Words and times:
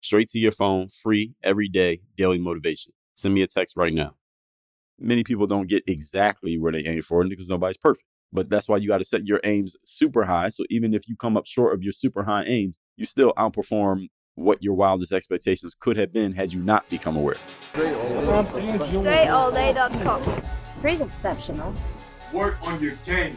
Straight 0.00 0.28
to 0.30 0.38
your 0.38 0.52
phone, 0.52 0.88
free 0.88 1.34
every 1.42 1.68
day, 1.68 2.00
daily 2.16 2.38
motivation. 2.38 2.92
Send 3.14 3.34
me 3.34 3.42
a 3.42 3.46
text 3.46 3.76
right 3.76 3.92
now. 3.92 4.14
Many 4.98 5.22
people 5.24 5.46
don't 5.46 5.68
get 5.68 5.82
exactly 5.86 6.58
where 6.58 6.72
they 6.72 6.84
aim 6.86 7.02
for 7.02 7.26
because 7.26 7.48
nobody's 7.48 7.76
perfect. 7.76 8.04
But 8.32 8.48
that's 8.48 8.68
why 8.68 8.78
you 8.78 8.88
got 8.88 8.98
to 8.98 9.04
set 9.04 9.26
your 9.26 9.40
aims 9.44 9.76
super 9.84 10.24
high. 10.24 10.48
So 10.50 10.64
even 10.70 10.94
if 10.94 11.08
you 11.08 11.16
come 11.16 11.36
up 11.36 11.46
short 11.46 11.74
of 11.74 11.82
your 11.82 11.92
super 11.92 12.22
high 12.24 12.44
aims, 12.44 12.78
you 12.96 13.04
still 13.04 13.32
outperform 13.36 14.06
what 14.36 14.62
your 14.62 14.74
wildest 14.74 15.12
expectations 15.12 15.74
could 15.78 15.96
have 15.96 16.12
been 16.12 16.32
had 16.32 16.52
you 16.52 16.62
not 16.62 16.88
become 16.88 17.16
aware. 17.16 17.34
DreAllDay.com. 17.74 20.42
Pretty 20.80 21.02
exceptional. 21.02 21.74
Work 22.32 22.56
on 22.66 22.80
your 22.80 22.94
game. 23.04 23.36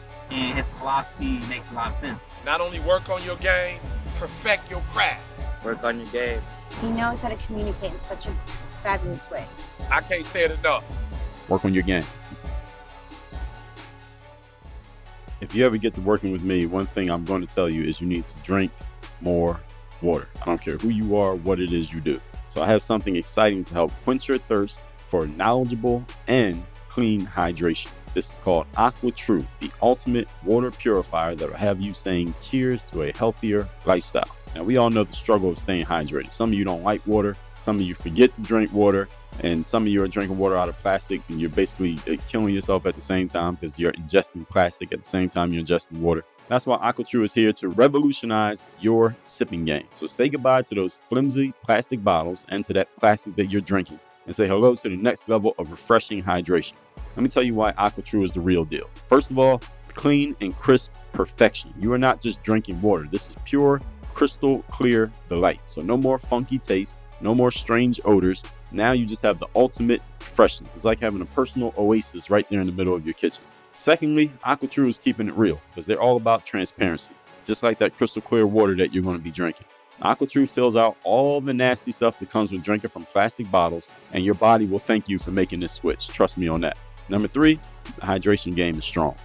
And 0.31 0.55
his 0.55 0.71
philosophy 0.71 1.39
makes 1.49 1.69
a 1.71 1.73
lot 1.73 1.87
of 1.89 1.93
sense. 1.93 2.19
Not 2.45 2.61
only 2.61 2.79
work 2.79 3.09
on 3.09 3.21
your 3.23 3.35
game, 3.37 3.79
perfect 4.17 4.71
your 4.71 4.81
craft. 4.91 5.21
Work 5.63 5.83
on 5.83 5.99
your 5.99 6.07
game. 6.07 6.41
He 6.79 6.89
knows 6.89 7.19
how 7.19 7.29
to 7.29 7.35
communicate 7.35 7.91
in 7.91 7.99
such 7.99 8.25
a 8.27 8.33
fabulous 8.81 9.29
way. 9.29 9.45
I 9.91 9.99
can't 10.01 10.25
say 10.25 10.45
it 10.45 10.51
enough. 10.51 10.85
Work 11.49 11.65
on 11.65 11.73
your 11.73 11.83
game. 11.83 12.05
If 15.41 15.53
you 15.53 15.65
ever 15.65 15.77
get 15.77 15.95
to 15.95 16.01
working 16.01 16.31
with 16.31 16.43
me, 16.43 16.65
one 16.65 16.85
thing 16.85 17.09
I'm 17.09 17.25
going 17.25 17.41
to 17.41 17.47
tell 17.47 17.69
you 17.69 17.83
is 17.83 17.99
you 17.99 18.07
need 18.07 18.25
to 18.27 18.37
drink 18.37 18.71
more 19.19 19.59
water. 20.01 20.29
I 20.41 20.45
don't 20.45 20.61
care 20.61 20.77
who 20.77 20.89
you 20.89 21.17
are, 21.17 21.35
what 21.35 21.59
it 21.59 21.73
is 21.73 21.91
you 21.91 21.99
do. 21.99 22.21
So 22.47 22.61
I 22.61 22.67
have 22.67 22.81
something 22.81 23.15
exciting 23.15 23.63
to 23.65 23.73
help 23.73 23.91
quench 24.03 24.29
your 24.29 24.37
thirst 24.37 24.81
for 25.09 25.27
knowledgeable 25.27 26.05
and 26.27 26.63
clean 26.87 27.25
hydration. 27.25 27.89
This 28.13 28.31
is 28.31 28.39
called 28.39 28.71
AquaTru, 28.73 29.45
the 29.59 29.71
ultimate 29.81 30.27
water 30.43 30.71
purifier 30.71 31.35
that 31.35 31.49
will 31.49 31.57
have 31.57 31.79
you 31.79 31.93
saying 31.93 32.33
cheers 32.41 32.83
to 32.85 33.03
a 33.03 33.11
healthier 33.13 33.67
lifestyle. 33.85 34.29
Now, 34.55 34.63
we 34.63 34.77
all 34.77 34.89
know 34.89 35.05
the 35.05 35.13
struggle 35.13 35.49
of 35.49 35.57
staying 35.57 35.85
hydrated. 35.85 36.33
Some 36.33 36.49
of 36.49 36.53
you 36.55 36.65
don't 36.65 36.83
like 36.83 37.05
water, 37.07 37.37
some 37.59 37.77
of 37.77 37.83
you 37.83 37.95
forget 37.95 38.35
to 38.35 38.41
drink 38.41 38.73
water, 38.73 39.07
and 39.39 39.65
some 39.65 39.83
of 39.83 39.87
you 39.87 40.03
are 40.03 40.07
drinking 40.07 40.37
water 40.37 40.57
out 40.57 40.69
of 40.69 40.77
plastic 40.79 41.21
and 41.29 41.39
you're 41.39 41.49
basically 41.49 41.97
uh, 42.07 42.17
killing 42.27 42.53
yourself 42.53 42.85
at 42.85 42.95
the 42.95 43.01
same 43.01 43.27
time 43.27 43.55
because 43.55 43.79
you're 43.79 43.93
ingesting 43.93 44.47
plastic 44.49 44.91
at 44.91 44.99
the 44.99 45.07
same 45.07 45.29
time 45.29 45.53
you're 45.53 45.63
ingesting 45.63 45.99
water. 45.99 46.23
That's 46.47 46.67
why 46.67 46.77
AquaTru 46.77 47.23
is 47.23 47.33
here 47.33 47.53
to 47.53 47.69
revolutionize 47.69 48.65
your 48.81 49.15
sipping 49.23 49.63
game. 49.63 49.87
So 49.93 50.05
say 50.05 50.27
goodbye 50.27 50.63
to 50.63 50.75
those 50.75 51.01
flimsy 51.07 51.53
plastic 51.63 52.03
bottles 52.03 52.45
and 52.49 52.65
to 52.65 52.73
that 52.73 52.95
plastic 52.97 53.35
that 53.37 53.45
you're 53.45 53.61
drinking 53.61 53.99
and 54.31 54.35
say 54.37 54.47
hello 54.47 54.73
to 54.73 54.87
the 54.87 54.95
next 54.95 55.27
level 55.27 55.53
of 55.59 55.71
refreshing 55.71 56.23
hydration. 56.23 56.71
Let 57.17 57.23
me 57.23 57.27
tell 57.27 57.43
you 57.43 57.53
why 57.53 57.73
AquaTru 57.73 58.23
is 58.23 58.31
the 58.31 58.39
real 58.39 58.63
deal. 58.63 58.89
First 59.07 59.29
of 59.29 59.37
all, 59.37 59.61
clean 59.89 60.37
and 60.39 60.55
crisp 60.55 60.93
perfection. 61.11 61.73
You 61.77 61.91
are 61.91 61.97
not 61.97 62.21
just 62.21 62.41
drinking 62.41 62.81
water. 62.81 63.09
This 63.11 63.31
is 63.31 63.35
pure, 63.43 63.81
crystal 64.13 64.59
clear 64.71 65.11
delight. 65.27 65.59
So 65.65 65.81
no 65.81 65.97
more 65.97 66.17
funky 66.17 66.59
taste, 66.59 66.97
no 67.19 67.35
more 67.35 67.51
strange 67.51 67.99
odors. 68.05 68.41
Now 68.71 68.93
you 68.93 69.05
just 69.05 69.21
have 69.23 69.37
the 69.37 69.47
ultimate 69.53 70.01
freshness. 70.19 70.77
It's 70.77 70.85
like 70.85 71.01
having 71.01 71.19
a 71.19 71.25
personal 71.25 71.73
oasis 71.77 72.29
right 72.29 72.47
there 72.49 72.61
in 72.61 72.67
the 72.67 72.73
middle 72.73 72.95
of 72.95 73.05
your 73.05 73.15
kitchen. 73.15 73.43
Secondly, 73.73 74.31
AquaTru 74.45 74.87
is 74.87 74.97
keeping 74.97 75.27
it 75.27 75.33
real 75.33 75.59
because 75.71 75.85
they're 75.85 76.01
all 76.01 76.15
about 76.15 76.45
transparency, 76.45 77.13
just 77.43 77.63
like 77.63 77.79
that 77.79 77.97
crystal 77.97 78.21
clear 78.21 78.47
water 78.47 78.75
that 78.75 78.93
you're 78.93 79.03
going 79.03 79.17
to 79.17 79.23
be 79.23 79.29
drinking. 79.29 79.67
AquaTru 80.01 80.49
fills 80.49 80.75
out 80.75 80.97
all 81.03 81.41
the 81.41 81.53
nasty 81.53 81.91
stuff 81.91 82.19
that 82.19 82.29
comes 82.29 82.51
with 82.51 82.63
drinking 82.63 82.89
from 82.89 83.05
plastic 83.05 83.49
bottles, 83.51 83.87
and 84.13 84.25
your 84.25 84.33
body 84.33 84.65
will 84.65 84.79
thank 84.79 85.07
you 85.07 85.17
for 85.19 85.31
making 85.31 85.59
this 85.59 85.73
switch. 85.73 86.07
Trust 86.07 86.37
me 86.37 86.47
on 86.47 86.61
that. 86.61 86.77
Number 87.09 87.27
three, 87.27 87.59
the 87.83 88.01
hydration 88.01 88.55
game 88.55 88.77
is 88.77 88.85
strong. 88.85 89.15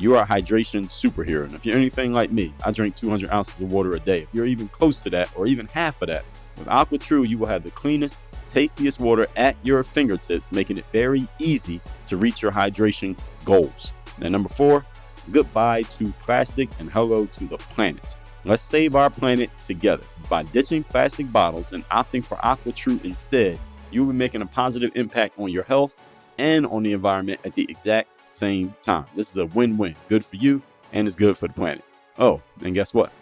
You 0.00 0.16
are 0.16 0.24
a 0.24 0.26
hydration 0.26 0.86
superhero. 0.86 1.44
And 1.44 1.54
if 1.54 1.64
you're 1.64 1.76
anything 1.76 2.12
like 2.12 2.32
me, 2.32 2.52
I 2.64 2.72
drink 2.72 2.96
200 2.96 3.30
ounces 3.30 3.60
of 3.60 3.70
water 3.70 3.94
a 3.94 4.00
day. 4.00 4.22
If 4.22 4.34
you're 4.34 4.46
even 4.46 4.68
close 4.68 5.02
to 5.04 5.10
that, 5.10 5.30
or 5.36 5.46
even 5.46 5.66
half 5.66 6.02
of 6.02 6.08
that, 6.08 6.24
with 6.58 6.66
AquaTru, 6.66 7.28
you 7.28 7.38
will 7.38 7.46
have 7.46 7.62
the 7.62 7.70
cleanest, 7.70 8.20
tastiest 8.48 8.98
water 8.98 9.28
at 9.36 9.56
your 9.62 9.84
fingertips, 9.84 10.50
making 10.50 10.78
it 10.78 10.84
very 10.92 11.28
easy 11.38 11.80
to 12.06 12.16
reach 12.16 12.42
your 12.42 12.50
hydration 12.50 13.16
goals. 13.44 13.94
And 14.20 14.32
number 14.32 14.48
four, 14.48 14.84
goodbye 15.30 15.82
to 15.82 16.12
plastic 16.22 16.68
and 16.78 16.90
hello 16.90 17.26
to 17.26 17.46
the 17.46 17.58
planet. 17.58 18.16
Let's 18.44 18.62
save 18.62 18.94
our 18.94 19.08
planet 19.08 19.50
together. 19.60 20.04
By 20.28 20.42
ditching 20.42 20.84
plastic 20.84 21.30
bottles 21.32 21.72
and 21.72 21.84
opting 21.88 22.24
for 22.24 22.36
AquaTru 22.38 23.04
instead, 23.04 23.58
you 23.90 24.04
will 24.04 24.12
be 24.12 24.18
making 24.18 24.42
a 24.42 24.46
positive 24.46 24.90
impact 24.94 25.38
on 25.38 25.50
your 25.50 25.64
health 25.64 25.98
and 26.38 26.66
on 26.66 26.82
the 26.82 26.92
environment 26.92 27.40
at 27.44 27.54
the 27.54 27.66
exact 27.68 28.20
same 28.30 28.74
time. 28.82 29.06
This 29.14 29.30
is 29.30 29.36
a 29.36 29.46
win 29.46 29.76
win. 29.78 29.94
Good 30.08 30.24
for 30.24 30.36
you, 30.36 30.60
and 30.92 31.06
it's 31.06 31.16
good 31.16 31.38
for 31.38 31.48
the 31.48 31.54
planet. 31.54 31.84
Oh, 32.18 32.40
and 32.62 32.74
guess 32.74 32.92
what? 32.92 33.12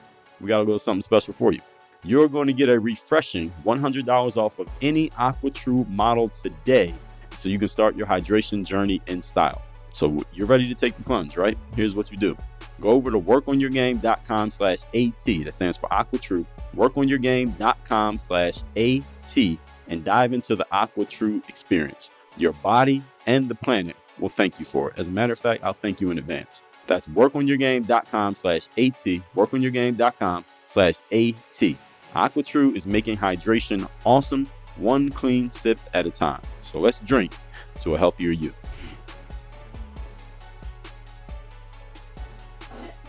We 0.41 0.49
got 0.49 0.59
a 0.59 0.65
little 0.65 0.79
something 0.79 1.03
special 1.03 1.35
for 1.35 1.53
you. 1.53 1.61
You're 2.05 2.29
going 2.29 2.49
to 2.49 2.53
get 2.53 2.69
a 2.69 2.81
refreshing 2.81 3.53
$100 3.65 4.37
off 4.37 4.59
of 4.59 4.69
any 4.81 5.11
AquaTru 5.11 5.89
model 5.89 6.29
today 6.29 6.95
so 7.37 7.49
you 7.49 7.59
can 7.59 7.69
start 7.69 7.95
your 7.95 8.07
hydration 8.07 8.65
journey 8.65 9.01
in 9.07 9.23
style. 9.23 9.63
So 9.93 10.23
you're 10.33 10.47
ready 10.47 10.69
to 10.69 10.75
take 10.75 10.97
the 10.97 11.03
plunge, 11.03 11.37
right? 11.37 11.57
Here's 11.77 11.95
what 11.95 12.11
you 12.11 12.17
do. 12.17 12.37
Go 12.81 12.91
over 12.91 13.11
to 13.11 13.19
workonyourgame.com 13.19 14.51
slash 14.51 14.83
AT. 14.95 15.25
That 15.45 15.55
stands 15.55 15.77
for 15.77 15.89
AquaTru. 15.91 16.45
Workonyourgame.com 16.75 18.19
slash 18.19 18.63
AT 18.77 19.59
and 19.89 20.05
dive 20.05 20.33
into 20.33 20.57
the 20.57 20.67
AquaTru 20.73 21.49
experience. 21.49 22.11
Your 22.37 22.53
body 22.53 23.03
and 23.27 23.49
the 23.49 23.55
planet 23.55 23.97
will 24.19 24.29
thank 24.29 24.59
you 24.59 24.65
for 24.65 24.91
it. 24.91 24.99
As 24.99 25.09
a 25.09 25.11
matter 25.11 25.33
of 25.33 25.39
fact, 25.39 25.63
I'll 25.63 25.73
thank 25.73 26.01
you 26.01 26.11
in 26.11 26.19
advance. 26.19 26.63
That's 26.87 27.07
workonyourgame.com 27.09 28.35
slash 28.35 28.67
AT. 28.77 29.05
Workonyourgame.com 29.37 30.45
slash 30.67 30.95
AT. 31.13 31.77
AquaTru 32.15 32.75
is 32.77 32.87
making 32.87 33.17
hydration 33.17 33.89
awesome, 34.05 34.49
one 34.77 35.11
clean 35.11 35.49
sip 35.49 35.79
at 35.95 36.07
a 36.07 36.11
time. 36.11 36.43
So 36.63 36.81
let's 36.81 37.01
drink 37.01 37.35
to 37.81 37.95
a 37.95 37.99
healthier 37.99 38.31
you. 38.31 38.53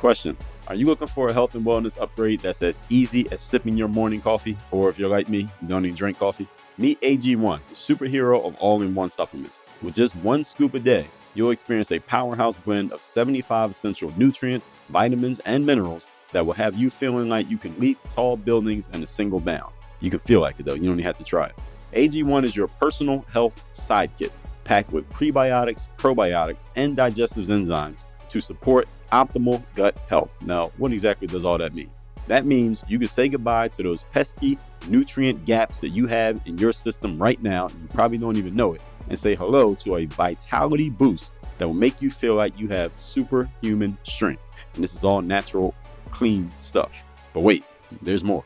Question 0.04 0.36
Are 0.68 0.76
you 0.76 0.86
looking 0.86 1.08
for 1.08 1.30
a 1.30 1.34
health 1.34 1.56
and 1.56 1.66
wellness 1.66 1.98
upgrade 1.98 2.42
that's 2.42 2.62
as 2.62 2.82
easy 2.90 3.26
as 3.32 3.42
sipping 3.42 3.78
your 3.78 3.88
morning 3.88 4.20
coffee? 4.20 4.58
Or 4.70 4.90
if 4.90 5.00
you're 5.00 5.08
like 5.08 5.30
me, 5.30 5.48
you 5.62 5.68
don't 5.70 5.86
even 5.86 5.96
drink 5.96 6.20
coffee? 6.20 6.46
Meet 6.78 7.00
AG1, 7.00 7.62
the 7.70 7.74
superhero 7.74 8.46
of 8.46 8.54
all 8.58 8.82
in 8.82 8.94
one 8.94 9.08
supplements. 9.08 9.62
With 9.82 9.96
just 9.96 10.14
one 10.18 10.44
scoop 10.44 10.74
a 10.74 10.80
day, 10.80 11.08
you'll 11.36 11.52
experience 11.52 11.90
a 11.94 12.00
powerhouse 12.00 12.58
blend 12.58 12.92
of 12.92 13.02
75 13.02 13.72
essential 13.72 14.14
nutrients, 14.18 14.68
vitamins, 14.90 15.40
and 15.46 15.66
minerals 15.66 16.10
that 16.34 16.46
will 16.46 16.52
have 16.52 16.76
you 16.76 16.90
feeling 16.90 17.30
like 17.30 17.50
you 17.50 17.58
can 17.58 17.80
leap 17.80 17.98
tall 18.10 18.36
buildings 18.36 18.90
in 18.90 19.02
a 19.04 19.08
single 19.08 19.40
bound. 19.40 19.72
You 20.02 20.10
can 20.10 20.20
feel 20.20 20.42
like 20.42 20.60
it 20.60 20.66
though, 20.66 20.74
you 20.74 20.84
don't 20.84 21.00
even 21.00 21.06
have 21.06 21.18
to 21.20 21.24
try 21.24 21.46
it. 21.46 21.56
AG1 21.94 22.44
is 22.44 22.58
your 22.58 22.68
personal 22.68 23.22
health 23.32 23.64
sidekick, 23.72 24.34
packed 24.66 24.92
with 24.92 25.10
prebiotics, 25.10 25.88
probiotics, 25.98 26.66
and 26.76 26.98
digestive 26.98 27.46
enzymes 27.46 28.06
to 28.28 28.42
support 28.42 28.90
optimal 29.14 29.62
gut 29.76 29.96
health. 30.10 30.42
Now, 30.42 30.72
what 30.78 30.92
exactly 30.92 31.28
does 31.28 31.46
all 31.46 31.60
that 31.60 31.76
mean? 31.76 31.92
That 32.28 32.46
means 32.46 32.84
you 32.88 32.98
can 32.98 33.08
say 33.08 33.30
goodbye 33.30 33.68
to 33.70 33.84
those 33.84 34.04
pesky 34.04 34.58
nutrient 34.88 35.46
gaps 35.46 35.80
that 35.82 35.90
you 35.90 36.08
have 36.08 36.42
in 36.46 36.58
your 36.58 36.74
system 36.74 37.18
right 37.18 37.42
now, 37.44 37.68
and 37.68 37.82
you 37.82 37.88
probably 37.94 38.18
don't 38.18 38.38
even 38.38 38.56
know 38.56 38.74
it, 38.74 38.82
and 39.10 39.20
say 39.20 39.36
hello 39.36 39.76
to 39.76 39.98
a 39.98 40.06
vitality 40.06 40.90
boost 40.90 41.36
that 41.58 41.68
will 41.68 41.76
make 41.76 42.02
you 42.02 42.10
feel 42.10 42.36
like 42.36 42.58
you 42.60 42.68
have 42.70 42.92
superhuman 42.94 43.98
strength. 44.04 44.50
And 44.74 44.84
this 44.84 44.96
is 44.96 45.04
all 45.04 45.22
natural, 45.22 45.76
clean 46.10 46.52
stuff. 46.60 47.04
But 47.34 47.42
wait, 47.42 47.64
there's 48.02 48.24
more. 48.24 48.44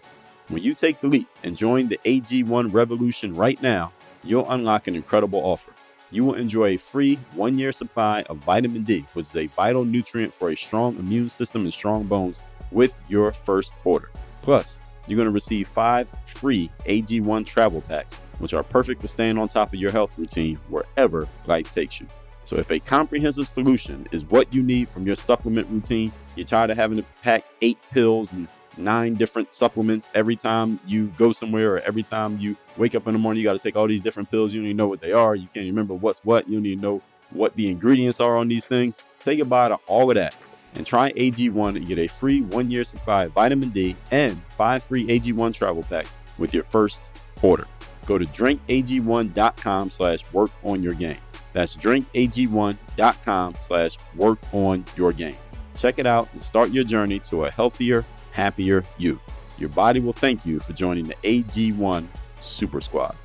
When 0.49 0.63
you 0.63 0.73
take 0.73 0.99
the 0.99 1.07
leap 1.07 1.29
and 1.43 1.55
join 1.55 1.87
the 1.87 1.99
AG1 2.05 2.73
revolution 2.73 3.33
right 3.35 3.61
now, 3.61 3.93
you'll 4.23 4.49
unlock 4.49 4.87
an 4.87 4.95
incredible 4.95 5.39
offer. 5.39 5.71
You 6.09 6.23
will 6.23 6.35
enjoy 6.35 6.75
a 6.75 6.77
free 6.77 7.15
one 7.33 7.57
year 7.57 7.71
supply 7.71 8.21
of 8.23 8.37
vitamin 8.37 8.83
D, 8.83 9.05
which 9.13 9.25
is 9.25 9.35
a 9.35 9.47
vital 9.47 9.83
nutrient 9.83 10.33
for 10.33 10.49
a 10.49 10.55
strong 10.55 10.97
immune 10.97 11.29
system 11.29 11.63
and 11.63 11.73
strong 11.73 12.03
bones, 12.03 12.39
with 12.71 13.01
your 13.09 13.31
first 13.31 13.75
order. 13.83 14.09
Plus, 14.41 14.79
you're 15.07 15.17
going 15.17 15.27
to 15.27 15.31
receive 15.31 15.67
five 15.67 16.07
free 16.25 16.69
AG1 16.85 17.45
travel 17.45 17.81
packs, 17.81 18.15
which 18.39 18.53
are 18.53 18.63
perfect 18.63 19.01
for 19.01 19.07
staying 19.07 19.37
on 19.37 19.47
top 19.47 19.73
of 19.73 19.79
your 19.79 19.91
health 19.91 20.17
routine 20.17 20.55
wherever 20.69 21.27
life 21.45 21.69
takes 21.71 21.99
you. 21.99 22.07
So, 22.45 22.55
if 22.55 22.71
a 22.71 22.79
comprehensive 22.79 23.47
solution 23.47 24.07
is 24.13 24.23
what 24.23 24.53
you 24.53 24.63
need 24.63 24.87
from 24.87 25.05
your 25.05 25.17
supplement 25.17 25.67
routine, 25.69 26.13
you're 26.37 26.45
tired 26.45 26.69
of 26.69 26.77
having 26.77 26.97
to 26.97 27.05
pack 27.21 27.43
eight 27.61 27.79
pills 27.91 28.31
and 28.31 28.47
nine 28.77 29.15
different 29.15 29.51
supplements 29.53 30.07
every 30.13 30.35
time 30.35 30.79
you 30.85 31.07
go 31.17 31.31
somewhere 31.31 31.75
or 31.75 31.79
every 31.79 32.03
time 32.03 32.37
you 32.37 32.55
wake 32.77 32.95
up 32.95 33.07
in 33.07 33.13
the 33.13 33.19
morning. 33.19 33.41
You 33.41 33.47
got 33.47 33.53
to 33.53 33.59
take 33.59 33.75
all 33.75 33.87
these 33.87 34.01
different 34.01 34.29
pills. 34.31 34.53
You 34.53 34.61
don't 34.61 34.67
even 34.67 34.77
know 34.77 34.87
what 34.87 35.01
they 35.01 35.11
are. 35.11 35.35
You 35.35 35.47
can't 35.53 35.65
remember 35.65 35.93
what's 35.93 36.23
what. 36.23 36.47
You 36.47 36.57
don't 36.57 36.65
even 36.65 36.81
know 36.81 37.01
what 37.31 37.55
the 37.55 37.69
ingredients 37.69 38.19
are 38.19 38.37
on 38.37 38.47
these 38.47 38.65
things. 38.65 39.03
Say 39.17 39.35
goodbye 39.35 39.69
to 39.69 39.75
all 39.87 40.09
of 40.09 40.15
that 40.15 40.35
and 40.75 40.85
try 40.85 41.11
AG1 41.13 41.75
and 41.75 41.87
get 41.87 41.97
a 41.97 42.07
free 42.07 42.41
one 42.41 42.69
year 42.69 42.83
supply 42.83 43.25
of 43.25 43.33
vitamin 43.33 43.69
D 43.69 43.95
and 44.11 44.41
five 44.57 44.83
free 44.83 45.07
AG1 45.07 45.53
travel 45.53 45.83
packs 45.83 46.15
with 46.37 46.53
your 46.53 46.63
first 46.63 47.09
order. 47.41 47.67
Go 48.05 48.17
to 48.17 48.25
drinkag1.com 48.25 49.89
slash 49.89 50.23
work 50.31 50.51
on 50.63 50.81
your 50.81 50.93
game. 50.93 51.17
That's 51.53 51.75
drinkag1.com 51.75 53.55
slash 53.59 53.97
work 54.15 54.39
on 54.53 54.85
your 54.95 55.11
game. 55.11 55.37
Check 55.75 55.99
it 55.99 56.07
out 56.07 56.29
and 56.33 56.41
start 56.41 56.71
your 56.71 56.83
journey 56.83 57.19
to 57.19 57.45
a 57.45 57.51
healthier, 57.51 58.05
happier 58.37 58.85
you. 58.99 59.19
Your 59.57 59.69
body 59.69 59.99
will 59.99 60.13
thank 60.13 60.45
you 60.45 60.59
for 60.59 60.71
joining 60.73 61.07
the 61.07 61.15
AG1 61.23 62.05
Super 62.39 62.79
Squad. 62.79 63.15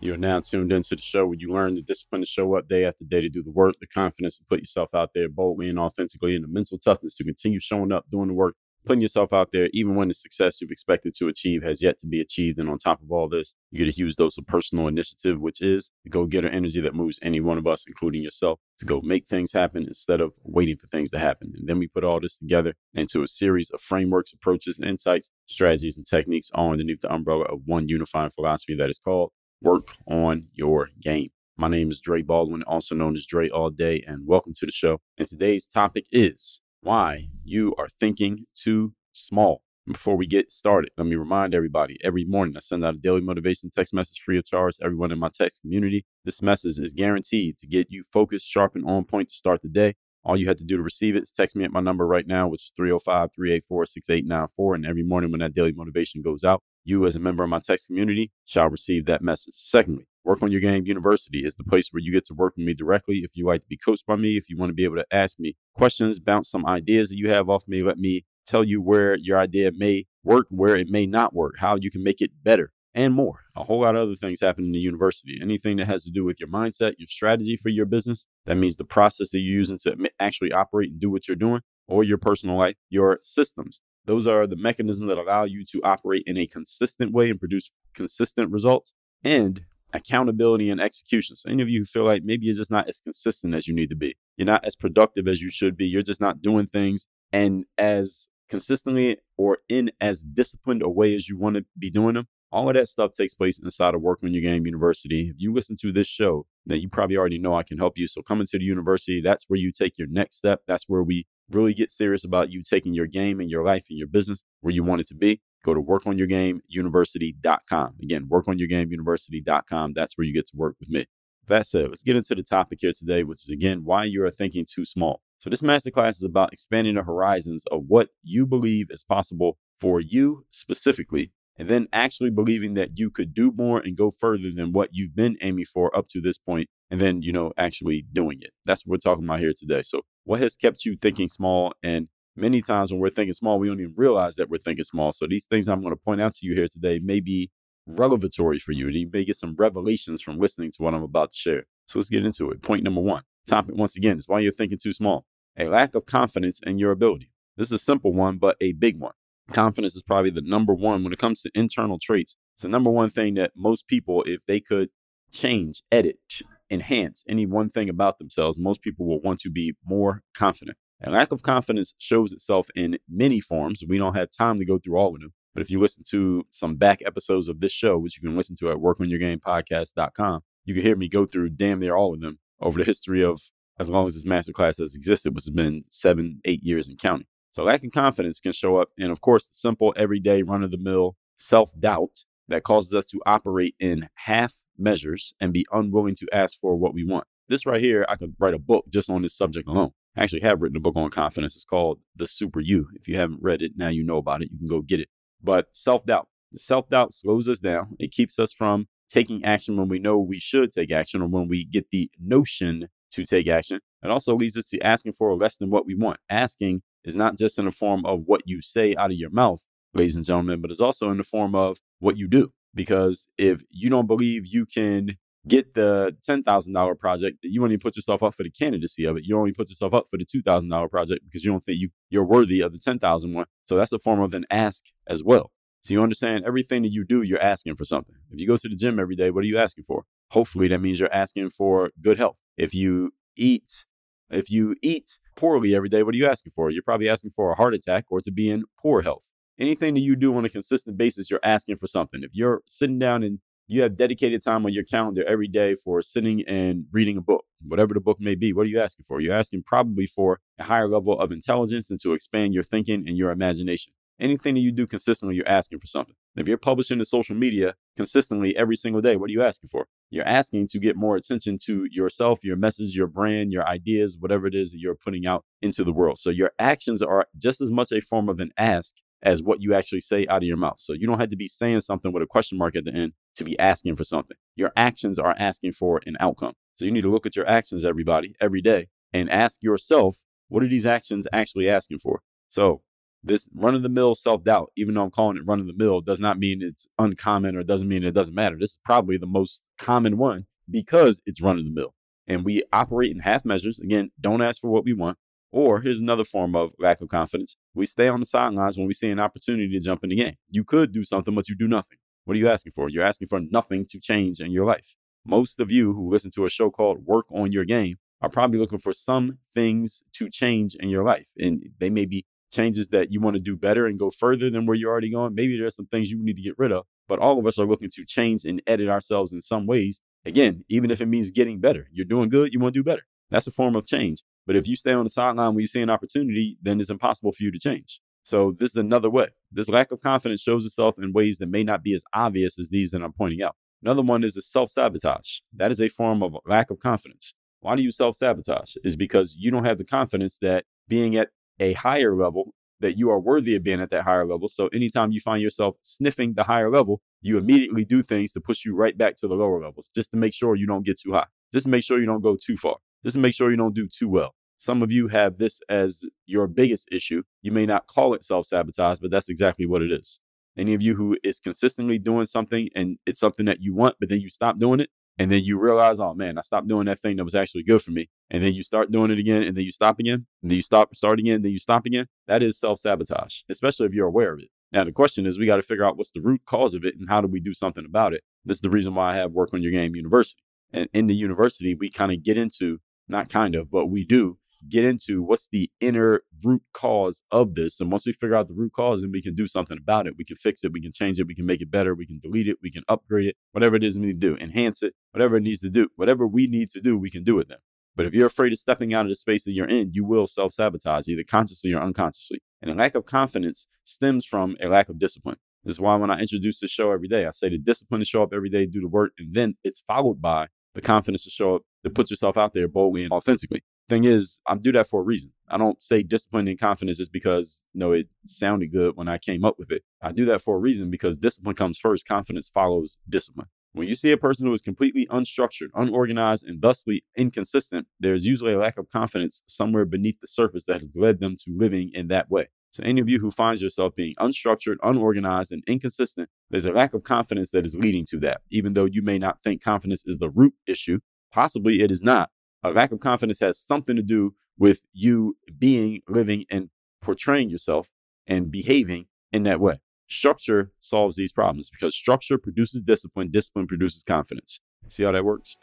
You're 0.00 0.16
now 0.16 0.40
tuned 0.40 0.72
into 0.72 0.96
the 0.96 1.02
show 1.02 1.26
where 1.26 1.36
you 1.38 1.52
learn 1.52 1.74
the 1.74 1.82
discipline 1.82 2.22
to 2.22 2.26
show 2.26 2.54
up 2.54 2.68
day 2.68 2.86
after 2.86 3.04
day 3.04 3.20
to 3.20 3.28
do 3.28 3.42
the 3.42 3.50
work, 3.50 3.74
the 3.80 3.86
confidence 3.86 4.38
to 4.38 4.44
put 4.44 4.60
yourself 4.60 4.94
out 4.94 5.10
there 5.14 5.28
boldly 5.28 5.68
and 5.68 5.78
authentically, 5.78 6.34
and 6.34 6.44
the 6.44 6.48
mental 6.48 6.78
toughness 6.78 7.16
to 7.16 7.24
continue 7.24 7.60
showing 7.60 7.92
up, 7.92 8.06
doing 8.10 8.28
the 8.28 8.34
work, 8.34 8.56
putting 8.86 9.02
yourself 9.02 9.32
out 9.32 9.50
there, 9.52 9.68
even 9.72 9.96
when 9.96 10.08
the 10.08 10.14
success 10.14 10.60
you've 10.60 10.70
expected 10.70 11.12
to 11.14 11.28
achieve 11.28 11.62
has 11.62 11.82
yet 11.82 11.98
to 11.98 12.06
be 12.06 12.20
achieved. 12.20 12.58
And 12.58 12.70
on 12.70 12.78
top 12.78 13.02
of 13.02 13.10
all 13.10 13.28
this, 13.28 13.56
you 13.70 13.78
get 13.78 13.88
a 13.92 13.96
huge 13.96 14.14
dose 14.14 14.38
of 14.38 14.46
personal 14.46 14.86
initiative, 14.86 15.40
which 15.40 15.60
is 15.60 15.90
the 16.04 16.10
go 16.10 16.24
getter 16.24 16.48
energy 16.48 16.80
that 16.80 16.94
moves 16.94 17.18
any 17.20 17.40
one 17.40 17.58
of 17.58 17.66
us, 17.66 17.84
including 17.86 18.22
yourself, 18.22 18.60
to 18.78 18.86
go 18.86 19.00
make 19.02 19.26
things 19.26 19.52
happen 19.52 19.82
instead 19.82 20.20
of 20.20 20.32
waiting 20.44 20.76
for 20.76 20.86
things 20.86 21.10
to 21.10 21.18
happen. 21.18 21.52
And 21.56 21.68
then 21.68 21.78
we 21.78 21.88
put 21.88 22.04
all 22.04 22.20
this 22.20 22.38
together 22.38 22.74
into 22.94 23.22
a 23.22 23.28
series 23.28 23.70
of 23.70 23.80
frameworks, 23.80 24.32
approaches, 24.32 24.80
insights, 24.80 25.30
strategies, 25.46 25.96
and 25.96 26.06
techniques 26.06 26.50
all 26.54 26.72
underneath 26.72 27.00
the 27.00 27.12
umbrella 27.12 27.44
of 27.44 27.62
one 27.66 27.88
unifying 27.88 28.30
philosophy 28.30 28.76
that 28.76 28.90
is 28.90 28.98
called 28.98 29.32
work 29.60 29.94
on 30.06 30.44
your 30.54 30.90
game. 31.00 31.30
My 31.58 31.68
name 31.68 31.90
is 31.90 32.00
Dre 32.00 32.20
Baldwin, 32.20 32.62
also 32.64 32.94
known 32.94 33.14
as 33.14 33.24
Dre 33.24 33.48
All 33.48 33.70
Day, 33.70 34.04
and 34.06 34.26
welcome 34.26 34.52
to 34.56 34.66
the 34.66 34.72
show. 34.72 35.00
And 35.16 35.26
today's 35.26 35.66
topic 35.66 36.04
is 36.12 36.60
why 36.86 37.26
you 37.44 37.74
are 37.78 37.88
thinking 37.88 38.46
too 38.54 38.94
small. 39.12 39.60
Before 39.88 40.16
we 40.16 40.24
get 40.24 40.52
started, 40.52 40.92
let 40.96 41.08
me 41.08 41.16
remind 41.16 41.52
everybody 41.52 41.98
every 42.04 42.24
morning 42.24 42.56
I 42.56 42.60
send 42.60 42.84
out 42.84 42.94
a 42.94 42.98
daily 42.98 43.20
motivation 43.20 43.70
text 43.70 43.92
message 43.92 44.20
free 44.20 44.38
of 44.38 44.44
charge 44.44 44.76
to 44.76 44.84
everyone 44.84 45.10
in 45.10 45.18
my 45.18 45.30
text 45.36 45.62
community. 45.62 46.04
This 46.24 46.42
message 46.42 46.78
is 46.78 46.92
guaranteed 46.92 47.58
to 47.58 47.66
get 47.66 47.88
you 47.90 48.04
focused, 48.12 48.46
sharp, 48.46 48.76
and 48.76 48.88
on 48.88 49.04
point 49.04 49.30
to 49.30 49.34
start 49.34 49.62
the 49.62 49.68
day. 49.68 49.94
All 50.24 50.36
you 50.36 50.46
have 50.46 50.58
to 50.58 50.64
do 50.64 50.76
to 50.76 50.82
receive 50.82 51.16
it 51.16 51.24
is 51.24 51.32
text 51.32 51.56
me 51.56 51.64
at 51.64 51.72
my 51.72 51.80
number 51.80 52.06
right 52.06 52.26
now, 52.26 52.46
which 52.46 52.62
is 52.62 52.72
305 52.76 53.30
384 53.34 53.86
6894. 53.86 54.74
And 54.76 54.86
every 54.86 55.02
morning 55.02 55.32
when 55.32 55.40
that 55.40 55.54
daily 55.54 55.72
motivation 55.72 56.22
goes 56.22 56.44
out, 56.44 56.62
you, 56.84 57.04
as 57.04 57.16
a 57.16 57.20
member 57.20 57.42
of 57.42 57.50
my 57.50 57.58
text 57.58 57.88
community, 57.88 58.30
shall 58.44 58.68
receive 58.68 59.06
that 59.06 59.22
message. 59.22 59.54
Secondly, 59.54 60.06
Work 60.26 60.42
on 60.42 60.50
Your 60.50 60.60
Game 60.60 60.86
University 60.86 61.44
is 61.44 61.54
the 61.54 61.62
place 61.62 61.90
where 61.92 62.00
you 62.00 62.12
get 62.12 62.24
to 62.24 62.34
work 62.34 62.54
with 62.56 62.66
me 62.66 62.74
directly. 62.74 63.18
If 63.18 63.36
you 63.36 63.46
like 63.46 63.60
to 63.60 63.66
be 63.68 63.76
coached 63.76 64.06
by 64.06 64.16
me, 64.16 64.36
if 64.36 64.50
you 64.50 64.56
want 64.56 64.70
to 64.70 64.74
be 64.74 64.82
able 64.82 64.96
to 64.96 65.06
ask 65.12 65.38
me 65.38 65.54
questions, 65.72 66.18
bounce 66.18 66.50
some 66.50 66.66
ideas 66.66 67.10
that 67.10 67.16
you 67.16 67.30
have 67.30 67.48
off 67.48 67.62
me, 67.68 67.84
let 67.84 67.96
me 67.96 68.24
tell 68.44 68.64
you 68.64 68.82
where 68.82 69.16
your 69.16 69.38
idea 69.38 69.70
may 69.76 70.06
work, 70.24 70.48
where 70.50 70.74
it 70.74 70.88
may 70.90 71.06
not 71.06 71.32
work, 71.32 71.54
how 71.60 71.76
you 71.80 71.92
can 71.92 72.02
make 72.02 72.20
it 72.20 72.32
better, 72.42 72.72
and 72.92 73.14
more. 73.14 73.44
A 73.54 73.62
whole 73.62 73.82
lot 73.82 73.94
of 73.94 74.02
other 74.02 74.16
things 74.16 74.40
happen 74.40 74.64
in 74.64 74.72
the 74.72 74.80
university. 74.80 75.38
Anything 75.40 75.76
that 75.76 75.86
has 75.86 76.02
to 76.06 76.10
do 76.10 76.24
with 76.24 76.40
your 76.40 76.48
mindset, 76.48 76.94
your 76.98 77.06
strategy 77.06 77.56
for 77.56 77.68
your 77.68 77.86
business, 77.86 78.26
that 78.46 78.56
means 78.56 78.78
the 78.78 78.84
process 78.84 79.30
that 79.30 79.38
you're 79.38 79.58
using 79.58 79.78
to 79.84 79.96
actually 80.18 80.50
operate 80.50 80.90
and 80.90 81.00
do 81.00 81.08
what 81.08 81.28
you're 81.28 81.36
doing, 81.36 81.60
or 81.86 82.02
your 82.02 82.18
personal 82.18 82.58
life, 82.58 82.74
your 82.90 83.20
systems. 83.22 83.80
Those 84.06 84.26
are 84.26 84.48
the 84.48 84.56
mechanisms 84.56 85.08
that 85.08 85.18
allow 85.18 85.44
you 85.44 85.64
to 85.70 85.80
operate 85.84 86.24
in 86.26 86.36
a 86.36 86.48
consistent 86.48 87.12
way 87.12 87.30
and 87.30 87.38
produce 87.38 87.70
consistent 87.94 88.50
results 88.50 88.92
and 89.22 89.60
accountability 89.92 90.70
and 90.70 90.80
execution. 90.80 91.36
So, 91.36 91.50
any 91.50 91.62
of 91.62 91.68
you 91.68 91.80
who 91.80 91.84
feel 91.84 92.04
like 92.04 92.22
maybe 92.24 92.46
you're 92.46 92.54
just 92.54 92.70
not 92.70 92.88
as 92.88 93.00
consistent 93.00 93.54
as 93.54 93.66
you 93.66 93.74
need 93.74 93.90
to 93.90 93.96
be, 93.96 94.16
you're 94.36 94.46
not 94.46 94.64
as 94.64 94.76
productive 94.76 95.28
as 95.28 95.40
you 95.40 95.50
should 95.50 95.76
be, 95.76 95.86
you're 95.86 96.02
just 96.02 96.20
not 96.20 96.42
doing 96.42 96.66
things 96.66 97.08
and 97.32 97.64
as 97.78 98.28
consistently 98.48 99.18
or 99.36 99.58
in 99.68 99.90
as 100.00 100.22
disciplined 100.22 100.82
a 100.82 100.88
way 100.88 101.14
as 101.14 101.28
you 101.28 101.36
want 101.36 101.56
to 101.56 101.64
be 101.78 101.90
doing 101.90 102.14
them. 102.14 102.28
All 102.52 102.68
of 102.68 102.74
that 102.74 102.86
stuff 102.86 103.12
takes 103.12 103.34
place 103.34 103.58
inside 103.58 103.94
of 103.94 104.02
Work 104.02 104.20
on 104.22 104.32
Your 104.32 104.42
Game 104.42 104.66
University. 104.66 105.28
If 105.28 105.36
you 105.38 105.52
listen 105.52 105.76
to 105.82 105.92
this 105.92 106.06
show, 106.06 106.46
then 106.64 106.80
you 106.80 106.88
probably 106.88 107.16
already 107.16 107.38
know 107.38 107.54
I 107.54 107.64
can 107.64 107.76
help 107.76 107.98
you. 107.98 108.06
So 108.06 108.22
coming 108.22 108.46
to 108.46 108.58
the 108.58 108.64
university, 108.64 109.20
that's 109.20 109.44
where 109.48 109.58
you 109.58 109.72
take 109.72 109.98
your 109.98 110.08
next 110.08 110.36
step. 110.36 110.60
That's 110.66 110.84
where 110.86 111.02
we 111.02 111.26
really 111.50 111.74
get 111.74 111.90
serious 111.90 112.24
about 112.24 112.50
you 112.50 112.62
taking 112.62 112.94
your 112.94 113.06
game 113.06 113.40
and 113.40 113.50
your 113.50 113.64
life 113.64 113.86
and 113.90 113.98
your 113.98 114.08
business 114.08 114.44
where 114.60 114.74
you 114.74 114.84
want 114.84 115.00
it 115.00 115.06
to 115.08 115.14
be. 115.14 115.40
Go 115.64 115.74
to 115.74 115.82
workonyourgameuniversity.com. 115.82 117.94
Again, 118.02 118.28
workonyourgameuniversity.com. 118.28 119.92
That's 119.94 120.16
where 120.16 120.24
you 120.24 120.34
get 120.34 120.46
to 120.46 120.56
work 120.56 120.76
with 120.80 120.88
me. 120.88 121.06
That 121.48 121.66
said, 121.66 121.88
let's 121.88 122.02
get 122.02 122.16
into 122.16 122.34
the 122.34 122.42
topic 122.42 122.78
here 122.80 122.92
today, 122.96 123.22
which 123.22 123.44
is 123.44 123.50
again 123.50 123.82
why 123.84 124.04
you 124.04 124.24
are 124.24 124.30
thinking 124.30 124.66
too 124.68 124.84
small. 124.84 125.22
So, 125.38 125.50
this 125.50 125.62
masterclass 125.62 126.16
is 126.16 126.24
about 126.24 126.52
expanding 126.52 126.94
the 126.94 127.02
horizons 127.02 127.64
of 127.70 127.84
what 127.86 128.08
you 128.22 128.46
believe 128.46 128.86
is 128.90 129.04
possible 129.04 129.58
for 129.80 130.00
you 130.00 130.46
specifically, 130.50 131.32
and 131.56 131.68
then 131.68 131.88
actually 131.92 132.30
believing 132.30 132.74
that 132.74 132.98
you 132.98 133.10
could 133.10 133.34
do 133.34 133.52
more 133.54 133.78
and 133.78 133.96
go 133.96 134.10
further 134.10 134.50
than 134.54 134.72
what 134.72 134.90
you've 134.92 135.14
been 135.14 135.36
aiming 135.42 135.66
for 135.66 135.96
up 135.96 136.06
to 136.08 136.20
this 136.20 136.38
point, 136.38 136.68
and 136.90 137.00
then, 137.00 137.22
you 137.22 137.32
know, 137.32 137.52
actually 137.56 138.06
doing 138.12 138.38
it. 138.40 138.50
That's 138.64 138.84
what 138.84 138.92
we're 138.92 139.10
talking 139.10 139.24
about 139.24 139.40
here 139.40 139.52
today. 139.56 139.82
So, 139.82 140.02
what 140.26 140.40
has 140.40 140.56
kept 140.56 140.84
you 140.84 140.96
thinking 141.00 141.28
small? 141.28 141.72
And 141.82 142.08
many 142.36 142.60
times 142.60 142.92
when 142.92 143.00
we're 143.00 143.08
thinking 143.08 143.32
small, 143.32 143.58
we 143.58 143.68
don't 143.68 143.80
even 143.80 143.94
realize 143.96 144.36
that 144.36 144.50
we're 144.50 144.58
thinking 144.58 144.84
small. 144.84 145.12
So, 145.12 145.26
these 145.26 145.46
things 145.46 145.68
I'm 145.68 145.80
going 145.80 145.94
to 145.94 146.00
point 146.00 146.20
out 146.20 146.34
to 146.34 146.46
you 146.46 146.54
here 146.54 146.66
today 146.70 147.00
may 147.02 147.20
be 147.20 147.50
revelatory 147.86 148.58
for 148.58 148.72
you. 148.72 148.86
And 148.86 148.96
you 148.96 149.08
may 149.10 149.24
get 149.24 149.36
some 149.36 149.54
revelations 149.56 150.20
from 150.20 150.38
listening 150.38 150.70
to 150.72 150.82
what 150.82 150.94
I'm 150.94 151.02
about 151.02 151.30
to 151.30 151.36
share. 151.36 151.64
So 151.86 151.98
let's 151.98 152.10
get 152.10 152.24
into 152.24 152.50
it. 152.50 152.62
Point 152.62 152.82
number 152.82 153.00
one 153.00 153.22
topic, 153.46 153.76
once 153.76 153.96
again, 153.96 154.16
is 154.16 154.28
why 154.28 154.40
you're 154.40 154.52
thinking 154.52 154.78
too 154.82 154.92
small. 154.92 155.24
A 155.56 155.68
lack 155.68 155.94
of 155.94 156.04
confidence 156.06 156.60
in 156.60 156.78
your 156.78 156.90
ability. 156.90 157.30
This 157.56 157.68
is 157.68 157.72
a 157.72 157.78
simple 157.78 158.12
one, 158.12 158.38
but 158.38 158.56
a 158.60 158.72
big 158.72 158.98
one. 158.98 159.14
Confidence 159.52 159.94
is 159.94 160.02
probably 160.02 160.30
the 160.30 160.42
number 160.42 160.74
one 160.74 161.04
when 161.04 161.12
it 161.12 161.18
comes 161.18 161.40
to 161.42 161.50
internal 161.54 161.98
traits. 162.02 162.36
It's 162.54 162.62
the 162.62 162.68
number 162.68 162.90
one 162.90 163.10
thing 163.10 163.34
that 163.34 163.52
most 163.54 163.86
people, 163.86 164.24
if 164.26 164.44
they 164.44 164.58
could 164.58 164.90
change, 165.32 165.82
edit, 165.92 166.42
enhance 166.70 167.24
any 167.28 167.46
one 167.46 167.68
thing 167.68 167.88
about 167.88 168.18
themselves, 168.18 168.58
most 168.58 168.82
people 168.82 169.06
will 169.06 169.20
want 169.20 169.40
to 169.40 169.50
be 169.50 169.74
more 169.84 170.22
confident. 170.34 170.76
A 171.02 171.10
lack 171.10 171.30
of 171.30 171.42
confidence 171.42 171.94
shows 171.98 172.32
itself 172.32 172.68
in 172.74 172.98
many 173.08 173.40
forms. 173.40 173.82
We 173.86 173.98
don't 173.98 174.16
have 174.16 174.30
time 174.30 174.58
to 174.58 174.64
go 174.64 174.78
through 174.78 174.96
all 174.96 175.14
of 175.14 175.20
them. 175.20 175.34
But 175.54 175.62
if 175.62 175.70
you 175.70 175.78
listen 175.78 176.04
to 176.10 176.44
some 176.50 176.76
back 176.76 177.00
episodes 177.04 177.48
of 177.48 177.60
this 177.60 177.72
show, 177.72 177.98
which 177.98 178.18
you 178.18 178.28
can 178.28 178.36
listen 178.36 178.56
to 178.60 178.70
at 178.70 178.78
workonyourgamepodcast.com, 178.78 180.40
you 180.64 180.74
can 180.74 180.82
hear 180.82 180.96
me 180.96 181.08
go 181.08 181.24
through 181.24 181.50
damn 181.50 181.80
near 181.80 181.96
all 181.96 182.14
of 182.14 182.20
them 182.20 182.38
over 182.60 182.78
the 182.78 182.84
history 182.84 183.24
of 183.24 183.40
as 183.78 183.90
long 183.90 184.06
as 184.06 184.14
this 184.14 184.24
masterclass 184.24 184.78
has 184.78 184.94
existed, 184.94 185.34
which 185.34 185.44
has 185.44 185.50
been 185.50 185.82
seven, 185.90 186.40
eight 186.44 186.62
years 186.62 186.88
and 186.88 186.98
counting. 186.98 187.26
So 187.52 187.62
lack 187.62 187.84
of 187.84 187.90
confidence 187.92 188.40
can 188.40 188.52
show 188.52 188.76
up 188.76 188.88
in, 188.98 189.10
of 189.10 189.20
course, 189.20 189.48
the 189.48 189.54
simple, 189.54 189.94
everyday, 189.96 190.42
run 190.42 190.62
of 190.62 190.70
the 190.70 190.78
mill 190.78 191.16
self 191.38 191.72
doubt 191.78 192.24
that 192.48 192.64
causes 192.64 192.94
us 192.94 193.06
to 193.06 193.20
operate 193.26 193.74
in 193.78 194.08
half 194.14 194.62
measures 194.78 195.34
and 195.40 195.52
be 195.52 195.66
unwilling 195.72 196.14
to 196.16 196.26
ask 196.32 196.58
for 196.60 196.76
what 196.76 196.94
we 196.94 197.04
want. 197.04 197.26
This 197.48 197.66
right 197.66 197.80
here, 197.80 198.04
I 198.08 198.16
could 198.16 198.34
write 198.38 198.54
a 198.54 198.58
book 198.58 198.86
just 198.88 199.08
on 199.08 199.22
this 199.22 199.36
subject 199.36 199.68
alone. 199.68 199.92
I 200.16 200.22
actually 200.22 200.40
have 200.40 200.62
written 200.62 200.76
a 200.76 200.80
book 200.80 200.96
on 200.96 201.10
confidence. 201.10 201.54
It's 201.54 201.64
called 201.64 202.00
The 202.16 202.26
Super 202.26 202.60
You. 202.60 202.88
If 202.94 203.06
you 203.06 203.16
haven't 203.16 203.42
read 203.42 203.62
it, 203.62 203.72
now 203.76 203.88
you 203.88 204.02
know 204.02 204.16
about 204.16 204.42
it. 204.42 204.50
You 204.50 204.58
can 204.58 204.66
go 204.66 204.80
get 204.80 205.00
it. 205.00 205.08
But 205.42 205.68
self 205.72 206.06
doubt, 206.06 206.28
self 206.54 206.88
doubt 206.88 207.12
slows 207.12 207.48
us 207.48 207.60
down. 207.60 207.96
It 207.98 208.10
keeps 208.12 208.38
us 208.38 208.52
from 208.52 208.88
taking 209.08 209.44
action 209.44 209.76
when 209.76 209.88
we 209.88 209.98
know 209.98 210.18
we 210.18 210.40
should 210.40 210.72
take 210.72 210.90
action 210.90 211.22
or 211.22 211.28
when 211.28 211.48
we 211.48 211.64
get 211.64 211.90
the 211.90 212.10
notion 212.20 212.88
to 213.12 213.24
take 213.24 213.48
action. 213.48 213.80
It 214.02 214.10
also 214.10 214.34
leads 214.34 214.56
us 214.56 214.68
to 214.70 214.80
asking 214.80 215.12
for 215.12 215.34
less 215.36 215.58
than 215.58 215.70
what 215.70 215.86
we 215.86 215.94
want. 215.94 216.18
Asking 216.28 216.82
is 217.04 217.16
not 217.16 217.38
just 217.38 217.58
in 217.58 217.66
the 217.66 217.70
form 217.70 218.04
of 218.04 218.22
what 218.26 218.42
you 218.46 218.60
say 218.60 218.94
out 218.96 219.10
of 219.10 219.16
your 219.16 219.30
mouth, 219.30 219.64
ladies 219.96 220.16
and 220.16 220.24
gentlemen, 220.24 220.60
but 220.60 220.70
it's 220.70 220.80
also 220.80 221.10
in 221.10 221.16
the 221.16 221.24
form 221.24 221.54
of 221.54 221.78
what 221.98 222.16
you 222.16 222.28
do. 222.28 222.52
Because 222.74 223.28
if 223.38 223.62
you 223.70 223.88
don't 223.88 224.06
believe 224.06 224.46
you 224.46 224.66
can 224.66 225.16
get 225.48 225.74
the 225.74 226.16
$10,000 226.28 226.98
project, 226.98 227.38
you 227.42 227.60
won't 227.60 227.72
even 227.72 227.80
put 227.80 227.96
yourself 227.96 228.22
up 228.22 228.34
for 228.34 228.42
the 228.42 228.50
candidacy 228.50 229.04
of 229.04 229.16
it. 229.16 229.24
You 229.24 229.38
only 229.38 229.52
put 229.52 229.68
yourself 229.68 229.94
up 229.94 230.06
for 230.10 230.18
the 230.18 230.24
$2,000 230.24 230.90
project 230.90 231.24
because 231.24 231.44
you 231.44 231.50
don't 231.50 231.62
think 231.62 231.78
you, 231.78 231.90
you're 232.10 232.24
worthy 232.24 232.60
of 232.60 232.72
the 232.72 232.78
10,000 232.78 233.32
one. 233.32 233.46
So 233.62 233.76
that's 233.76 233.92
a 233.92 233.98
form 233.98 234.20
of 234.20 234.34
an 234.34 234.44
ask 234.50 234.84
as 235.06 235.22
well. 235.22 235.52
So 235.82 235.94
you 235.94 236.02
understand 236.02 236.44
everything 236.44 236.82
that 236.82 236.90
you 236.90 237.04
do, 237.04 237.22
you're 237.22 237.40
asking 237.40 237.76
for 237.76 237.84
something. 237.84 238.16
If 238.30 238.40
you 238.40 238.46
go 238.48 238.56
to 238.56 238.68
the 238.68 238.74
gym 238.74 238.98
every 238.98 239.14
day, 239.14 239.30
what 239.30 239.44
are 239.44 239.46
you 239.46 239.58
asking 239.58 239.84
for? 239.84 240.04
Hopefully 240.32 240.66
that 240.68 240.80
means 240.80 240.98
you're 240.98 241.14
asking 241.14 241.50
for 241.50 241.90
good 242.00 242.18
health. 242.18 242.38
If 242.56 242.74
you 242.74 243.12
eat, 243.36 243.84
if 244.28 244.50
you 244.50 244.74
eat 244.82 245.20
poorly 245.36 245.76
every 245.76 245.88
day, 245.88 246.02
what 246.02 246.14
are 246.14 246.18
you 246.18 246.26
asking 246.26 246.54
for? 246.56 246.70
You're 246.70 246.82
probably 246.82 247.08
asking 247.08 247.30
for 247.36 247.52
a 247.52 247.54
heart 247.54 247.72
attack 247.72 248.06
or 248.10 248.20
to 248.20 248.32
be 248.32 248.50
in 248.50 248.64
poor 248.76 249.02
health. 249.02 249.30
Anything 249.58 249.94
that 249.94 250.00
you 250.00 250.16
do 250.16 250.36
on 250.36 250.44
a 250.44 250.48
consistent 250.48 250.98
basis, 250.98 251.30
you're 251.30 251.40
asking 251.42 251.76
for 251.76 251.86
something. 251.86 252.22
If 252.22 252.30
you're 252.34 252.60
sitting 252.66 252.98
down 252.98 253.22
and 253.22 253.38
you 253.68 253.82
have 253.82 253.96
dedicated 253.96 254.42
time 254.44 254.64
on 254.64 254.72
your 254.72 254.84
calendar 254.84 255.24
every 255.24 255.48
day 255.48 255.74
for 255.74 256.00
sitting 256.00 256.44
and 256.46 256.84
reading 256.92 257.16
a 257.16 257.20
book, 257.20 257.44
whatever 257.66 257.94
the 257.94 258.00
book 258.00 258.18
may 258.20 258.34
be. 258.34 258.52
What 258.52 258.66
are 258.66 258.70
you 258.70 258.80
asking 258.80 259.06
for? 259.08 259.20
You're 259.20 259.34
asking 259.34 259.64
probably 259.64 260.06
for 260.06 260.38
a 260.58 260.64
higher 260.64 260.88
level 260.88 261.18
of 261.18 261.32
intelligence 261.32 261.90
and 261.90 262.00
to 262.02 262.12
expand 262.12 262.54
your 262.54 262.62
thinking 262.62 263.04
and 263.08 263.16
your 263.16 263.30
imagination. 263.30 263.92
Anything 264.18 264.54
that 264.54 264.60
you 264.60 264.72
do 264.72 264.86
consistently, 264.86 265.36
you're 265.36 265.48
asking 265.48 265.80
for 265.80 265.86
something. 265.86 266.14
If 266.36 266.48
you're 266.48 266.56
publishing 266.56 266.98
to 266.98 267.04
social 267.04 267.34
media 267.34 267.74
consistently 267.96 268.56
every 268.56 268.76
single 268.76 269.02
day, 269.02 269.16
what 269.16 269.28
are 269.28 269.32
you 269.32 269.42
asking 269.42 269.68
for? 269.70 269.88
You're 270.10 270.26
asking 270.26 270.68
to 270.68 270.78
get 270.78 270.96
more 270.96 271.16
attention 271.16 271.58
to 271.64 271.86
yourself, 271.90 272.44
your 272.44 272.56
message, 272.56 272.94
your 272.94 273.08
brand, 273.08 273.52
your 273.52 273.66
ideas, 273.66 274.16
whatever 274.18 274.46
it 274.46 274.54
is 274.54 274.70
that 274.70 274.78
you're 274.78 274.94
putting 274.94 275.26
out 275.26 275.44
into 275.60 275.84
the 275.84 275.92
world. 275.92 276.18
So 276.18 276.30
your 276.30 276.52
actions 276.58 277.02
are 277.02 277.26
just 277.36 277.60
as 277.60 277.70
much 277.70 277.92
a 277.92 278.00
form 278.00 278.28
of 278.28 278.40
an 278.40 278.52
ask 278.56 278.94
as 279.26 279.42
what 279.42 279.60
you 279.60 279.74
actually 279.74 280.00
say 280.00 280.24
out 280.28 280.38
of 280.38 280.44
your 280.44 280.56
mouth. 280.56 280.78
So 280.78 280.92
you 280.92 281.06
don't 281.06 281.18
have 281.18 281.30
to 281.30 281.36
be 281.36 281.48
saying 281.48 281.80
something 281.80 282.12
with 282.12 282.22
a 282.22 282.26
question 282.26 282.56
mark 282.56 282.76
at 282.76 282.84
the 282.84 282.94
end 282.94 283.12
to 283.34 283.44
be 283.44 283.58
asking 283.58 283.96
for 283.96 284.04
something. 284.04 284.36
Your 284.54 284.72
actions 284.76 285.18
are 285.18 285.34
asking 285.36 285.72
for 285.72 286.00
an 286.06 286.16
outcome. 286.20 286.52
So 286.76 286.84
you 286.84 286.92
need 286.92 287.02
to 287.02 287.10
look 287.10 287.26
at 287.26 287.34
your 287.34 287.48
actions, 287.48 287.84
everybody, 287.84 288.36
every 288.40 288.62
day 288.62 288.86
and 289.12 289.28
ask 289.28 289.62
yourself, 289.62 290.18
what 290.48 290.62
are 290.62 290.68
these 290.68 290.86
actions 290.86 291.26
actually 291.32 291.68
asking 291.68 291.98
for? 291.98 292.20
So 292.48 292.82
this 293.24 293.48
run 293.52 293.74
of 293.74 293.82
the 293.82 293.88
mill 293.88 294.14
self 294.14 294.44
doubt, 294.44 294.70
even 294.76 294.94
though 294.94 295.02
I'm 295.02 295.10
calling 295.10 295.36
it 295.36 295.42
run 295.44 295.58
of 295.58 295.66
the 295.66 295.74
mill, 295.74 296.00
does 296.00 296.20
not 296.20 296.38
mean 296.38 296.62
it's 296.62 296.86
uncommon 296.96 297.56
or 297.56 297.64
doesn't 297.64 297.88
mean 297.88 298.04
it 298.04 298.12
doesn't 298.12 298.34
matter. 298.34 298.56
This 298.56 298.72
is 298.72 298.80
probably 298.84 299.16
the 299.16 299.26
most 299.26 299.64
common 299.76 300.18
one 300.18 300.46
because 300.70 301.20
it's 301.26 301.42
run 301.42 301.58
of 301.58 301.64
the 301.64 301.70
mill. 301.72 301.94
And 302.28 302.44
we 302.44 302.62
operate 302.72 303.10
in 303.10 303.20
half 303.20 303.44
measures. 303.44 303.80
Again, 303.80 304.10
don't 304.20 304.42
ask 304.42 304.60
for 304.60 304.70
what 304.70 304.84
we 304.84 304.92
want. 304.92 305.18
Or 305.56 305.80
here's 305.80 306.02
another 306.02 306.22
form 306.22 306.54
of 306.54 306.74
lack 306.78 307.00
of 307.00 307.08
confidence. 307.08 307.56
We 307.72 307.86
stay 307.86 308.08
on 308.08 308.20
the 308.20 308.26
sidelines 308.26 308.76
when 308.76 308.86
we 308.86 308.92
see 308.92 309.08
an 309.08 309.18
opportunity 309.18 309.72
to 309.72 309.80
jump 309.80 310.04
in 310.04 310.10
the 310.10 310.16
game. 310.16 310.34
You 310.50 310.64
could 310.64 310.92
do 310.92 311.02
something, 311.02 311.34
but 311.34 311.48
you 311.48 311.56
do 311.56 311.66
nothing. 311.66 311.96
What 312.26 312.36
are 312.36 312.38
you 312.38 312.50
asking 312.50 312.72
for? 312.72 312.90
You're 312.90 313.06
asking 313.06 313.28
for 313.28 313.40
nothing 313.40 313.86
to 313.88 313.98
change 313.98 314.38
in 314.38 314.50
your 314.50 314.66
life. 314.66 314.96
Most 315.24 315.58
of 315.58 315.72
you 315.72 315.94
who 315.94 316.10
listen 316.10 316.30
to 316.32 316.44
a 316.44 316.50
show 316.50 316.70
called 316.70 317.06
Work 317.06 317.24
on 317.32 317.52
Your 317.52 317.64
Game 317.64 317.96
are 318.20 318.28
probably 318.28 318.58
looking 318.58 318.80
for 318.80 318.92
some 318.92 319.38
things 319.54 320.02
to 320.16 320.28
change 320.28 320.74
in 320.78 320.90
your 320.90 321.04
life. 321.04 321.30
And 321.38 321.62
they 321.78 321.88
may 321.88 322.04
be 322.04 322.26
changes 322.52 322.88
that 322.88 323.10
you 323.10 323.22
want 323.22 323.36
to 323.36 323.40
do 323.40 323.56
better 323.56 323.86
and 323.86 323.98
go 323.98 324.10
further 324.10 324.50
than 324.50 324.66
where 324.66 324.76
you're 324.76 324.92
already 324.92 325.10
going. 325.10 325.34
Maybe 325.34 325.56
there's 325.56 325.74
some 325.74 325.86
things 325.86 326.10
you 326.10 326.22
need 326.22 326.36
to 326.36 326.42
get 326.42 326.58
rid 326.58 326.70
of, 326.70 326.84
but 327.08 327.18
all 327.18 327.38
of 327.38 327.46
us 327.46 327.58
are 327.58 327.64
looking 327.64 327.88
to 327.94 328.04
change 328.04 328.44
and 328.44 328.60
edit 328.66 328.90
ourselves 328.90 329.32
in 329.32 329.40
some 329.40 329.66
ways. 329.66 330.02
Again, 330.26 330.66
even 330.68 330.90
if 330.90 331.00
it 331.00 331.06
means 331.06 331.30
getting 331.30 331.60
better, 331.60 331.88
you're 331.90 332.04
doing 332.04 332.28
good, 332.28 332.52
you 332.52 332.60
want 332.60 332.74
to 332.74 332.80
do 332.80 332.84
better. 332.84 333.06
That's 333.30 333.46
a 333.46 333.50
form 333.50 333.74
of 333.74 333.86
change. 333.86 334.22
But 334.46 334.56
if 334.56 334.68
you 334.68 334.76
stay 334.76 334.92
on 334.92 335.04
the 335.04 335.10
sideline 335.10 335.54
when 335.54 335.60
you 335.60 335.66
see 335.66 335.82
an 335.82 335.90
opportunity, 335.90 336.56
then 336.62 336.80
it's 336.80 336.90
impossible 336.90 337.32
for 337.32 337.42
you 337.42 337.50
to 337.50 337.58
change. 337.58 338.00
So 338.22 338.54
this 338.58 338.70
is 338.70 338.76
another 338.76 339.10
way. 339.10 339.28
This 339.52 339.68
lack 339.68 339.92
of 339.92 340.00
confidence 340.00 340.42
shows 340.42 340.64
itself 340.64 340.96
in 340.98 341.12
ways 341.12 341.38
that 341.38 341.48
may 341.48 341.62
not 341.62 341.82
be 341.82 341.94
as 341.94 342.04
obvious 342.12 342.58
as 342.58 342.70
these 342.70 342.90
that 342.92 343.02
I'm 343.02 343.12
pointing 343.12 343.42
out. 343.42 343.56
Another 343.82 344.02
one 344.02 344.24
is 344.24 344.34
the 344.34 344.42
self 344.42 344.70
sabotage. 344.70 345.38
That 345.52 345.70
is 345.70 345.80
a 345.80 345.88
form 345.88 346.22
of 346.22 346.36
lack 346.46 346.70
of 346.70 346.78
confidence. 346.78 347.34
Why 347.60 347.76
do 347.76 347.82
you 347.82 347.90
self 347.90 348.16
sabotage? 348.16 348.76
Is 348.82 348.96
because 348.96 349.36
you 349.38 349.50
don't 349.50 349.64
have 349.64 349.78
the 349.78 349.84
confidence 349.84 350.38
that 350.40 350.64
being 350.88 351.16
at 351.16 351.28
a 351.60 351.74
higher 351.74 352.16
level, 352.16 352.52
that 352.80 352.98
you 352.98 353.10
are 353.10 353.20
worthy 353.20 353.54
of 353.54 353.62
being 353.62 353.80
at 353.80 353.90
that 353.90 354.04
higher 354.04 354.26
level. 354.26 354.48
So 354.48 354.68
anytime 354.68 355.12
you 355.12 355.20
find 355.20 355.42
yourself 355.42 355.76
sniffing 355.82 356.34
the 356.34 356.44
higher 356.44 356.70
level, 356.70 357.00
you 357.20 357.38
immediately 357.38 357.84
do 357.84 358.02
things 358.02 358.32
to 358.32 358.40
push 358.40 358.64
you 358.64 358.74
right 358.74 358.96
back 358.96 359.16
to 359.16 359.28
the 359.28 359.34
lower 359.34 359.62
levels, 359.62 359.90
just 359.94 360.10
to 360.12 360.16
make 360.16 360.34
sure 360.34 360.56
you 360.56 360.66
don't 360.66 360.84
get 360.84 361.00
too 361.00 361.12
high, 361.12 361.26
just 361.52 361.64
to 361.64 361.70
make 361.70 361.84
sure 361.84 361.98
you 361.98 362.06
don't 362.06 362.22
go 362.22 362.36
too 362.36 362.56
far 362.56 362.76
just 363.06 363.14
to 363.14 363.20
make 363.20 363.34
sure 363.34 363.52
you 363.52 363.56
don't 363.56 363.74
do 363.74 363.86
too 363.86 364.08
well. 364.08 364.34
Some 364.56 364.82
of 364.82 364.90
you 364.90 365.06
have 365.08 365.36
this 365.36 365.60
as 365.68 366.08
your 366.26 366.48
biggest 366.48 366.88
issue. 366.90 367.22
You 367.40 367.52
may 367.52 367.64
not 367.64 367.86
call 367.86 368.14
it 368.14 368.24
self 368.24 368.46
sabotage, 368.46 368.98
but 368.98 369.12
that's 369.12 369.28
exactly 369.28 369.64
what 369.64 369.80
it 369.80 369.92
is. 369.92 370.18
Any 370.58 370.74
of 370.74 370.82
you 370.82 370.96
who 370.96 371.16
is 371.22 371.38
consistently 371.38 372.00
doing 372.00 372.24
something 372.24 372.68
and 372.74 372.98
it's 373.06 373.20
something 373.20 373.46
that 373.46 373.60
you 373.60 373.74
want, 373.74 373.94
but 374.00 374.08
then 374.08 374.20
you 374.20 374.28
stop 374.28 374.58
doing 374.58 374.80
it, 374.80 374.90
and 375.18 375.30
then 375.30 375.44
you 375.44 375.56
realize, 375.56 376.00
oh 376.00 376.14
man, 376.14 376.36
I 376.36 376.40
stopped 376.40 376.66
doing 376.66 376.86
that 376.86 376.98
thing 376.98 377.16
that 377.16 377.24
was 377.24 377.36
actually 377.36 377.62
good 377.62 377.80
for 377.80 377.92
me. 377.92 378.08
And 378.28 378.42
then 378.42 378.54
you 378.54 378.64
start 378.64 378.90
doing 378.90 379.12
it 379.12 379.20
again, 379.20 379.44
and 379.44 379.56
then 379.56 379.64
you 379.64 379.70
stop 379.70 380.00
again, 380.00 380.26
and 380.42 380.50
then 380.50 380.56
you 380.56 380.62
stop, 380.62 380.96
start 380.96 381.20
again, 381.20 381.42
then 381.42 381.52
you 381.52 381.60
stop 381.60 381.86
again. 381.86 382.06
That 382.26 382.42
is 382.42 382.58
self 382.58 382.80
sabotage, 382.80 383.42
especially 383.48 383.86
if 383.86 383.92
you're 383.92 384.08
aware 384.08 384.32
of 384.32 384.40
it. 384.40 384.48
Now, 384.72 384.82
the 384.82 384.90
question 384.90 385.26
is, 385.26 385.38
we 385.38 385.46
got 385.46 385.56
to 385.56 385.62
figure 385.62 385.84
out 385.84 385.96
what's 385.96 386.10
the 386.10 386.20
root 386.20 386.40
cause 386.44 386.74
of 386.74 386.84
it 386.84 386.96
and 386.98 387.08
how 387.08 387.20
do 387.20 387.28
we 387.28 387.38
do 387.38 387.54
something 387.54 387.84
about 387.84 388.14
it. 388.14 388.22
This 388.44 388.56
is 388.56 388.62
the 388.62 388.70
reason 388.70 388.96
why 388.96 389.12
I 389.12 389.16
have 389.16 389.30
Work 389.30 389.54
on 389.54 389.62
Your 389.62 389.70
Game 389.70 389.94
University. 389.94 390.42
And 390.72 390.88
in 390.92 391.06
the 391.06 391.14
university, 391.14 391.76
we 391.78 391.88
kind 391.88 392.10
of 392.10 392.24
get 392.24 392.36
into 392.36 392.78
not 393.08 393.28
kind 393.28 393.54
of, 393.54 393.70
but 393.70 393.86
we 393.86 394.04
do 394.04 394.38
get 394.68 394.84
into 394.84 395.22
what's 395.22 395.48
the 395.48 395.70
inner 395.80 396.22
root 396.44 396.62
cause 396.72 397.22
of 397.30 397.54
this. 397.54 397.80
And 397.80 397.90
once 397.90 398.06
we 398.06 398.12
figure 398.12 398.34
out 398.34 398.48
the 398.48 398.54
root 398.54 398.72
cause, 398.72 399.02
then 399.02 399.12
we 399.12 399.22
can 399.22 399.34
do 399.34 399.46
something 399.46 399.78
about 399.80 400.06
it. 400.06 400.14
We 400.18 400.24
can 400.24 400.36
fix 400.36 400.64
it, 400.64 400.72
we 400.72 400.80
can 400.80 400.92
change 400.92 401.20
it, 401.20 401.26
we 401.26 401.34
can 401.34 401.46
make 401.46 401.60
it 401.60 401.70
better, 401.70 401.94
we 401.94 402.06
can 402.06 402.18
delete 402.18 402.48
it, 402.48 402.58
we 402.62 402.70
can 402.70 402.82
upgrade 402.88 403.26
it, 403.26 403.36
whatever 403.52 403.76
it 403.76 403.84
is 403.84 403.98
we 403.98 404.06
need 404.06 404.20
to 404.20 404.28
do, 404.28 404.36
enhance 404.36 404.82
it, 404.82 404.94
whatever 405.12 405.36
it 405.36 405.42
needs 405.42 405.60
to 405.60 405.70
do, 405.70 405.88
whatever 405.96 406.26
we 406.26 406.46
need 406.46 406.70
to 406.70 406.80
do, 406.80 406.98
we 406.98 407.10
can 407.10 407.22
do 407.22 407.38
it 407.38 407.48
then. 407.48 407.58
But 407.94 408.06
if 408.06 408.14
you're 408.14 408.26
afraid 408.26 408.52
of 408.52 408.58
stepping 408.58 408.92
out 408.92 409.06
of 409.06 409.08
the 409.08 409.14
space 409.14 409.44
that 409.44 409.52
you're 409.52 409.68
in, 409.68 409.92
you 409.92 410.04
will 410.04 410.26
self 410.26 410.52
sabotage, 410.52 411.08
either 411.08 411.24
consciously 411.28 411.72
or 411.72 411.80
unconsciously. 411.80 412.40
And 412.60 412.70
a 412.70 412.74
lack 412.74 412.94
of 412.94 413.06
confidence 413.06 413.68
stems 413.84 414.26
from 414.26 414.56
a 414.60 414.68
lack 414.68 414.88
of 414.88 414.98
discipline. 414.98 415.36
This 415.64 415.76
is 415.76 415.80
why 415.80 415.96
when 415.96 416.10
I 416.10 416.20
introduce 416.20 416.60
the 416.60 416.68
show 416.68 416.92
every 416.92 417.08
day, 417.08 417.26
I 417.26 417.30
say 417.30 417.48
the 417.48 417.58
discipline 417.58 418.00
to 418.00 418.04
show 418.04 418.22
up 418.22 418.32
every 418.32 418.50
day, 418.50 418.66
do 418.66 418.80
the 418.80 418.88
work, 418.88 419.12
and 419.18 419.34
then 419.34 419.54
it's 419.64 419.82
followed 419.86 420.20
by 420.20 420.48
the 420.76 420.82
confidence 420.82 421.24
to 421.24 421.30
show 421.30 421.56
up, 421.56 421.62
to 421.82 421.90
put 421.90 422.10
yourself 422.10 422.36
out 422.36 422.52
there 422.52 422.68
boldly 422.68 423.02
and 423.02 423.12
authentically. 423.12 423.64
Thing 423.88 424.04
is, 424.04 424.40
I 424.46 424.56
do 424.56 424.72
that 424.72 424.86
for 424.86 425.00
a 425.00 425.04
reason. 425.04 425.32
I 425.48 425.56
don't 425.58 425.82
say 425.82 426.02
discipline 426.02 426.46
and 426.48 426.60
confidence 426.60 426.98
just 426.98 427.12
because 427.12 427.62
you 427.72 427.80
know 427.80 427.92
it 427.92 428.08
sounded 428.26 428.72
good 428.72 428.96
when 428.96 429.08
I 429.08 429.18
came 429.18 429.44
up 429.44 429.58
with 429.58 429.70
it. 429.70 429.82
I 430.02 430.12
do 430.12 430.24
that 430.26 430.42
for 430.42 430.56
a 430.56 430.58
reason 430.58 430.90
because 430.90 431.18
discipline 431.18 431.56
comes 431.56 431.78
first, 431.78 432.06
confidence 432.06 432.48
follows 432.48 432.98
discipline. 433.08 433.48
When 433.72 433.88
you 433.88 433.94
see 433.94 434.10
a 434.10 434.16
person 434.16 434.46
who 434.46 434.52
is 434.52 434.62
completely 434.62 435.06
unstructured, 435.06 435.68
unorganized, 435.74 436.46
and 436.46 436.60
thusly 436.62 437.04
inconsistent, 437.16 437.86
there's 438.00 438.26
usually 438.26 438.54
a 438.54 438.58
lack 438.58 438.78
of 438.78 438.88
confidence 438.88 439.42
somewhere 439.46 439.84
beneath 439.84 440.20
the 440.20 440.26
surface 440.26 440.66
that 440.66 440.80
has 440.80 440.96
led 440.96 441.20
them 441.20 441.36
to 441.40 441.54
living 441.54 441.90
in 441.92 442.08
that 442.08 442.30
way. 442.30 442.48
So, 442.76 442.82
any 442.84 443.00
of 443.00 443.08
you 443.08 443.18
who 443.18 443.30
finds 443.30 443.62
yourself 443.62 443.96
being 443.96 444.14
unstructured, 444.20 444.76
unorganized, 444.82 445.50
and 445.50 445.64
inconsistent, 445.66 446.28
there's 446.50 446.66
a 446.66 446.72
lack 446.72 446.92
of 446.92 447.04
confidence 447.04 447.50
that 447.52 447.64
is 447.64 447.74
leading 447.74 448.04
to 448.10 448.18
that. 448.18 448.42
Even 448.50 448.74
though 448.74 448.84
you 448.84 449.00
may 449.00 449.16
not 449.16 449.40
think 449.40 449.64
confidence 449.64 450.04
is 450.06 450.18
the 450.18 450.28
root 450.28 450.52
issue, 450.66 450.98
possibly 451.32 451.80
it 451.80 451.90
is 451.90 452.02
not. 452.02 452.28
A 452.62 452.70
lack 452.70 452.92
of 452.92 453.00
confidence 453.00 453.40
has 453.40 453.58
something 453.58 453.96
to 453.96 454.02
do 454.02 454.34
with 454.58 454.84
you 454.92 455.38
being, 455.58 456.02
living, 456.06 456.44
and 456.50 456.68
portraying 457.00 457.48
yourself 457.48 457.88
and 458.26 458.50
behaving 458.50 459.06
in 459.32 459.44
that 459.44 459.58
way. 459.58 459.80
Structure 460.06 460.70
solves 460.78 461.16
these 461.16 461.32
problems 461.32 461.70
because 461.70 461.96
structure 461.96 462.36
produces 462.36 462.82
discipline, 462.82 463.30
discipline 463.30 463.66
produces 463.66 464.04
confidence. 464.04 464.60
See 464.90 465.02
how 465.02 465.12
that 465.12 465.24
works? 465.24 465.56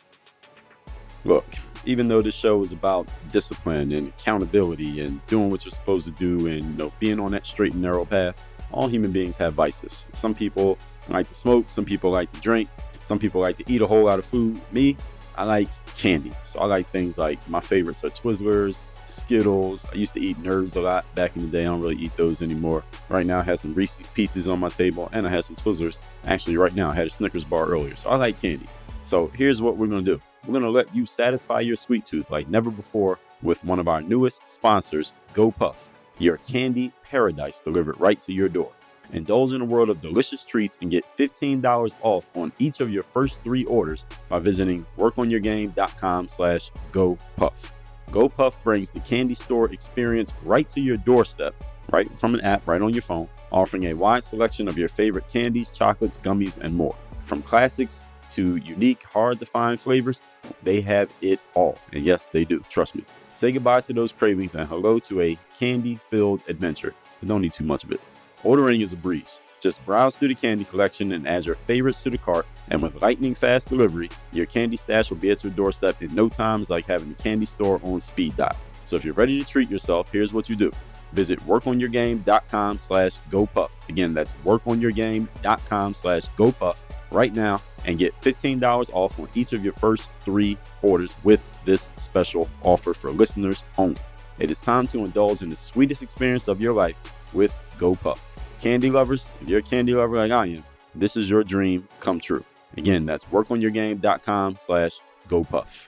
Look, 1.26 1.46
even 1.86 2.08
though 2.08 2.22
this 2.22 2.36
show 2.36 2.62
is 2.62 2.72
about 2.72 3.08
discipline 3.32 3.92
and 3.92 4.10
accountability 4.10 5.02
and 5.02 5.26
doing 5.28 5.50
what 5.50 5.66
you're 5.66 5.72
supposed 5.72 6.06
to 6.06 6.12
do 6.12 6.48
and 6.48 6.64
you 6.64 6.78
know 6.78 6.92
being 7.00 7.20
on 7.20 7.32
that 7.32 7.46
straight 7.46 7.74
and 7.74 7.82
narrow 7.82 8.06
path, 8.06 8.42
all 8.72 8.88
human 8.88 9.12
beings 9.12 9.38
have 9.38 9.54
vices. 9.54 10.08
Some 10.14 10.34
people 10.34 10.78
like 11.10 11.28
to 11.30 11.36
smoke, 11.36 11.70
some 11.70 11.86
people 11.86 12.12
like 12.12 12.32
to 12.34 12.40
drink, 12.42 12.70
some 13.02 13.20
people 13.20 13.42
like 13.42 13.58
to 13.58 13.64
eat 13.72 13.82
a 13.82 13.88
whole 13.88 14.06
lot 14.06 14.20
of 14.20 14.26
food. 14.26 14.60
Me, 14.72 14.98
I 15.36 15.46
like 15.46 15.70
candy. 15.96 16.32
So 16.44 16.60
I 16.60 16.66
like 16.66 16.88
things 16.88 17.18
like 17.18 17.48
my 17.50 17.60
favorites 17.60 18.04
are 18.04 18.10
Twizzlers, 18.10 18.82
Skittles. 19.06 19.86
I 19.92 19.96
used 19.96 20.14
to 20.14 20.22
eat 20.22 20.38
Nerds 20.38 20.76
a 20.76 20.80
lot 20.80 21.14
back 21.16 21.36
in 21.36 21.44
the 21.44 21.48
day. 21.50 21.64
I 21.64 21.68
don't 21.68 21.82
really 21.82 21.98
eat 21.98 22.16
those 22.16 22.42
anymore. 22.42 22.84
Right 23.10 23.26
now, 23.26 23.40
I 23.40 23.44
have 23.44 23.60
some 23.60 23.74
Reese's 23.74 24.08
Pieces 24.10 24.48
on 24.48 24.60
my 24.60 24.70
table 24.70 25.10
and 25.12 25.28
I 25.28 25.32
have 25.32 25.46
some 25.46 25.56
Twizzlers. 25.56 26.00
Actually, 26.26 26.58
right 26.58 26.74
now, 26.74 26.90
I 26.90 26.96
had 26.96 27.08
a 27.08 27.10
Snickers 27.10 27.44
bar 27.44 27.66
earlier. 27.66 27.96
So 27.96 28.10
I 28.10 28.16
like 28.16 28.42
candy. 28.42 28.68
So 29.04 29.28
here's 29.28 29.62
what 29.62 29.78
we're 29.78 29.88
going 29.88 30.06
to 30.06 30.18
do 30.18 30.22
we're 30.46 30.54
going 30.54 30.64
to 30.64 30.70
let 30.70 30.94
you 30.94 31.06
satisfy 31.06 31.62
your 31.62 31.76
sweet 31.76 32.06
tooth 32.06 32.30
like 32.30 32.50
never 32.50 32.70
before 32.70 33.20
with 33.42 33.64
one 33.64 33.80
of 33.80 33.88
our 33.88 34.02
newest 34.02 34.48
sponsors, 34.48 35.14
GoPuff, 35.34 35.92
your 36.20 36.38
candy 36.38 36.92
paradise 37.04 37.62
delivered 37.62 38.00
right 38.00 38.20
to 38.22 38.34
your 38.34 38.50
door. 38.50 38.72
Indulge 39.12 39.54
in 39.54 39.62
a 39.62 39.66
world 39.66 39.90
of 39.90 40.00
delicious 40.00 40.44
treats 40.44 40.78
and 40.82 40.90
get 40.90 41.06
$15 41.18 41.94
off 42.02 42.36
on 42.36 42.52
each 42.58 42.80
of 42.80 42.92
your 42.92 43.04
first 43.04 43.42
three 43.42 43.64
orders 43.66 44.06
by 44.30 44.40
visiting 44.40 44.86
workonyourgame.com 44.98 46.28
slash 46.28 46.72
GoPuff. 46.92 47.72
GoPuff 48.10 48.64
brings 48.64 48.92
the 48.92 49.00
candy 49.02 49.34
store 49.34 49.72
experience 49.72 50.34
right 50.44 50.68
to 50.70 50.82
your 50.82 50.98
doorstep, 50.98 51.56
right 51.92 52.10
from 52.12 52.34
an 52.34 52.42
app 52.42 52.68
right 52.68 52.82
on 52.82 52.94
your 52.94 53.02
phone, 53.02 53.28
offering 53.52 53.86
a 53.86 53.94
wide 53.94 54.24
selection 54.24 54.68
of 54.68 54.78
your 54.78 54.90
favorite 54.90 55.28
candies, 55.28 55.76
chocolates, 55.76 56.18
gummies, 56.18 56.58
and 56.60 56.76
more. 56.76 56.96
From 57.24 57.42
classics 57.42 58.12
to 58.34 58.58
unique, 58.58 59.04
hard 59.04 59.40
to 59.40 59.46
find 59.46 59.80
flavors, 59.80 60.22
they 60.62 60.82
have 60.82 61.12
it 61.22 61.40
all. 61.54 61.78
And 61.92 62.04
yes, 62.04 62.28
they 62.28 62.46
do. 62.46 62.60
Trust 62.70 62.96
me. 62.96 63.04
Say 63.34 63.52
goodbye 63.52 63.82
to 63.82 63.94
those 63.94 64.14
cravings 64.14 64.56
and 64.56 64.68
hello 64.68 65.00
to 65.00 65.22
a 65.22 65.38
candy 65.58 65.96
filled 65.96 66.42
adventure. 66.48 66.94
But 67.20 67.30
don't 67.30 67.42
need 67.42 67.54
too 67.54 67.64
much 67.64 67.84
of 67.84 67.92
it. 67.92 68.02
Ordering 68.44 68.82
is 68.82 68.94
a 68.94 68.98
breeze. 68.98 69.42
Just 69.62 69.86
browse 69.86 70.18
through 70.18 70.28
the 70.28 70.36
candy 70.36 70.66
collection 70.66 71.14
and 71.14 71.28
add 71.28 71.46
your 71.46 71.56
favorites 71.56 72.04
to 72.04 72.10
the 72.10 72.18
cart. 72.18 72.46
And 72.70 72.82
with 72.82 73.02
lightning 73.02 73.34
fast 73.34 73.70
delivery, 73.70 74.10
your 74.34 74.46
candy 74.46 74.76
stash 74.76 75.10
will 75.10 75.18
be 75.18 75.32
at 75.32 75.44
your 75.44 75.54
doorstep 75.54 76.02
in 76.02 76.14
no 76.14 76.28
time. 76.28 76.62
It's 76.62 76.70
like 76.70 76.86
having 76.86 77.12
a 77.12 77.24
candy 77.24 77.46
store 77.46 77.80
on 77.84 78.02
speed 78.02 78.36
dial. 78.36 78.56
So 78.86 78.98
if 78.98 79.06
you're 79.06 79.14
ready 79.14 79.40
to 79.40 79.46
treat 79.46 79.70
yourself, 79.70 80.12
here's 80.12 80.34
what 80.34 80.50
you 80.50 80.58
do. 80.58 80.72
Visit 81.14 81.40
workonyourgame.com 81.48 82.80
slash 82.80 83.20
GoPuff. 83.32 83.88
Again, 83.88 84.14
that's 84.14 84.34
workonyourgame.com 84.34 85.94
slash 85.94 86.24
GoPuff 86.38 86.78
right 87.14 87.34
now 87.34 87.62
and 87.86 87.98
get 87.98 88.20
$15 88.22 88.90
off 88.94 89.20
on 89.20 89.28
each 89.36 89.54
of 89.54 89.64
your 89.64 89.74
first 89.74 90.10
three 90.26 90.58
orders 90.82 91.16
with 91.24 91.48
this 91.66 91.92
special 91.98 92.50
offer 92.64 92.94
for 92.94 93.12
listeners 93.12 93.64
only. 93.78 94.02
It 94.40 94.50
is 94.50 94.60
time 94.60 94.88
to 94.88 95.06
indulge 95.06 95.42
in 95.42 95.50
the 95.50 95.56
sweetest 95.56 96.02
experience 96.02 96.48
of 96.48 96.62
your 96.62 96.74
life 96.74 96.98
with 97.34 97.54
GoPuff. 97.78 98.20
Candy 98.62 98.90
lovers, 98.90 99.36
if 99.42 99.48
you're 99.48 99.60
a 99.60 99.64
candy 99.64 99.94
lover 99.94 100.18
like 100.18 100.32
I 100.32 100.48
am, 100.48 100.64
this 100.96 101.16
is 101.18 101.30
your 101.30 101.44
dream 101.44 101.88
come 102.00 102.20
true. 102.20 102.44
Again, 102.78 103.06
that's 103.06 103.26
workonyourgame.com 103.26 104.58
slash 104.58 105.00
GoPuff. 105.28 105.88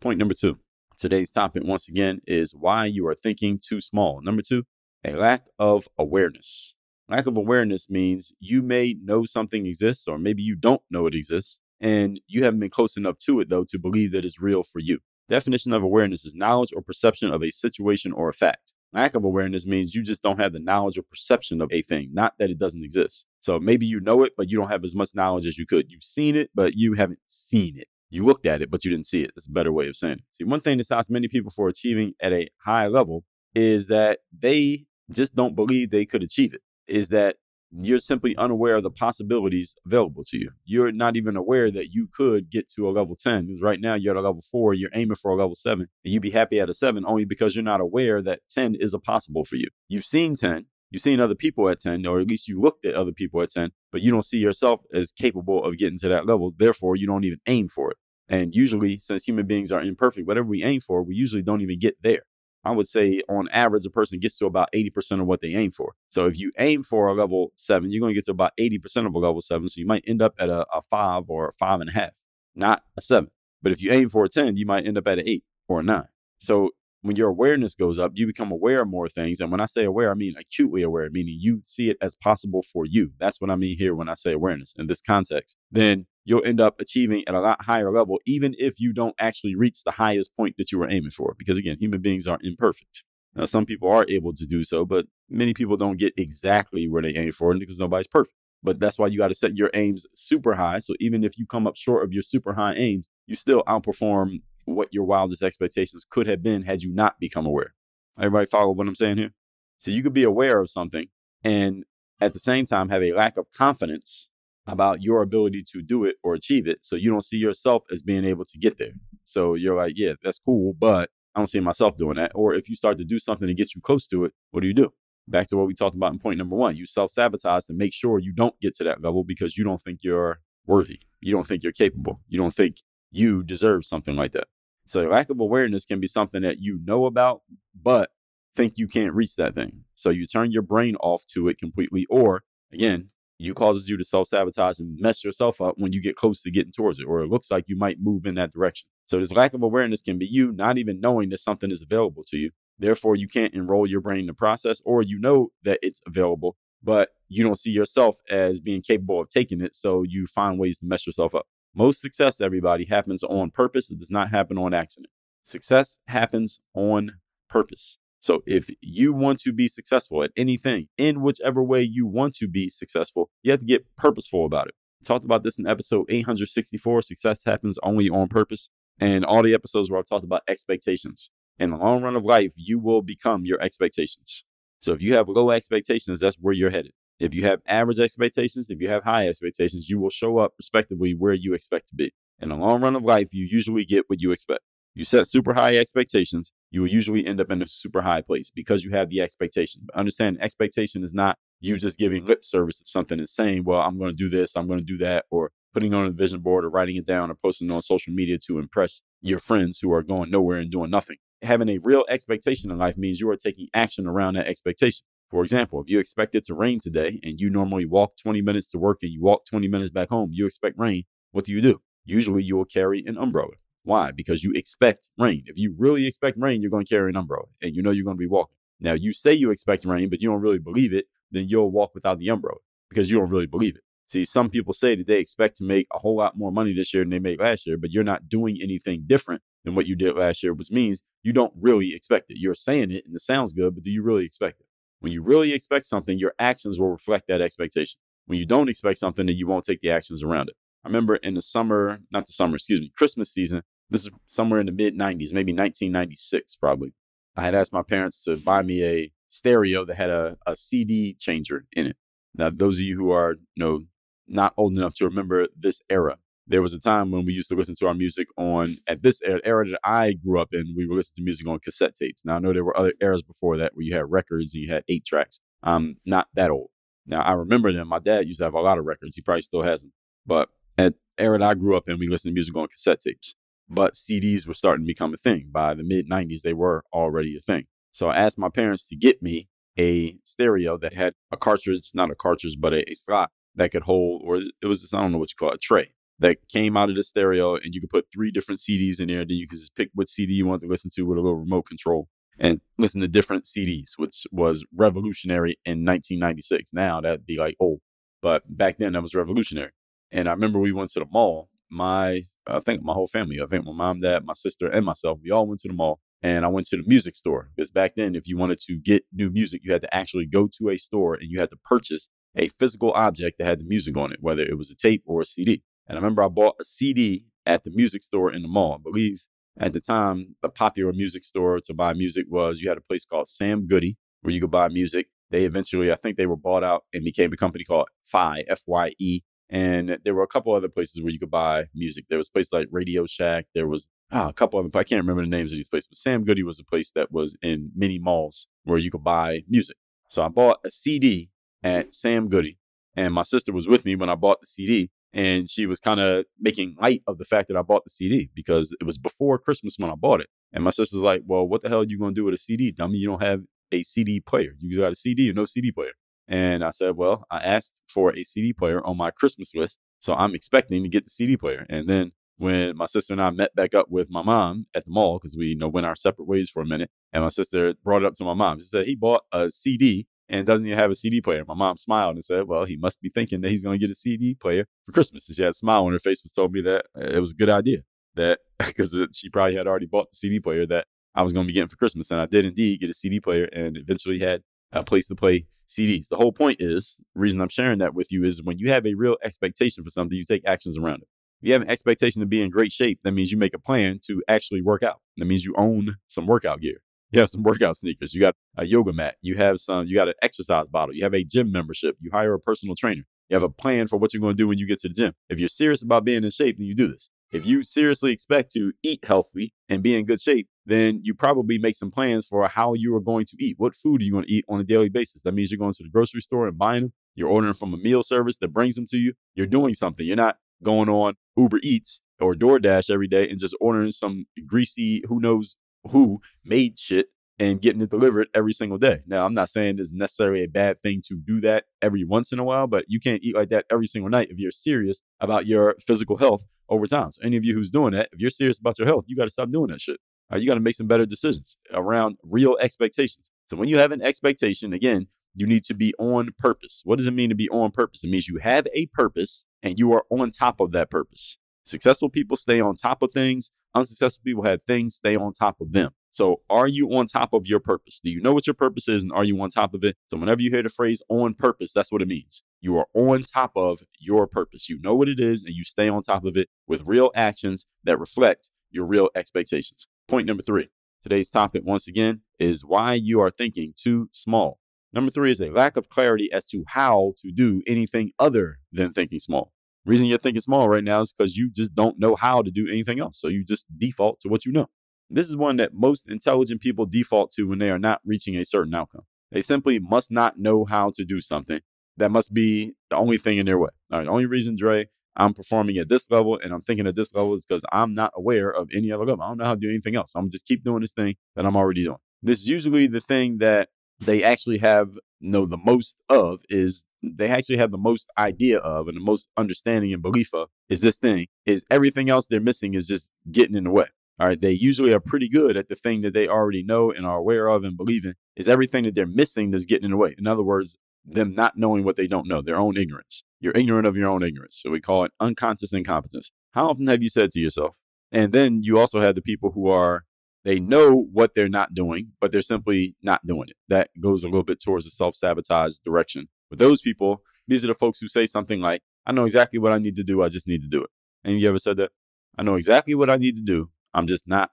Point 0.00 0.18
number 0.18 0.34
two. 0.34 0.58
Today's 0.96 1.30
topic, 1.30 1.62
once 1.64 1.88
again, 1.88 2.20
is 2.26 2.54
why 2.54 2.86
you 2.86 3.06
are 3.06 3.14
thinking 3.14 3.58
too 3.58 3.80
small. 3.80 4.20
Number 4.20 4.42
two, 4.42 4.64
a 5.04 5.12
lack 5.12 5.46
of 5.58 5.88
awareness. 5.96 6.74
Lack 7.08 7.26
of 7.26 7.36
awareness 7.38 7.88
means 7.88 8.32
you 8.38 8.62
may 8.62 8.94
know 9.02 9.24
something 9.24 9.66
exists, 9.66 10.06
or 10.06 10.18
maybe 10.18 10.42
you 10.42 10.54
don't 10.54 10.82
know 10.90 11.06
it 11.06 11.14
exists, 11.14 11.60
and 11.80 12.20
you 12.26 12.44
haven't 12.44 12.60
been 12.60 12.70
close 12.70 12.96
enough 12.96 13.16
to 13.18 13.40
it, 13.40 13.48
though, 13.48 13.64
to 13.64 13.78
believe 13.78 14.12
that 14.12 14.26
it's 14.26 14.40
real 14.40 14.62
for 14.62 14.78
you. 14.78 14.98
Definition 15.28 15.72
of 15.72 15.82
awareness 15.82 16.24
is 16.24 16.34
knowledge 16.34 16.70
or 16.74 16.82
perception 16.82 17.32
of 17.32 17.42
a 17.42 17.50
situation 17.50 18.12
or 18.12 18.28
a 18.28 18.34
fact. 18.34 18.74
Lack 18.92 19.14
of 19.14 19.24
awareness 19.24 19.66
means 19.66 19.94
you 19.94 20.02
just 20.02 20.22
don't 20.22 20.40
have 20.40 20.52
the 20.52 20.58
knowledge 20.58 20.98
or 20.98 21.02
perception 21.02 21.60
of 21.60 21.70
a 21.72 21.82
thing, 21.82 22.10
not 22.12 22.34
that 22.38 22.50
it 22.50 22.58
doesn't 22.58 22.84
exist. 22.84 23.26
So 23.40 23.58
maybe 23.58 23.86
you 23.86 24.00
know 24.00 24.22
it, 24.22 24.32
but 24.36 24.50
you 24.50 24.58
don't 24.58 24.70
have 24.70 24.84
as 24.84 24.94
much 24.94 25.10
knowledge 25.14 25.46
as 25.46 25.58
you 25.58 25.66
could. 25.66 25.90
You've 25.90 26.02
seen 26.02 26.36
it, 26.36 26.50
but 26.54 26.74
you 26.74 26.94
haven't 26.94 27.20
seen 27.26 27.78
it. 27.78 27.88
You 28.10 28.24
looked 28.24 28.46
at 28.46 28.62
it, 28.62 28.70
but 28.70 28.84
you 28.84 28.90
didn't 28.90 29.06
see 29.06 29.22
it. 29.22 29.32
That's 29.34 29.48
a 29.48 29.52
better 29.52 29.72
way 29.72 29.88
of 29.88 29.96
saying 29.96 30.14
it. 30.14 30.24
See, 30.30 30.44
one 30.44 30.60
thing 30.60 30.78
that 30.78 30.84
stops 30.84 31.10
many 31.10 31.28
people 31.28 31.50
from 31.50 31.68
achieving 31.68 32.14
at 32.20 32.32
a 32.32 32.48
high 32.64 32.86
level 32.86 33.24
is 33.54 33.86
that 33.88 34.20
they 34.38 34.86
just 35.10 35.34
don't 35.34 35.54
believe 35.54 35.90
they 35.90 36.06
could 36.06 36.22
achieve 36.22 36.54
it. 36.54 36.62
Is 36.88 37.08
that 37.08 37.36
you're 37.70 37.98
simply 37.98 38.34
unaware 38.36 38.76
of 38.76 38.82
the 38.82 38.90
possibilities 38.90 39.76
available 39.84 40.24
to 40.24 40.38
you. 40.38 40.50
You're 40.64 40.92
not 40.92 41.16
even 41.16 41.36
aware 41.36 41.70
that 41.70 41.92
you 41.92 42.08
could 42.10 42.50
get 42.50 42.68
to 42.70 42.88
a 42.88 42.90
level 42.90 43.14
10. 43.14 43.46
Because 43.46 43.62
right 43.62 43.80
now 43.80 43.94
you're 43.94 44.16
at 44.16 44.20
a 44.20 44.26
level 44.26 44.40
four, 44.40 44.74
you're 44.74 44.90
aiming 44.94 45.16
for 45.16 45.30
a 45.30 45.36
level 45.36 45.54
seven, 45.54 45.88
and 46.04 46.12
you'd 46.12 46.22
be 46.22 46.30
happy 46.30 46.60
at 46.60 46.70
a 46.70 46.74
seven 46.74 47.04
only 47.06 47.24
because 47.24 47.54
you're 47.54 47.64
not 47.64 47.80
aware 47.80 48.22
that 48.22 48.40
10 48.50 48.74
is 48.74 48.94
a 48.94 48.98
possible 48.98 49.44
for 49.44 49.56
you. 49.56 49.68
You've 49.88 50.06
seen 50.06 50.34
10, 50.34 50.66
you've 50.90 51.02
seen 51.02 51.20
other 51.20 51.34
people 51.34 51.68
at 51.68 51.80
10, 51.80 52.06
or 52.06 52.20
at 52.20 52.28
least 52.28 52.48
you 52.48 52.60
looked 52.60 52.86
at 52.86 52.94
other 52.94 53.12
people 53.12 53.42
at 53.42 53.50
10, 53.50 53.70
but 53.92 54.02
you 54.02 54.10
don't 54.10 54.24
see 54.24 54.38
yourself 54.38 54.80
as 54.92 55.12
capable 55.12 55.64
of 55.64 55.76
getting 55.76 55.98
to 55.98 56.08
that 56.08 56.26
level. 56.26 56.52
Therefore, 56.56 56.96
you 56.96 57.06
don't 57.06 57.24
even 57.24 57.40
aim 57.46 57.68
for 57.68 57.90
it. 57.90 57.96
And 58.30 58.54
usually, 58.54 58.98
since 58.98 59.24
human 59.24 59.46
beings 59.46 59.72
are 59.72 59.80
imperfect, 59.80 60.26
whatever 60.26 60.46
we 60.46 60.62
aim 60.62 60.80
for, 60.80 61.02
we 61.02 61.14
usually 61.14 61.42
don't 61.42 61.62
even 61.62 61.78
get 61.78 61.96
there. 62.02 62.22
I 62.64 62.72
would 62.72 62.88
say 62.88 63.22
on 63.28 63.48
average, 63.50 63.86
a 63.86 63.90
person 63.90 64.18
gets 64.18 64.36
to 64.38 64.46
about 64.46 64.68
80% 64.74 65.20
of 65.20 65.26
what 65.26 65.40
they 65.40 65.54
aim 65.54 65.70
for. 65.70 65.94
So 66.08 66.26
if 66.26 66.38
you 66.38 66.52
aim 66.58 66.82
for 66.82 67.06
a 67.06 67.14
level 67.14 67.52
seven, 67.56 67.90
you're 67.90 68.00
going 68.00 68.10
to 68.10 68.14
get 68.14 68.26
to 68.26 68.32
about 68.32 68.52
80% 68.58 69.06
of 69.06 69.14
a 69.14 69.18
level 69.18 69.40
seven. 69.40 69.68
So 69.68 69.80
you 69.80 69.86
might 69.86 70.04
end 70.06 70.20
up 70.20 70.34
at 70.38 70.48
a, 70.48 70.66
a 70.72 70.82
five 70.82 71.24
or 71.28 71.48
a 71.48 71.52
five 71.52 71.80
and 71.80 71.90
a 71.90 71.92
half, 71.92 72.24
not 72.54 72.82
a 72.96 73.00
seven. 73.00 73.30
But 73.62 73.72
if 73.72 73.82
you 73.82 73.92
aim 73.92 74.08
for 74.08 74.24
a 74.24 74.28
10, 74.28 74.56
you 74.56 74.66
might 74.66 74.86
end 74.86 74.98
up 74.98 75.06
at 75.06 75.18
an 75.18 75.28
eight 75.28 75.44
or 75.68 75.80
a 75.80 75.82
nine. 75.82 76.08
So 76.38 76.70
when 77.02 77.16
your 77.16 77.28
awareness 77.28 77.74
goes 77.74 77.98
up, 77.98 78.12
you 78.14 78.26
become 78.26 78.50
aware 78.50 78.82
of 78.82 78.88
more 78.88 79.08
things. 79.08 79.40
And 79.40 79.50
when 79.50 79.60
I 79.60 79.66
say 79.66 79.84
aware, 79.84 80.10
I 80.10 80.14
mean 80.14 80.34
acutely 80.38 80.82
aware, 80.82 81.08
meaning 81.10 81.36
you 81.38 81.60
see 81.64 81.90
it 81.90 81.96
as 82.00 82.16
possible 82.16 82.62
for 82.62 82.84
you. 82.84 83.12
That's 83.18 83.40
what 83.40 83.50
I 83.50 83.56
mean 83.56 83.78
here 83.78 83.94
when 83.94 84.08
I 84.08 84.14
say 84.14 84.32
awareness 84.32 84.74
in 84.76 84.88
this 84.88 85.00
context. 85.00 85.56
Then 85.70 86.06
you'll 86.28 86.44
end 86.44 86.60
up 86.60 86.78
achieving 86.78 87.24
at 87.26 87.34
a 87.34 87.40
lot 87.40 87.64
higher 87.64 87.90
level, 87.90 88.18
even 88.26 88.54
if 88.58 88.78
you 88.78 88.92
don't 88.92 89.14
actually 89.18 89.54
reach 89.54 89.82
the 89.82 89.92
highest 89.92 90.36
point 90.36 90.56
that 90.58 90.70
you 90.70 90.78
were 90.78 90.90
aiming 90.90 91.10
for. 91.10 91.34
Because 91.38 91.56
again, 91.56 91.78
human 91.80 92.02
beings 92.02 92.28
are 92.28 92.38
imperfect. 92.42 93.02
Now, 93.34 93.46
some 93.46 93.64
people 93.64 93.90
are 93.90 94.04
able 94.10 94.34
to 94.34 94.46
do 94.46 94.62
so, 94.62 94.84
but 94.84 95.06
many 95.30 95.54
people 95.54 95.78
don't 95.78 95.96
get 95.96 96.12
exactly 96.18 96.86
where 96.86 97.00
they 97.00 97.14
aim 97.14 97.32
for 97.32 97.56
because 97.56 97.78
nobody's 97.78 98.06
perfect. 98.06 98.34
But 98.62 98.78
that's 98.78 98.98
why 98.98 99.06
you 99.06 99.16
got 99.16 99.28
to 99.28 99.34
set 99.34 99.56
your 99.56 99.70
aims 99.72 100.06
super 100.14 100.56
high. 100.56 100.80
So 100.80 100.94
even 101.00 101.24
if 101.24 101.38
you 101.38 101.46
come 101.46 101.66
up 101.66 101.76
short 101.76 102.04
of 102.04 102.12
your 102.12 102.22
super 102.22 102.54
high 102.54 102.74
aims, 102.74 103.08
you 103.26 103.34
still 103.34 103.62
outperform 103.66 104.42
what 104.66 104.88
your 104.92 105.04
wildest 105.04 105.42
expectations 105.42 106.06
could 106.10 106.26
have 106.26 106.42
been 106.42 106.62
had 106.62 106.82
you 106.82 106.92
not 106.92 107.18
become 107.18 107.46
aware. 107.46 107.74
Everybody 108.18 108.46
follow 108.46 108.72
what 108.72 108.86
I'm 108.86 108.94
saying 108.94 109.16
here? 109.16 109.30
So 109.78 109.92
you 109.92 110.02
could 110.02 110.12
be 110.12 110.24
aware 110.24 110.60
of 110.60 110.68
something 110.68 111.06
and 111.42 111.84
at 112.20 112.34
the 112.34 112.38
same 112.38 112.66
time 112.66 112.90
have 112.90 113.02
a 113.02 113.12
lack 113.12 113.38
of 113.38 113.46
confidence 113.56 114.28
about 114.68 115.02
your 115.02 115.22
ability 115.22 115.64
to 115.72 115.82
do 115.82 116.04
it 116.04 116.16
or 116.22 116.34
achieve 116.34 116.68
it. 116.68 116.84
So 116.84 116.94
you 116.94 117.10
don't 117.10 117.24
see 117.24 117.38
yourself 117.38 117.82
as 117.90 118.02
being 118.02 118.24
able 118.24 118.44
to 118.44 118.58
get 118.58 118.78
there. 118.78 118.92
So 119.24 119.54
you're 119.54 119.76
like, 119.76 119.94
yeah, 119.96 120.12
that's 120.22 120.38
cool, 120.38 120.74
but 120.78 121.10
I 121.34 121.40
don't 121.40 121.46
see 121.46 121.60
myself 121.60 121.96
doing 121.96 122.16
that. 122.16 122.32
Or 122.34 122.54
if 122.54 122.68
you 122.68 122.76
start 122.76 122.98
to 122.98 123.04
do 123.04 123.18
something 123.18 123.48
to 123.48 123.54
get 123.54 123.74
you 123.74 123.80
close 123.80 124.06
to 124.08 124.24
it, 124.24 124.32
what 124.50 124.60
do 124.60 124.66
you 124.66 124.74
do? 124.74 124.90
Back 125.26 125.46
to 125.48 125.56
what 125.56 125.66
we 125.66 125.74
talked 125.74 125.96
about 125.96 126.12
in 126.12 126.18
point 126.18 126.38
number 126.38 126.56
one. 126.56 126.76
You 126.76 126.86
self 126.86 127.10
sabotage 127.10 127.64
to 127.66 127.74
make 127.74 127.92
sure 127.92 128.18
you 128.18 128.32
don't 128.32 128.58
get 128.60 128.74
to 128.76 128.84
that 128.84 129.02
level 129.02 129.24
because 129.24 129.56
you 129.56 129.64
don't 129.64 129.80
think 129.80 130.00
you're 130.02 130.40
worthy. 130.66 131.00
You 131.20 131.32
don't 131.32 131.46
think 131.46 131.62
you're 131.62 131.72
capable. 131.72 132.20
You 132.28 132.38
don't 132.38 132.54
think 132.54 132.76
you 133.10 133.42
deserve 133.42 133.84
something 133.84 134.16
like 134.16 134.32
that. 134.32 134.48
So 134.86 135.02
lack 135.02 135.28
of 135.30 135.40
awareness 135.40 135.84
can 135.84 136.00
be 136.00 136.06
something 136.06 136.42
that 136.42 136.60
you 136.60 136.80
know 136.82 137.06
about, 137.06 137.42
but 137.80 138.10
think 138.56 138.74
you 138.76 138.88
can't 138.88 139.12
reach 139.12 139.36
that 139.36 139.54
thing. 139.54 139.84
So 139.94 140.10
you 140.10 140.26
turn 140.26 140.50
your 140.50 140.62
brain 140.62 140.96
off 140.96 141.26
to 141.34 141.48
it 141.48 141.58
completely, 141.58 142.06
or 142.08 142.42
again, 142.72 143.08
you 143.38 143.54
causes 143.54 143.88
you 143.88 143.96
to 143.96 144.04
self 144.04 144.28
sabotage 144.28 144.78
and 144.80 144.98
mess 145.00 145.24
yourself 145.24 145.60
up 145.60 145.74
when 145.78 145.92
you 145.92 146.02
get 146.02 146.16
close 146.16 146.42
to 146.42 146.50
getting 146.50 146.72
towards 146.72 146.98
it, 146.98 147.04
or 147.04 147.20
it 147.20 147.30
looks 147.30 147.50
like 147.50 147.64
you 147.68 147.76
might 147.76 148.00
move 148.00 148.26
in 148.26 148.34
that 148.34 148.52
direction. 148.52 148.88
So 149.04 149.18
this 149.18 149.32
lack 149.32 149.54
of 149.54 149.62
awareness 149.62 150.02
can 150.02 150.18
be 150.18 150.26
you 150.26 150.52
not 150.52 150.76
even 150.76 151.00
knowing 151.00 151.30
that 151.30 151.38
something 151.38 151.70
is 151.70 151.80
available 151.80 152.24
to 152.24 152.36
you. 152.36 152.50
Therefore, 152.78 153.16
you 153.16 153.28
can't 153.28 153.54
enroll 153.54 153.86
your 153.86 154.00
brain 154.00 154.20
in 154.20 154.26
the 154.26 154.34
process, 154.34 154.82
or 154.84 155.02
you 155.02 155.18
know 155.18 155.48
that 155.62 155.78
it's 155.82 156.00
available, 156.06 156.56
but 156.82 157.10
you 157.28 157.44
don't 157.44 157.58
see 157.58 157.70
yourself 157.70 158.18
as 158.30 158.60
being 158.60 158.82
capable 158.82 159.20
of 159.20 159.28
taking 159.28 159.60
it. 159.60 159.74
So 159.74 160.02
you 160.02 160.26
find 160.26 160.58
ways 160.58 160.78
to 160.80 160.86
mess 160.86 161.06
yourself 161.06 161.34
up. 161.34 161.46
Most 161.74 162.00
success, 162.00 162.40
everybody, 162.40 162.86
happens 162.86 163.22
on 163.22 163.50
purpose. 163.50 163.90
It 163.90 163.98
does 163.98 164.10
not 164.10 164.30
happen 164.30 164.58
on 164.58 164.74
accident. 164.74 165.12
Success 165.42 166.00
happens 166.08 166.60
on 166.74 167.12
purpose. 167.48 167.98
So 168.20 168.42
if 168.46 168.68
you 168.80 169.12
want 169.12 169.40
to 169.40 169.52
be 169.52 169.68
successful 169.68 170.24
at 170.24 170.30
anything, 170.36 170.88
in 170.96 171.22
whichever 171.22 171.62
way 171.62 171.82
you 171.82 172.06
want 172.06 172.34
to 172.36 172.48
be 172.48 172.68
successful, 172.68 173.30
you 173.42 173.52
have 173.52 173.60
to 173.60 173.66
get 173.66 173.86
purposeful 173.96 174.44
about 174.44 174.68
it. 174.68 174.74
I 175.02 175.04
talked 175.04 175.24
about 175.24 175.44
this 175.44 175.58
in 175.58 175.66
episode 175.66 176.06
864. 176.08 177.02
Success 177.02 177.44
happens 177.46 177.78
only 177.82 178.08
on 178.08 178.28
purpose. 178.28 178.70
And 179.00 179.24
all 179.24 179.44
the 179.44 179.54
episodes 179.54 179.90
where 179.90 180.00
I've 180.00 180.06
talked 180.06 180.24
about 180.24 180.42
expectations. 180.48 181.30
In 181.58 181.70
the 181.70 181.76
long 181.76 182.02
run 182.02 182.16
of 182.16 182.24
life, 182.24 182.52
you 182.56 182.80
will 182.80 183.02
become 183.02 183.44
your 183.44 183.60
expectations. 183.60 184.44
So 184.80 184.92
if 184.92 185.00
you 185.00 185.14
have 185.14 185.28
low 185.28 185.50
expectations, 185.50 186.20
that's 186.20 186.36
where 186.36 186.54
you're 186.54 186.70
headed. 186.70 186.92
If 187.18 187.34
you 187.34 187.44
have 187.46 187.60
average 187.66 187.98
expectations, 187.98 188.70
if 188.70 188.80
you 188.80 188.88
have 188.88 189.04
high 189.04 189.26
expectations, 189.28 189.88
you 189.88 189.98
will 189.98 190.10
show 190.10 190.38
up 190.38 190.54
respectively 190.56 191.14
where 191.14 191.32
you 191.32 191.52
expect 191.52 191.88
to 191.88 191.96
be. 191.96 192.12
In 192.40 192.50
the 192.50 192.56
long 192.56 192.80
run 192.80 192.94
of 192.94 193.04
life, 193.04 193.30
you 193.32 193.46
usually 193.50 193.84
get 193.84 194.04
what 194.06 194.20
you 194.20 194.30
expect. 194.30 194.60
You 194.98 195.04
set 195.04 195.28
super 195.28 195.54
high 195.54 195.76
expectations, 195.76 196.50
you 196.72 196.80
will 196.80 196.88
usually 196.88 197.24
end 197.24 197.40
up 197.40 197.52
in 197.52 197.62
a 197.62 197.68
super 197.68 198.02
high 198.02 198.20
place 198.20 198.50
because 198.50 198.82
you 198.82 198.90
have 198.90 199.10
the 199.10 199.20
expectation. 199.20 199.82
But 199.84 199.94
understand, 199.94 200.38
expectation 200.40 201.04
is 201.04 201.14
not 201.14 201.38
you 201.60 201.78
just 201.78 202.00
giving 202.00 202.26
lip 202.26 202.44
service 202.44 202.80
to 202.80 202.86
something 202.86 203.16
and 203.16 203.28
saying, 203.28 203.62
well, 203.62 203.80
I'm 203.80 203.96
going 203.96 204.10
to 204.10 204.16
do 204.16 204.28
this, 204.28 204.56
I'm 204.56 204.66
going 204.66 204.80
to 204.80 204.84
do 204.84 204.98
that, 204.98 205.26
or 205.30 205.52
putting 205.72 205.94
on 205.94 206.06
a 206.06 206.10
vision 206.10 206.40
board 206.40 206.64
or 206.64 206.68
writing 206.68 206.96
it 206.96 207.06
down 207.06 207.30
or 207.30 207.36
posting 207.36 207.70
it 207.70 207.72
on 207.72 207.80
social 207.80 208.12
media 208.12 208.38
to 208.48 208.58
impress 208.58 209.04
your 209.20 209.38
friends 209.38 209.78
who 209.80 209.92
are 209.92 210.02
going 210.02 210.32
nowhere 210.32 210.58
and 210.58 210.68
doing 210.68 210.90
nothing. 210.90 211.18
Having 211.42 211.68
a 211.68 211.78
real 211.80 212.04
expectation 212.08 212.68
in 212.68 212.78
life 212.78 212.96
means 212.96 213.20
you 213.20 213.30
are 213.30 213.36
taking 213.36 213.68
action 213.72 214.04
around 214.04 214.34
that 214.34 214.48
expectation. 214.48 215.06
For 215.30 215.44
example, 215.44 215.80
if 215.80 215.88
you 215.88 216.00
expect 216.00 216.34
it 216.34 216.44
to 216.46 216.54
rain 216.54 216.80
today 216.82 217.20
and 217.22 217.38
you 217.38 217.50
normally 217.50 217.86
walk 217.86 218.16
20 218.20 218.42
minutes 218.42 218.68
to 218.72 218.78
work 218.78 218.98
and 219.02 219.12
you 219.12 219.22
walk 219.22 219.44
20 219.48 219.68
minutes 219.68 219.90
back 219.90 220.08
home, 220.08 220.30
you 220.32 220.44
expect 220.44 220.76
rain. 220.76 221.04
What 221.30 221.44
do 221.44 221.52
you 221.52 221.60
do? 221.60 221.82
Usually 222.04 222.42
you 222.42 222.56
will 222.56 222.64
carry 222.64 223.04
an 223.06 223.16
umbrella. 223.16 223.52
Why? 223.82 224.12
Because 224.12 224.44
you 224.44 224.52
expect 224.54 225.10
rain. 225.18 225.44
If 225.46 225.58
you 225.58 225.74
really 225.78 226.06
expect 226.06 226.36
rain, 226.38 226.60
you're 226.60 226.70
going 226.70 226.84
to 226.84 226.94
carry 226.94 227.10
an 227.10 227.16
umbrella 227.16 227.46
and 227.62 227.74
you 227.74 227.82
know 227.82 227.90
you're 227.90 228.04
going 228.04 228.16
to 228.16 228.20
be 228.20 228.26
walking. 228.26 228.56
Now, 228.80 228.92
you 228.92 229.12
say 229.12 229.32
you 229.32 229.50
expect 229.50 229.84
rain, 229.84 230.08
but 230.10 230.20
you 230.22 230.30
don't 230.30 230.40
really 230.40 230.58
believe 230.58 230.92
it, 230.92 231.06
then 231.30 231.48
you'll 231.48 231.70
walk 231.70 231.94
without 231.94 232.18
the 232.18 232.28
umbrella 232.28 232.58
because 232.90 233.10
you 233.10 233.18
don't 233.18 233.30
really 233.30 233.46
believe 233.46 233.76
it. 233.76 233.82
See, 234.06 234.24
some 234.24 234.48
people 234.48 234.72
say 234.72 234.94
that 234.96 235.06
they 235.06 235.18
expect 235.18 235.56
to 235.56 235.64
make 235.64 235.86
a 235.92 235.98
whole 235.98 236.16
lot 236.16 236.36
more 236.36 236.50
money 236.50 236.72
this 236.72 236.94
year 236.94 237.02
than 237.02 237.10
they 237.10 237.18
made 237.18 237.40
last 237.40 237.66
year, 237.66 237.76
but 237.76 237.90
you're 237.90 238.04
not 238.04 238.28
doing 238.28 238.58
anything 238.62 239.02
different 239.04 239.42
than 239.64 239.74
what 239.74 239.86
you 239.86 239.96
did 239.96 240.16
last 240.16 240.42
year, 240.42 240.54
which 240.54 240.70
means 240.70 241.02
you 241.22 241.32
don't 241.32 241.52
really 241.60 241.94
expect 241.94 242.30
it. 242.30 242.38
You're 242.38 242.54
saying 242.54 242.90
it 242.90 243.04
and 243.04 243.14
it 243.14 243.20
sounds 243.20 243.52
good, 243.52 243.74
but 243.74 243.84
do 243.84 243.90
you 243.90 244.02
really 244.02 244.24
expect 244.24 244.60
it? 244.60 244.66
When 245.00 245.12
you 245.12 245.22
really 245.22 245.52
expect 245.52 245.84
something, 245.84 246.18
your 246.18 246.32
actions 246.38 246.78
will 246.78 246.90
reflect 246.90 247.28
that 247.28 247.40
expectation. 247.42 247.98
when 248.26 248.38
you 248.38 248.46
don't 248.46 248.68
expect 248.68 248.98
something, 248.98 249.26
then 249.26 249.36
you 249.36 249.46
won't 249.46 249.64
take 249.64 249.80
the 249.80 249.90
actions 249.90 250.22
around 250.22 250.48
it. 250.48 250.56
I 250.88 250.90
remember 250.90 251.16
in 251.16 251.34
the 251.34 251.42
summer, 251.42 252.00
not 252.10 252.26
the 252.26 252.32
summer, 252.32 252.54
excuse 252.54 252.80
me, 252.80 252.90
Christmas 252.96 253.30
season, 253.30 253.62
this 253.90 254.06
is 254.06 254.10
somewhere 254.24 254.58
in 254.58 254.64
the 254.64 254.72
mid 254.72 254.94
90s, 254.94 255.34
maybe 255.34 255.52
1996 255.52 256.56
probably. 256.56 256.94
I 257.36 257.42
had 257.42 257.54
asked 257.54 257.74
my 257.74 257.82
parents 257.82 258.24
to 258.24 258.36
buy 258.36 258.62
me 258.62 258.82
a 258.82 259.12
stereo 259.28 259.84
that 259.84 259.96
had 259.96 260.08
a, 260.08 260.38
a 260.46 260.56
CD 260.56 261.14
changer 261.20 261.66
in 261.72 261.88
it. 261.88 261.96
Now, 262.34 262.48
those 262.48 262.78
of 262.78 262.86
you 262.86 262.96
who 262.96 263.10
are, 263.10 263.34
you 263.54 263.64
know, 263.64 263.80
not 264.26 264.54
old 264.56 264.78
enough 264.78 264.94
to 264.94 265.04
remember 265.04 265.46
this 265.54 265.82
era, 265.90 266.16
there 266.46 266.62
was 266.62 266.72
a 266.72 266.80
time 266.80 267.10
when 267.10 267.26
we 267.26 267.34
used 267.34 267.50
to 267.50 267.54
listen 267.54 267.74
to 267.80 267.86
our 267.86 267.94
music 267.94 268.28
on 268.38 268.78
at 268.86 269.02
this 269.02 269.20
era, 269.20 269.40
era 269.44 269.68
that 269.68 269.80
I 269.84 270.14
grew 270.14 270.40
up 270.40 270.54
in. 270.54 270.72
We 270.74 270.88
were 270.88 270.96
listening 270.96 271.24
to 271.24 271.28
music 271.28 271.46
on 271.46 271.58
cassette 271.58 271.96
tapes. 271.96 272.24
Now 272.24 272.36
I 272.36 272.38
know 272.38 272.54
there 272.54 272.64
were 272.64 272.78
other 272.78 272.94
eras 272.98 273.22
before 273.22 273.58
that 273.58 273.72
where 273.74 273.84
you 273.84 273.94
had 273.94 274.10
records 274.10 274.54
and 274.54 274.64
you 274.64 274.72
had 274.72 274.84
eight 274.88 275.04
tracks. 275.04 275.40
I'm 275.62 275.98
not 276.06 276.28
that 276.32 276.50
old. 276.50 276.70
Now 277.06 277.20
I 277.20 277.32
remember 277.32 277.74
them. 277.74 277.88
My 277.88 277.98
dad 277.98 278.26
used 278.26 278.38
to 278.38 278.44
have 278.44 278.54
a 278.54 278.60
lot 278.60 278.78
of 278.78 278.86
records. 278.86 279.16
He 279.16 279.20
probably 279.20 279.42
still 279.42 279.62
has 279.62 279.82
them. 279.82 279.92
But 280.24 280.48
at 280.78 280.94
era 281.18 281.42
I 281.44 281.54
grew 281.54 281.76
up 281.76 281.88
in, 281.88 281.98
we 281.98 282.08
listened 282.08 282.30
to 282.30 282.34
music 282.34 282.56
on 282.56 282.68
cassette 282.68 283.00
tapes. 283.00 283.34
But 283.68 283.94
CDs 283.94 284.46
were 284.46 284.54
starting 284.54 284.86
to 284.86 284.88
become 284.90 285.12
a 285.12 285.18
thing. 285.18 285.50
By 285.52 285.74
the 285.74 285.82
mid 285.82 286.08
90s, 286.08 286.40
they 286.40 286.54
were 286.54 286.84
already 286.92 287.36
a 287.36 287.40
thing. 287.40 287.66
So 287.92 288.08
I 288.08 288.16
asked 288.16 288.38
my 288.38 288.48
parents 288.48 288.88
to 288.88 288.96
get 288.96 289.22
me 289.22 289.48
a 289.78 290.16
stereo 290.24 290.78
that 290.78 290.94
had 290.94 291.12
a 291.30 291.36
cartridge, 291.36 291.90
not 291.94 292.10
a 292.10 292.14
cartridge, 292.14 292.56
but 292.58 292.72
a, 292.72 292.90
a 292.90 292.94
slot 292.94 293.30
that 293.54 293.72
could 293.72 293.82
hold, 293.82 294.22
or 294.24 294.36
it 294.36 294.66
was 294.66 294.80
just, 294.80 294.94
I 294.94 295.02
don't 295.02 295.12
know 295.12 295.18
what 295.18 295.30
you 295.30 295.36
call 295.38 295.50
it, 295.50 295.56
a 295.56 295.58
tray 295.58 295.92
that 296.18 296.48
came 296.48 296.76
out 296.76 296.90
of 296.90 296.96
the 296.96 297.02
stereo 297.02 297.56
and 297.56 297.74
you 297.74 297.80
could 297.80 297.90
put 297.90 298.06
three 298.12 298.30
different 298.30 298.60
CDs 298.60 299.00
in 299.00 299.08
there. 299.08 299.24
Then 299.24 299.36
you 299.36 299.46
could 299.46 299.58
just 299.58 299.76
pick 299.76 299.90
what 299.94 300.08
CD 300.08 300.32
you 300.32 300.46
want 300.46 300.62
to 300.62 300.68
listen 300.68 300.90
to 300.94 301.02
with 301.02 301.18
a 301.18 301.20
little 301.20 301.38
remote 301.38 301.66
control 301.66 302.08
and 302.38 302.60
listen 302.76 303.00
to 303.00 303.08
different 303.08 303.44
CDs, 303.44 303.92
which 303.96 304.26
was 304.32 304.64
revolutionary 304.74 305.58
in 305.64 305.84
1996. 305.84 306.72
Now 306.72 307.00
that'd 307.00 307.26
be 307.26 307.36
like 307.36 307.56
old, 307.60 307.80
but 308.22 308.56
back 308.56 308.78
then 308.78 308.94
that 308.94 309.02
was 309.02 309.14
revolutionary. 309.14 309.72
And 310.10 310.28
I 310.28 310.32
remember 310.32 310.58
we 310.58 310.72
went 310.72 310.90
to 310.92 311.00
the 311.00 311.06
mall. 311.10 311.48
My, 311.70 312.22
I 312.46 312.60
think 312.60 312.82
my 312.82 312.94
whole 312.94 313.06
family, 313.06 313.40
I 313.42 313.46
think 313.46 313.64
my 313.64 313.72
mom, 313.72 314.00
dad, 314.00 314.24
my 314.24 314.32
sister, 314.32 314.68
and 314.68 314.86
myself, 314.86 315.18
we 315.22 315.30
all 315.30 315.46
went 315.46 315.60
to 315.60 315.68
the 315.68 315.74
mall. 315.74 316.00
And 316.22 316.44
I 316.44 316.48
went 316.48 316.66
to 316.68 316.76
the 316.76 316.82
music 316.86 317.14
store 317.14 317.50
because 317.54 317.70
back 317.70 317.94
then, 317.94 318.16
if 318.16 318.26
you 318.26 318.36
wanted 318.36 318.58
to 318.60 318.76
get 318.76 319.04
new 319.12 319.30
music, 319.30 319.60
you 319.62 319.72
had 319.72 319.82
to 319.82 319.94
actually 319.94 320.26
go 320.26 320.48
to 320.58 320.70
a 320.70 320.76
store 320.76 321.14
and 321.14 321.30
you 321.30 321.38
had 321.38 321.50
to 321.50 321.56
purchase 321.56 322.08
a 322.34 322.48
physical 322.48 322.92
object 322.92 323.38
that 323.38 323.46
had 323.46 323.60
the 323.60 323.64
music 323.64 323.96
on 323.96 324.12
it, 324.12 324.18
whether 324.20 324.42
it 324.42 324.58
was 324.58 324.70
a 324.70 324.76
tape 324.76 325.02
or 325.06 325.20
a 325.20 325.24
CD. 325.24 325.62
And 325.86 325.96
I 325.96 326.00
remember 326.00 326.22
I 326.22 326.28
bought 326.28 326.56
a 326.60 326.64
CD 326.64 327.26
at 327.46 327.64
the 327.64 327.70
music 327.70 328.02
store 328.02 328.32
in 328.32 328.42
the 328.42 328.48
mall. 328.48 328.74
I 328.74 328.82
believe 328.82 329.26
at 329.60 329.72
the 329.72 329.80
time, 329.80 330.36
the 330.42 330.48
popular 330.48 330.92
music 330.92 331.24
store 331.24 331.60
to 331.60 331.74
buy 331.74 331.92
music 331.92 332.26
was 332.28 332.60
you 332.60 332.68
had 332.68 332.78
a 332.78 332.82
place 332.82 333.04
called 333.04 333.28
Sam 333.28 333.66
Goody 333.66 333.96
where 334.22 334.32
you 334.32 334.40
could 334.40 334.50
buy 334.50 334.68
music. 334.68 335.08
They 335.30 335.44
eventually, 335.44 335.92
I 335.92 335.96
think 335.96 336.16
they 336.16 336.26
were 336.26 336.36
bought 336.36 336.64
out 336.64 336.84
and 336.92 337.04
became 337.04 337.32
a 337.32 337.36
company 337.36 337.64
called 337.64 337.88
Fye, 338.04 338.44
F 338.48 338.62
Y 338.66 338.92
E. 338.98 339.20
And 339.50 339.98
there 340.04 340.14
were 340.14 340.22
a 340.22 340.28
couple 340.28 340.54
other 340.54 340.68
places 340.68 341.02
where 341.02 341.10
you 341.10 341.18
could 341.18 341.30
buy 341.30 341.66
music. 341.74 342.04
There 342.08 342.18
was 342.18 342.28
places 342.28 342.52
like 342.52 342.68
Radio 342.70 343.06
Shack. 343.06 343.46
There 343.54 343.66
was 343.66 343.88
ah, 344.12 344.28
a 344.28 344.32
couple 344.32 344.58
other, 344.58 344.68
I 344.74 344.84
can't 344.84 345.00
remember 345.00 345.22
the 345.22 345.28
names 345.28 345.52
of 345.52 345.56
these 345.56 345.68
places, 345.68 345.88
but 345.88 345.96
Sam 345.96 346.24
Goody 346.24 346.42
was 346.42 346.60
a 346.60 346.64
place 346.64 346.92
that 346.92 347.10
was 347.10 347.36
in 347.42 347.70
many 347.74 347.98
malls 347.98 348.46
where 348.64 348.78
you 348.78 348.90
could 348.90 349.04
buy 349.04 349.42
music. 349.48 349.76
So 350.08 350.22
I 350.22 350.28
bought 350.28 350.58
a 350.64 350.70
CD 350.70 351.30
at 351.62 351.94
Sam 351.94 352.28
Goody, 352.28 352.58
and 352.94 353.14
my 353.14 353.22
sister 353.22 353.52
was 353.52 353.66
with 353.66 353.84
me 353.84 353.96
when 353.96 354.10
I 354.10 354.14
bought 354.14 354.40
the 354.40 354.46
CD 354.46 354.90
and 355.12 355.48
she 355.48 355.66
was 355.66 355.80
kind 355.80 356.00
of 356.00 356.26
making 356.38 356.76
light 356.80 357.02
of 357.06 357.18
the 357.18 357.24
fact 357.24 357.48
that 357.48 357.56
I 357.56 357.62
bought 357.62 357.84
the 357.84 357.90
CD 357.90 358.30
because 358.34 358.76
it 358.80 358.84
was 358.84 358.98
before 358.98 359.38
Christmas 359.38 359.76
when 359.78 359.90
I 359.90 359.94
bought 359.94 360.20
it. 360.20 360.28
And 360.52 360.62
my 360.62 360.70
sister's 360.70 361.02
like, 361.02 361.22
"Well, 361.26 361.46
what 361.46 361.62
the 361.62 361.68
hell 361.68 361.80
are 361.80 361.86
you 361.86 361.98
gonna 361.98 362.12
do 362.12 362.24
with 362.24 362.34
a 362.34 362.38
CD, 362.38 362.72
dummy? 362.72 362.98
You 362.98 363.08
don't 363.08 363.22
have 363.22 363.42
a 363.72 363.82
CD 363.82 364.20
player. 364.20 364.54
You 364.58 364.78
got 364.78 364.92
a 364.92 364.96
CD 364.96 365.30
or 365.30 365.32
no 365.32 365.44
CD 365.44 365.72
player." 365.72 365.92
And 366.28 366.62
I 366.62 366.70
said, 366.70 366.96
"Well, 366.96 367.24
I 367.30 367.38
asked 367.38 367.74
for 367.88 368.14
a 368.14 368.22
CD 368.22 368.52
player 368.52 368.84
on 368.84 368.96
my 368.96 369.10
Christmas 369.10 369.54
list, 369.54 369.80
so 369.98 370.14
I'm 370.14 370.34
expecting 370.34 370.82
to 370.82 370.88
get 370.88 371.04
the 371.04 371.10
CD 371.10 371.36
player." 371.36 371.66
And 371.68 371.88
then 371.88 372.12
when 372.36 372.76
my 372.76 372.86
sister 372.86 373.12
and 373.12 373.22
I 373.22 373.30
met 373.30 373.54
back 373.54 373.74
up 373.74 373.86
with 373.90 374.10
my 374.10 374.22
mom 374.22 374.66
at 374.74 374.84
the 374.84 374.90
mall 374.90 375.18
because 375.18 375.36
we 375.36 375.46
you 375.46 375.56
know 375.56 375.68
went 375.68 375.86
our 375.86 375.96
separate 375.96 376.28
ways 376.28 376.50
for 376.50 376.62
a 376.62 376.66
minute, 376.66 376.90
and 377.12 377.22
my 377.24 377.30
sister 377.30 377.74
brought 377.82 378.02
it 378.02 378.06
up 378.06 378.14
to 378.14 378.24
my 378.24 378.34
mom. 378.34 378.60
She 378.60 378.66
said 378.66 378.86
he 378.86 378.94
bought 378.94 379.22
a 379.32 379.50
CD 379.50 380.06
and 380.28 380.46
doesn't 380.46 380.66
even 380.66 380.78
have 380.78 380.90
a 380.90 380.94
CD 380.94 381.20
player. 381.20 381.44
My 381.46 381.54
mom 381.54 381.76
smiled 381.76 382.16
and 382.16 382.24
said, 382.24 382.46
Well, 382.46 382.64
he 382.64 382.76
must 382.76 383.00
be 383.00 383.08
thinking 383.08 383.40
that 383.40 383.50
he's 383.50 383.62
going 383.62 383.78
to 383.78 383.84
get 383.84 383.90
a 383.90 383.94
CD 383.94 384.34
player 384.34 384.66
for 384.86 384.92
Christmas. 384.92 385.28
And 385.28 385.36
she 385.36 385.42
had 385.42 385.50
a 385.50 385.54
smile 385.54 385.84
on 385.84 385.92
her 385.92 385.98
face, 385.98 386.22
which 386.22 386.34
told 386.34 386.52
me 386.52 386.60
that 386.62 386.86
uh, 386.96 387.16
it 387.16 387.20
was 387.20 387.32
a 387.32 387.34
good 387.34 387.50
idea. 387.50 387.78
That 388.14 388.40
because 388.58 388.96
she 389.12 389.30
probably 389.30 389.56
had 389.56 389.66
already 389.66 389.86
bought 389.86 390.10
the 390.10 390.16
CD 390.16 390.40
player 390.40 390.66
that 390.66 390.86
I 391.14 391.22
was 391.22 391.32
going 391.32 391.46
to 391.46 391.48
be 391.48 391.54
getting 391.54 391.68
for 391.68 391.76
Christmas. 391.76 392.10
And 392.10 392.20
I 392.20 392.26
did 392.26 392.44
indeed 392.44 392.80
get 392.80 392.90
a 392.90 392.94
CD 392.94 393.20
player 393.20 393.48
and 393.52 393.76
eventually 393.76 394.20
had 394.20 394.42
a 394.72 394.82
place 394.82 395.08
to 395.08 395.14
play 395.14 395.46
CDs. 395.68 396.08
The 396.08 396.16
whole 396.16 396.32
point 396.32 396.58
is, 396.60 397.00
reason 397.14 397.40
I'm 397.40 397.48
sharing 397.48 397.78
that 397.78 397.94
with 397.94 398.10
you 398.10 398.24
is 398.24 398.42
when 398.42 398.58
you 398.58 398.70
have 398.70 398.86
a 398.86 398.94
real 398.94 399.16
expectation 399.22 399.84
for 399.84 399.90
something, 399.90 400.16
you 400.16 400.24
take 400.24 400.46
actions 400.46 400.78
around 400.78 401.02
it. 401.02 401.08
If 401.40 401.48
you 401.48 401.52
have 401.52 401.62
an 401.62 401.70
expectation 401.70 402.20
to 402.20 402.26
be 402.26 402.42
in 402.42 402.50
great 402.50 402.72
shape, 402.72 403.00
that 403.04 403.12
means 403.12 403.30
you 403.30 403.38
make 403.38 403.54
a 403.54 403.60
plan 403.60 404.00
to 404.06 404.22
actually 404.28 404.62
work 404.62 404.82
out. 404.82 405.00
That 405.16 405.26
means 405.26 405.44
you 405.44 405.54
own 405.56 405.96
some 406.08 406.26
workout 406.26 406.60
gear. 406.60 406.78
You 407.10 407.20
have 407.20 407.30
some 407.30 407.42
workout 407.44 407.76
sneakers. 407.76 408.12
You 408.12 408.20
got 408.20 408.34
a 408.56 408.66
yoga 408.66 408.92
mat. 408.92 409.16
You 409.22 409.36
have 409.36 409.60
some, 409.60 409.86
you 409.86 409.94
got 409.94 410.08
an 410.08 410.14
exercise 410.22 410.68
bottle. 410.68 410.94
You 410.94 411.04
have 411.04 411.14
a 411.14 411.24
gym 411.24 411.52
membership. 411.52 411.96
You 412.00 412.10
hire 412.12 412.34
a 412.34 412.40
personal 412.40 412.74
trainer. 412.74 413.04
You 413.28 413.34
have 413.34 413.42
a 413.42 413.48
plan 413.48 413.88
for 413.88 413.98
what 413.98 414.12
you're 414.12 414.20
going 414.20 414.36
to 414.36 414.42
do 414.42 414.48
when 414.48 414.58
you 414.58 414.66
get 414.66 414.80
to 414.80 414.88
the 414.88 414.94
gym. 414.94 415.12
If 415.28 415.38
you're 415.38 415.48
serious 415.48 415.82
about 415.82 416.04
being 416.04 416.24
in 416.24 416.30
shape, 416.30 416.56
then 416.58 416.66
you 416.66 416.74
do 416.74 416.88
this. 416.88 417.10
If 417.30 417.44
you 417.44 417.62
seriously 417.62 418.10
expect 418.10 418.52
to 418.52 418.72
eat 418.82 419.04
healthy 419.04 419.52
and 419.68 419.82
be 419.82 419.94
in 419.94 420.06
good 420.06 420.20
shape, 420.20 420.48
then 420.68 421.00
you 421.02 421.14
probably 421.14 421.58
make 421.58 421.76
some 421.76 421.90
plans 421.90 422.26
for 422.26 422.46
how 422.46 422.74
you 422.74 422.94
are 422.94 423.00
going 423.00 423.24
to 423.24 423.36
eat. 423.40 423.56
What 423.58 423.74
food 423.74 424.02
are 424.02 424.04
you 424.04 424.12
going 424.12 424.24
to 424.24 424.32
eat 424.32 424.44
on 424.48 424.60
a 424.60 424.64
daily 424.64 424.90
basis? 424.90 425.22
That 425.22 425.32
means 425.32 425.50
you're 425.50 425.58
going 425.58 425.72
to 425.72 425.82
the 425.82 425.88
grocery 425.88 426.20
store 426.20 426.46
and 426.46 426.58
buying 426.58 426.82
them. 426.82 426.92
You're 427.14 427.30
ordering 427.30 427.54
from 427.54 427.72
a 427.72 427.78
meal 427.78 428.02
service 428.02 428.38
that 428.38 428.52
brings 428.52 428.74
them 428.74 428.86
to 428.90 428.98
you. 428.98 429.14
You're 429.34 429.46
doing 429.46 429.74
something. 429.74 430.06
You're 430.06 430.16
not 430.16 430.36
going 430.62 430.88
on 430.88 431.14
Uber 431.36 431.60
Eats 431.62 432.02
or 432.20 432.34
DoorDash 432.34 432.90
every 432.90 433.08
day 433.08 433.28
and 433.28 433.40
just 433.40 433.56
ordering 433.60 433.92
some 433.92 434.26
greasy, 434.46 435.02
who 435.08 435.20
knows 435.20 435.56
who 435.90 436.20
made 436.44 436.78
shit 436.78 437.06
and 437.38 437.62
getting 437.62 437.80
it 437.80 437.90
delivered 437.90 438.28
every 438.34 438.52
single 438.52 438.78
day. 438.78 439.00
Now, 439.06 439.24
I'm 439.24 439.34
not 439.34 439.48
saying 439.48 439.76
it's 439.78 439.92
necessarily 439.92 440.42
a 440.44 440.48
bad 440.48 440.80
thing 440.80 441.00
to 441.06 441.14
do 441.16 441.40
that 441.42 441.64
every 441.80 442.04
once 442.04 442.32
in 442.32 442.38
a 442.38 442.44
while, 442.44 442.66
but 442.66 442.84
you 442.88 443.00
can't 443.00 443.22
eat 443.22 443.36
like 443.36 443.48
that 443.50 443.64
every 443.70 443.86
single 443.86 444.10
night 444.10 444.28
if 444.30 444.38
you're 444.38 444.50
serious 444.50 445.02
about 445.20 445.46
your 445.46 445.76
physical 445.80 446.18
health 446.18 446.46
over 446.68 446.86
time. 446.86 447.12
So, 447.12 447.22
any 447.24 447.36
of 447.36 447.44
you 447.44 447.54
who's 447.54 447.70
doing 447.70 447.92
that, 447.92 448.08
if 448.12 448.20
you're 448.20 448.30
serious 448.30 448.58
about 448.58 448.78
your 448.78 448.88
health, 448.88 449.04
you 449.06 449.16
got 449.16 449.24
to 449.24 449.30
stop 449.30 449.50
doing 449.50 449.70
that 449.70 449.80
shit. 449.80 449.98
Right, 450.30 450.40
you 450.42 450.46
got 450.46 450.54
to 450.54 450.60
make 450.60 450.74
some 450.74 450.86
better 450.86 451.06
decisions 451.06 451.56
around 451.72 452.18
real 452.22 452.56
expectations. 452.60 453.30
So, 453.46 453.56
when 453.56 453.68
you 453.68 453.78
have 453.78 453.92
an 453.92 454.02
expectation, 454.02 454.72
again, 454.72 455.06
you 455.34 455.46
need 455.46 455.64
to 455.64 455.74
be 455.74 455.94
on 455.98 456.30
purpose. 456.38 456.82
What 456.84 456.98
does 456.98 457.06
it 457.06 457.14
mean 457.14 457.30
to 457.30 457.34
be 457.34 457.48
on 457.48 457.70
purpose? 457.70 458.04
It 458.04 458.10
means 458.10 458.28
you 458.28 458.38
have 458.38 458.66
a 458.74 458.86
purpose 458.86 459.46
and 459.62 459.78
you 459.78 459.92
are 459.92 460.04
on 460.10 460.30
top 460.30 460.60
of 460.60 460.72
that 460.72 460.90
purpose. 460.90 461.38
Successful 461.64 462.08
people 462.08 462.36
stay 462.36 462.60
on 462.60 462.76
top 462.76 463.02
of 463.02 463.12
things. 463.12 463.50
Unsuccessful 463.74 464.22
people 464.24 464.44
have 464.44 464.62
things 464.62 464.96
stay 464.96 465.14
on 465.14 465.32
top 465.32 465.60
of 465.60 465.72
them. 465.72 465.92
So, 466.10 466.42
are 466.50 466.66
you 466.66 466.88
on 466.94 467.06
top 467.06 467.32
of 467.32 467.46
your 467.46 467.60
purpose? 467.60 468.00
Do 468.02 468.10
you 468.10 468.20
know 468.20 468.32
what 468.32 468.46
your 468.46 468.54
purpose 468.54 468.88
is 468.88 469.02
and 469.02 469.12
are 469.12 469.24
you 469.24 469.40
on 469.40 469.50
top 469.50 469.72
of 469.74 469.84
it? 469.84 469.96
So, 470.08 470.16
whenever 470.18 470.42
you 470.42 470.50
hear 470.50 470.62
the 470.62 470.68
phrase 470.68 471.02
on 471.08 471.34
purpose, 471.34 471.72
that's 471.72 471.92
what 471.92 472.02
it 472.02 472.08
means. 472.08 472.42
You 472.60 472.76
are 472.76 472.86
on 472.94 473.22
top 473.22 473.52
of 473.54 473.80
your 473.98 474.26
purpose. 474.26 474.68
You 474.68 474.80
know 474.80 474.94
what 474.94 475.08
it 475.08 475.20
is 475.20 475.44
and 475.44 475.54
you 475.54 475.64
stay 475.64 475.88
on 475.88 476.02
top 476.02 476.24
of 476.24 476.36
it 476.36 476.48
with 476.66 476.82
real 476.86 477.12
actions 477.14 477.66
that 477.84 477.98
reflect 477.98 478.50
your 478.70 478.84
real 478.84 479.08
expectations. 479.14 479.88
Point 480.08 480.26
number 480.26 480.42
three. 480.42 480.70
Today's 481.02 481.28
topic, 481.28 481.62
once 481.66 481.86
again, 481.86 482.22
is 482.38 482.64
why 482.64 482.94
you 482.94 483.20
are 483.20 483.30
thinking 483.30 483.74
too 483.76 484.08
small. 484.12 484.58
Number 484.90 485.10
three 485.10 485.30
is 485.30 485.42
a 485.42 485.50
lack 485.50 485.76
of 485.76 485.90
clarity 485.90 486.32
as 486.32 486.46
to 486.48 486.64
how 486.68 487.12
to 487.18 487.30
do 487.30 487.62
anything 487.66 488.12
other 488.18 488.58
than 488.72 488.90
thinking 488.90 489.18
small. 489.18 489.52
reason 489.84 490.06
you're 490.06 490.16
thinking 490.16 490.40
small 490.40 490.66
right 490.66 490.82
now 490.82 491.00
is 491.00 491.12
because 491.12 491.36
you 491.36 491.50
just 491.50 491.74
don't 491.74 491.98
know 491.98 492.16
how 492.16 492.40
to 492.40 492.50
do 492.50 492.66
anything 492.66 492.98
else. 492.98 493.20
So 493.20 493.28
you 493.28 493.44
just 493.44 493.66
default 493.76 494.20
to 494.20 494.28
what 494.28 494.46
you 494.46 494.52
know. 494.52 494.68
This 495.10 495.28
is 495.28 495.36
one 495.36 495.56
that 495.56 495.74
most 495.74 496.10
intelligent 496.10 496.62
people 496.62 496.86
default 496.86 497.30
to 497.32 497.44
when 497.44 497.58
they 497.58 497.68
are 497.68 497.78
not 497.78 498.00
reaching 498.02 498.34
a 498.34 498.46
certain 498.46 498.74
outcome. 498.74 499.02
They 499.30 499.42
simply 499.42 499.78
must 499.78 500.10
not 500.10 500.38
know 500.38 500.64
how 500.64 500.90
to 500.94 501.04
do 501.04 501.20
something. 501.20 501.60
That 501.98 502.10
must 502.10 502.32
be 502.32 502.72
the 502.88 502.96
only 502.96 503.18
thing 503.18 503.36
in 503.36 503.44
their 503.44 503.58
way. 503.58 503.70
All 503.92 503.98
right, 503.98 504.04
the 504.04 504.10
only 504.10 504.26
reason, 504.26 504.56
Dre, 504.56 504.86
I'm 505.18 505.34
performing 505.34 505.76
at 505.78 505.88
this 505.88 506.10
level 506.10 506.38
and 506.42 506.52
I'm 506.52 506.60
thinking 506.60 506.86
at 506.86 506.96
this 506.96 507.14
level 507.14 507.34
is 507.34 507.44
because 507.44 507.64
I'm 507.72 507.94
not 507.94 508.12
aware 508.14 508.50
of 508.50 508.70
any 508.74 508.92
other 508.92 509.04
level. 509.04 509.22
I 509.22 509.28
don't 509.28 509.38
know 509.38 509.44
how 509.44 509.54
to 509.54 509.60
do 509.60 509.68
anything 509.68 509.96
else. 509.96 510.12
I'm 510.14 510.30
just 510.30 510.46
keep 510.46 510.64
doing 510.64 510.80
this 510.80 510.92
thing 510.92 511.16
that 511.36 511.44
I'm 511.44 511.56
already 511.56 511.84
doing. 511.84 511.98
This 512.22 512.40
is 512.40 512.48
usually 512.48 512.86
the 512.86 513.00
thing 513.00 513.38
that 513.38 513.68
they 514.00 514.22
actually 514.22 514.58
have 514.58 514.98
know 515.20 515.44
the 515.44 515.56
most 515.56 515.98
of 516.08 516.42
is 516.48 516.84
they 517.02 517.28
actually 517.28 517.58
have 517.58 517.72
the 517.72 517.78
most 517.78 518.08
idea 518.16 518.58
of 518.58 518.86
and 518.86 518.96
the 518.96 519.00
most 519.00 519.28
understanding 519.36 519.92
and 519.92 520.00
belief 520.00 520.32
of 520.32 520.48
is 520.68 520.80
this 520.80 520.98
thing 520.98 521.26
is 521.44 521.64
everything 521.70 522.08
else 522.08 522.28
they're 522.28 522.40
missing 522.40 522.74
is 522.74 522.86
just 522.86 523.10
getting 523.32 523.56
in 523.56 523.64
the 523.64 523.70
way 523.70 523.86
all 524.20 524.26
right, 524.26 524.40
they 524.40 524.50
usually 524.50 524.92
are 524.92 525.00
pretty 525.00 525.28
good 525.28 525.56
at 525.56 525.68
the 525.68 525.76
thing 525.76 526.00
that 526.00 526.12
they 526.12 526.26
already 526.26 526.64
know 526.64 526.90
and 526.90 527.06
are 527.06 527.18
aware 527.18 527.46
of 527.46 527.62
and 527.62 527.76
believe 527.76 528.04
in. 528.04 528.14
Is 528.34 528.48
everything 528.48 528.84
that 528.84 528.94
they're 528.94 529.06
missing 529.06 529.52
that's 529.52 529.64
getting 529.64 529.84
in 529.84 529.92
the 529.92 529.96
way. 529.96 530.16
In 530.18 530.26
other 530.26 530.42
words, 530.42 530.76
them 531.04 531.34
not 531.34 531.56
knowing 531.56 531.84
what 531.84 531.94
they 531.94 532.08
don't 532.08 532.26
know, 532.26 532.42
their 532.42 532.56
own 532.56 532.76
ignorance. 532.76 533.22
You're 533.40 533.56
ignorant 533.56 533.86
of 533.86 533.96
your 533.96 534.08
own 534.08 534.22
ignorance. 534.22 534.60
So 534.62 534.70
we 534.70 534.80
call 534.80 535.04
it 535.04 535.12
unconscious 535.20 535.72
incompetence. 535.72 536.32
How 536.52 536.70
often 536.70 536.86
have 536.86 537.02
you 537.02 537.08
said 537.08 537.30
to 537.30 537.40
yourself? 537.40 537.76
And 538.10 538.32
then 538.32 538.62
you 538.62 538.78
also 538.78 539.00
have 539.00 539.14
the 539.14 539.22
people 539.22 539.52
who 539.52 539.68
are, 539.68 540.04
they 540.44 540.58
know 540.58 541.08
what 541.12 541.34
they're 541.34 541.48
not 541.48 541.74
doing, 541.74 542.12
but 542.20 542.32
they're 542.32 542.42
simply 542.42 542.96
not 543.02 543.26
doing 543.26 543.48
it. 543.48 543.56
That 543.68 543.90
goes 544.00 544.24
a 544.24 544.28
little 544.28 544.44
bit 544.44 544.62
towards 544.62 544.84
the 544.86 544.90
self 544.90 545.14
sabotage 545.16 545.74
direction. 545.84 546.28
But 546.50 546.58
those 546.58 546.80
people, 546.80 547.22
These 547.46 547.64
are 547.64 547.68
the 547.68 547.74
folks 547.74 547.98
who 547.98 548.08
say 548.08 548.26
something 548.26 548.60
like, 548.60 548.82
I 549.06 549.12
know 549.12 549.24
exactly 549.24 549.58
what 549.58 549.72
I 549.72 549.78
need 549.78 549.96
to 549.96 550.04
do. 550.04 550.22
I 550.22 550.28
just 550.28 550.46
need 550.46 550.60
to 550.62 550.68
do 550.68 550.84
it. 550.84 550.90
And 551.24 551.40
you 551.40 551.48
ever 551.48 551.58
said 551.58 551.78
that? 551.78 551.92
I 552.38 552.42
know 552.42 552.56
exactly 552.56 552.94
what 552.94 553.10
I 553.10 553.16
need 553.16 553.36
to 553.36 553.42
do. 553.42 553.70
I'm 553.94 554.06
just 554.06 554.28
not 554.28 554.50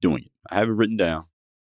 doing 0.00 0.24
it. 0.24 0.32
I 0.50 0.56
have 0.56 0.68
it 0.68 0.72
written 0.72 0.96
down. 0.96 1.26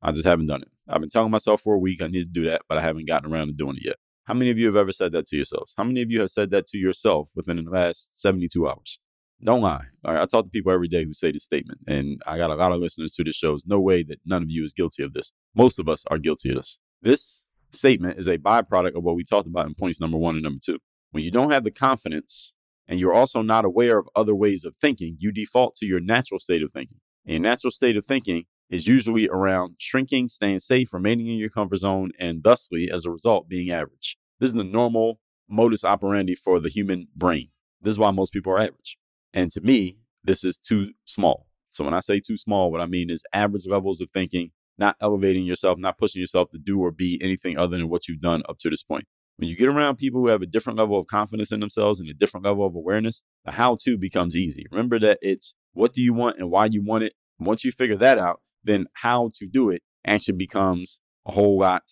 I 0.02 0.12
just 0.12 0.26
haven't 0.26 0.47
done 0.47 0.63
it. 0.63 0.69
I've 0.89 0.99
been 0.99 1.10
telling 1.10 1.32
myself 1.32 1.62
for 1.62 1.76
a 1.76 1.80
week 1.80 2.02
I 2.02 2.08
need 2.08 2.23
to 2.23 2.30
do 2.41 2.45
that, 2.45 2.63
but 2.67 2.78
I 2.78 2.82
haven't 2.82 3.08
gotten 3.08 3.32
around 3.32 3.47
to 3.47 3.54
doing 3.54 3.78
it 3.78 3.86
yet. 3.86 3.95
How 4.26 4.34
many 4.34 4.52
of 4.52 4.58
you 4.58 4.68
have 4.68 4.78
ever 4.78 4.92
said 4.92 5.12
that 5.12 5.26
to 5.28 5.36
yourselves? 5.36 5.74
How 5.78 5.84
many 5.84 6.02
of 6.02 6.10
you 6.10 6.22
have 6.22 6.32
said 6.32 6.50
that 6.52 6.66
to 6.68 6.78
yourself 6.78 7.30
within 7.36 7.64
the 7.64 7.70
last 7.70 8.20
72 8.22 8.68
hours? 8.68 9.00
Don't 9.44 9.62
lie. 9.62 9.88
All 10.06 10.14
right, 10.14 10.22
I 10.22 10.26
talk 10.26 10.46
to 10.46 10.50
people 10.50 10.72
every 10.72 10.88
day 10.88 11.04
who 11.04 11.12
say 11.12 11.32
this 11.32 11.44
statement, 11.44 11.82
and 11.86 12.22
I 12.26 12.38
got 12.38 12.50
a 12.50 12.56
lot 12.56 12.72
of 12.72 12.80
listeners 12.80 13.14
to 13.16 13.24
this 13.26 13.36
show. 13.36 13.52
There's 13.52 13.66
no 13.66 13.82
way 13.82 14.04
that 14.04 14.20
none 14.26 14.42
of 14.42 14.50
you 14.50 14.64
is 14.64 14.74
guilty 14.74 15.04
of 15.04 15.12
this. 15.14 15.34
Most 15.54 15.78
of 15.78 15.90
us 15.90 16.06
are 16.10 16.18
guilty 16.18 16.52
of 16.52 16.56
this. 16.56 16.80
This 17.02 17.46
statement 17.70 18.18
is 18.18 18.30
a 18.30 18.38
byproduct 18.38 18.96
of 18.96 19.04
what 19.04 19.16
we 19.16 19.26
talked 19.26 19.48
about 19.48 19.66
in 19.66 19.74
points 19.74 20.00
number 20.00 20.18
one 20.18 20.36
and 20.36 20.44
number 20.44 20.62
two. 20.64 20.80
When 21.12 21.24
you 21.24 21.32
don't 21.32 21.52
have 21.52 21.66
the 21.66 21.72
confidence 21.72 22.54
and 22.88 23.00
you're 23.00 23.14
also 23.14 23.42
not 23.42 23.66
aware 23.66 23.98
of 23.98 24.08
other 24.16 24.34
ways 24.34 24.64
of 24.64 24.76
thinking, 24.80 25.18
you 25.20 25.34
default 25.34 25.76
to 25.76 25.86
your 25.86 26.00
natural 26.00 26.40
state 26.40 26.64
of 26.64 26.72
thinking. 26.72 27.00
And 27.26 27.34
your 27.34 27.42
natural 27.42 27.72
state 27.72 27.98
of 27.98 28.06
thinking 28.06 28.46
is 28.69 28.88
usually 28.88 29.28
around 29.30 29.76
shrinking, 29.78 30.28
staying 30.28 30.60
safe, 30.60 30.93
remaining 30.93 31.28
in 31.28 31.38
your 31.38 31.49
comfort 31.49 31.78
zone, 31.78 32.12
and 32.19 32.43
thusly, 32.43 32.89
as 32.91 33.06
a 33.06 33.12
result, 33.12 33.47
being 33.47 33.71
average. 33.71 34.17
This 34.39 34.49
is 34.49 34.56
the 34.56 34.63
normal 34.63 35.19
modus 35.49 35.84
operandi 35.84 36.36
for 36.36 36.60
the 36.60 36.69
human 36.69 37.08
brain. 37.15 37.49
This 37.82 37.93
is 37.93 37.99
why 37.99 38.12
most 38.12 38.34
people 38.34 38.54
are 38.54 38.60
average. 38.60 38.97
And 39.34 39.52
to 39.52 39.62
me, 39.62 39.97
this 40.23 40.43
is 40.43 40.58
too 40.58 40.91
small. 41.06 41.47
So 41.69 41.84
when 41.84 41.93
I 41.93 41.99
say 41.99 42.19
too 42.19 42.38
small, 42.38 42.71
what 42.71 42.82
I 42.82 42.86
mean 42.86 43.10
is 43.10 43.23
average 43.34 43.67
levels 43.67 43.99
of 43.99 44.10
thinking, 44.12 44.52
not 44.78 44.95
elevating 45.02 45.45
yourself, 45.45 45.78
not 45.80 45.97
pushing 45.97 46.21
yourself 46.21 46.49
to 46.52 46.60
do 46.60 46.80
or 46.80 46.91
be 46.91 47.19
anything 47.21 47.58
other 47.58 47.78
than 47.78 47.89
what 47.89 48.08
you've 48.08 48.21
done 48.21 48.43
up 48.47 48.58
to 48.60 48.69
this 48.69 48.84
point. 48.84 49.06
When 49.38 49.49
you 49.49 49.58
get 49.58 49.67
around 49.67 49.97
people 49.97 50.21
who 50.21 50.28
have 50.28 50.43
a 50.43 50.47
different 50.47 50.78
level 50.78 50.97
of 50.97 51.08
confidence 51.08 51.52
in 51.52 51.60
themselves 51.60 51.99
and 51.99 52.08
a 52.08 52.13
different 52.13 52.45
level 52.45 52.65
of 52.65 52.76
awareness, 52.76 53.23
the 53.45 53.52
how 53.52 53.78
to 53.82 53.97
becomes 53.97 54.36
easy. 54.36 54.65
Remember 54.71 54.99
that 54.99 55.17
it's 55.21 55.56
what 55.73 55.93
do 55.93 56.02
you 56.02 56.13
want 56.13 56.38
and 56.38 56.52
why 56.52 56.67
you 56.71 56.84
want 56.84 57.04
it. 57.04 57.13
Once 57.39 57.63
you 57.63 57.71
figure 57.71 57.97
that 57.97 58.19
out, 58.19 58.41
then 58.63 58.88
how 58.93 59.32
to 59.36 59.47
do 59.47 59.69
it 59.69 59.82
actually 60.06 60.38
becomes 60.38 60.99
a 61.26 61.32
whole 61.32 61.60
lot 61.60 61.84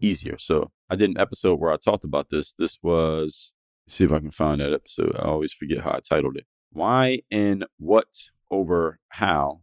easier. 0.00 0.36
So 0.38 0.70
I 0.88 0.96
did 0.96 1.10
an 1.10 1.18
episode 1.18 1.60
where 1.60 1.72
I 1.72 1.76
talked 1.76 2.04
about 2.04 2.28
this. 2.30 2.54
This 2.54 2.78
was, 2.82 3.52
see 3.88 4.04
if 4.04 4.12
I 4.12 4.18
can 4.18 4.30
find 4.30 4.60
that 4.60 4.72
episode. 4.72 5.14
I 5.16 5.22
always 5.22 5.52
forget 5.52 5.82
how 5.82 5.90
I 5.90 6.00
titled 6.06 6.36
it. 6.36 6.46
Why 6.72 7.20
and 7.30 7.66
what 7.78 8.08
over 8.50 8.98
how 9.10 9.60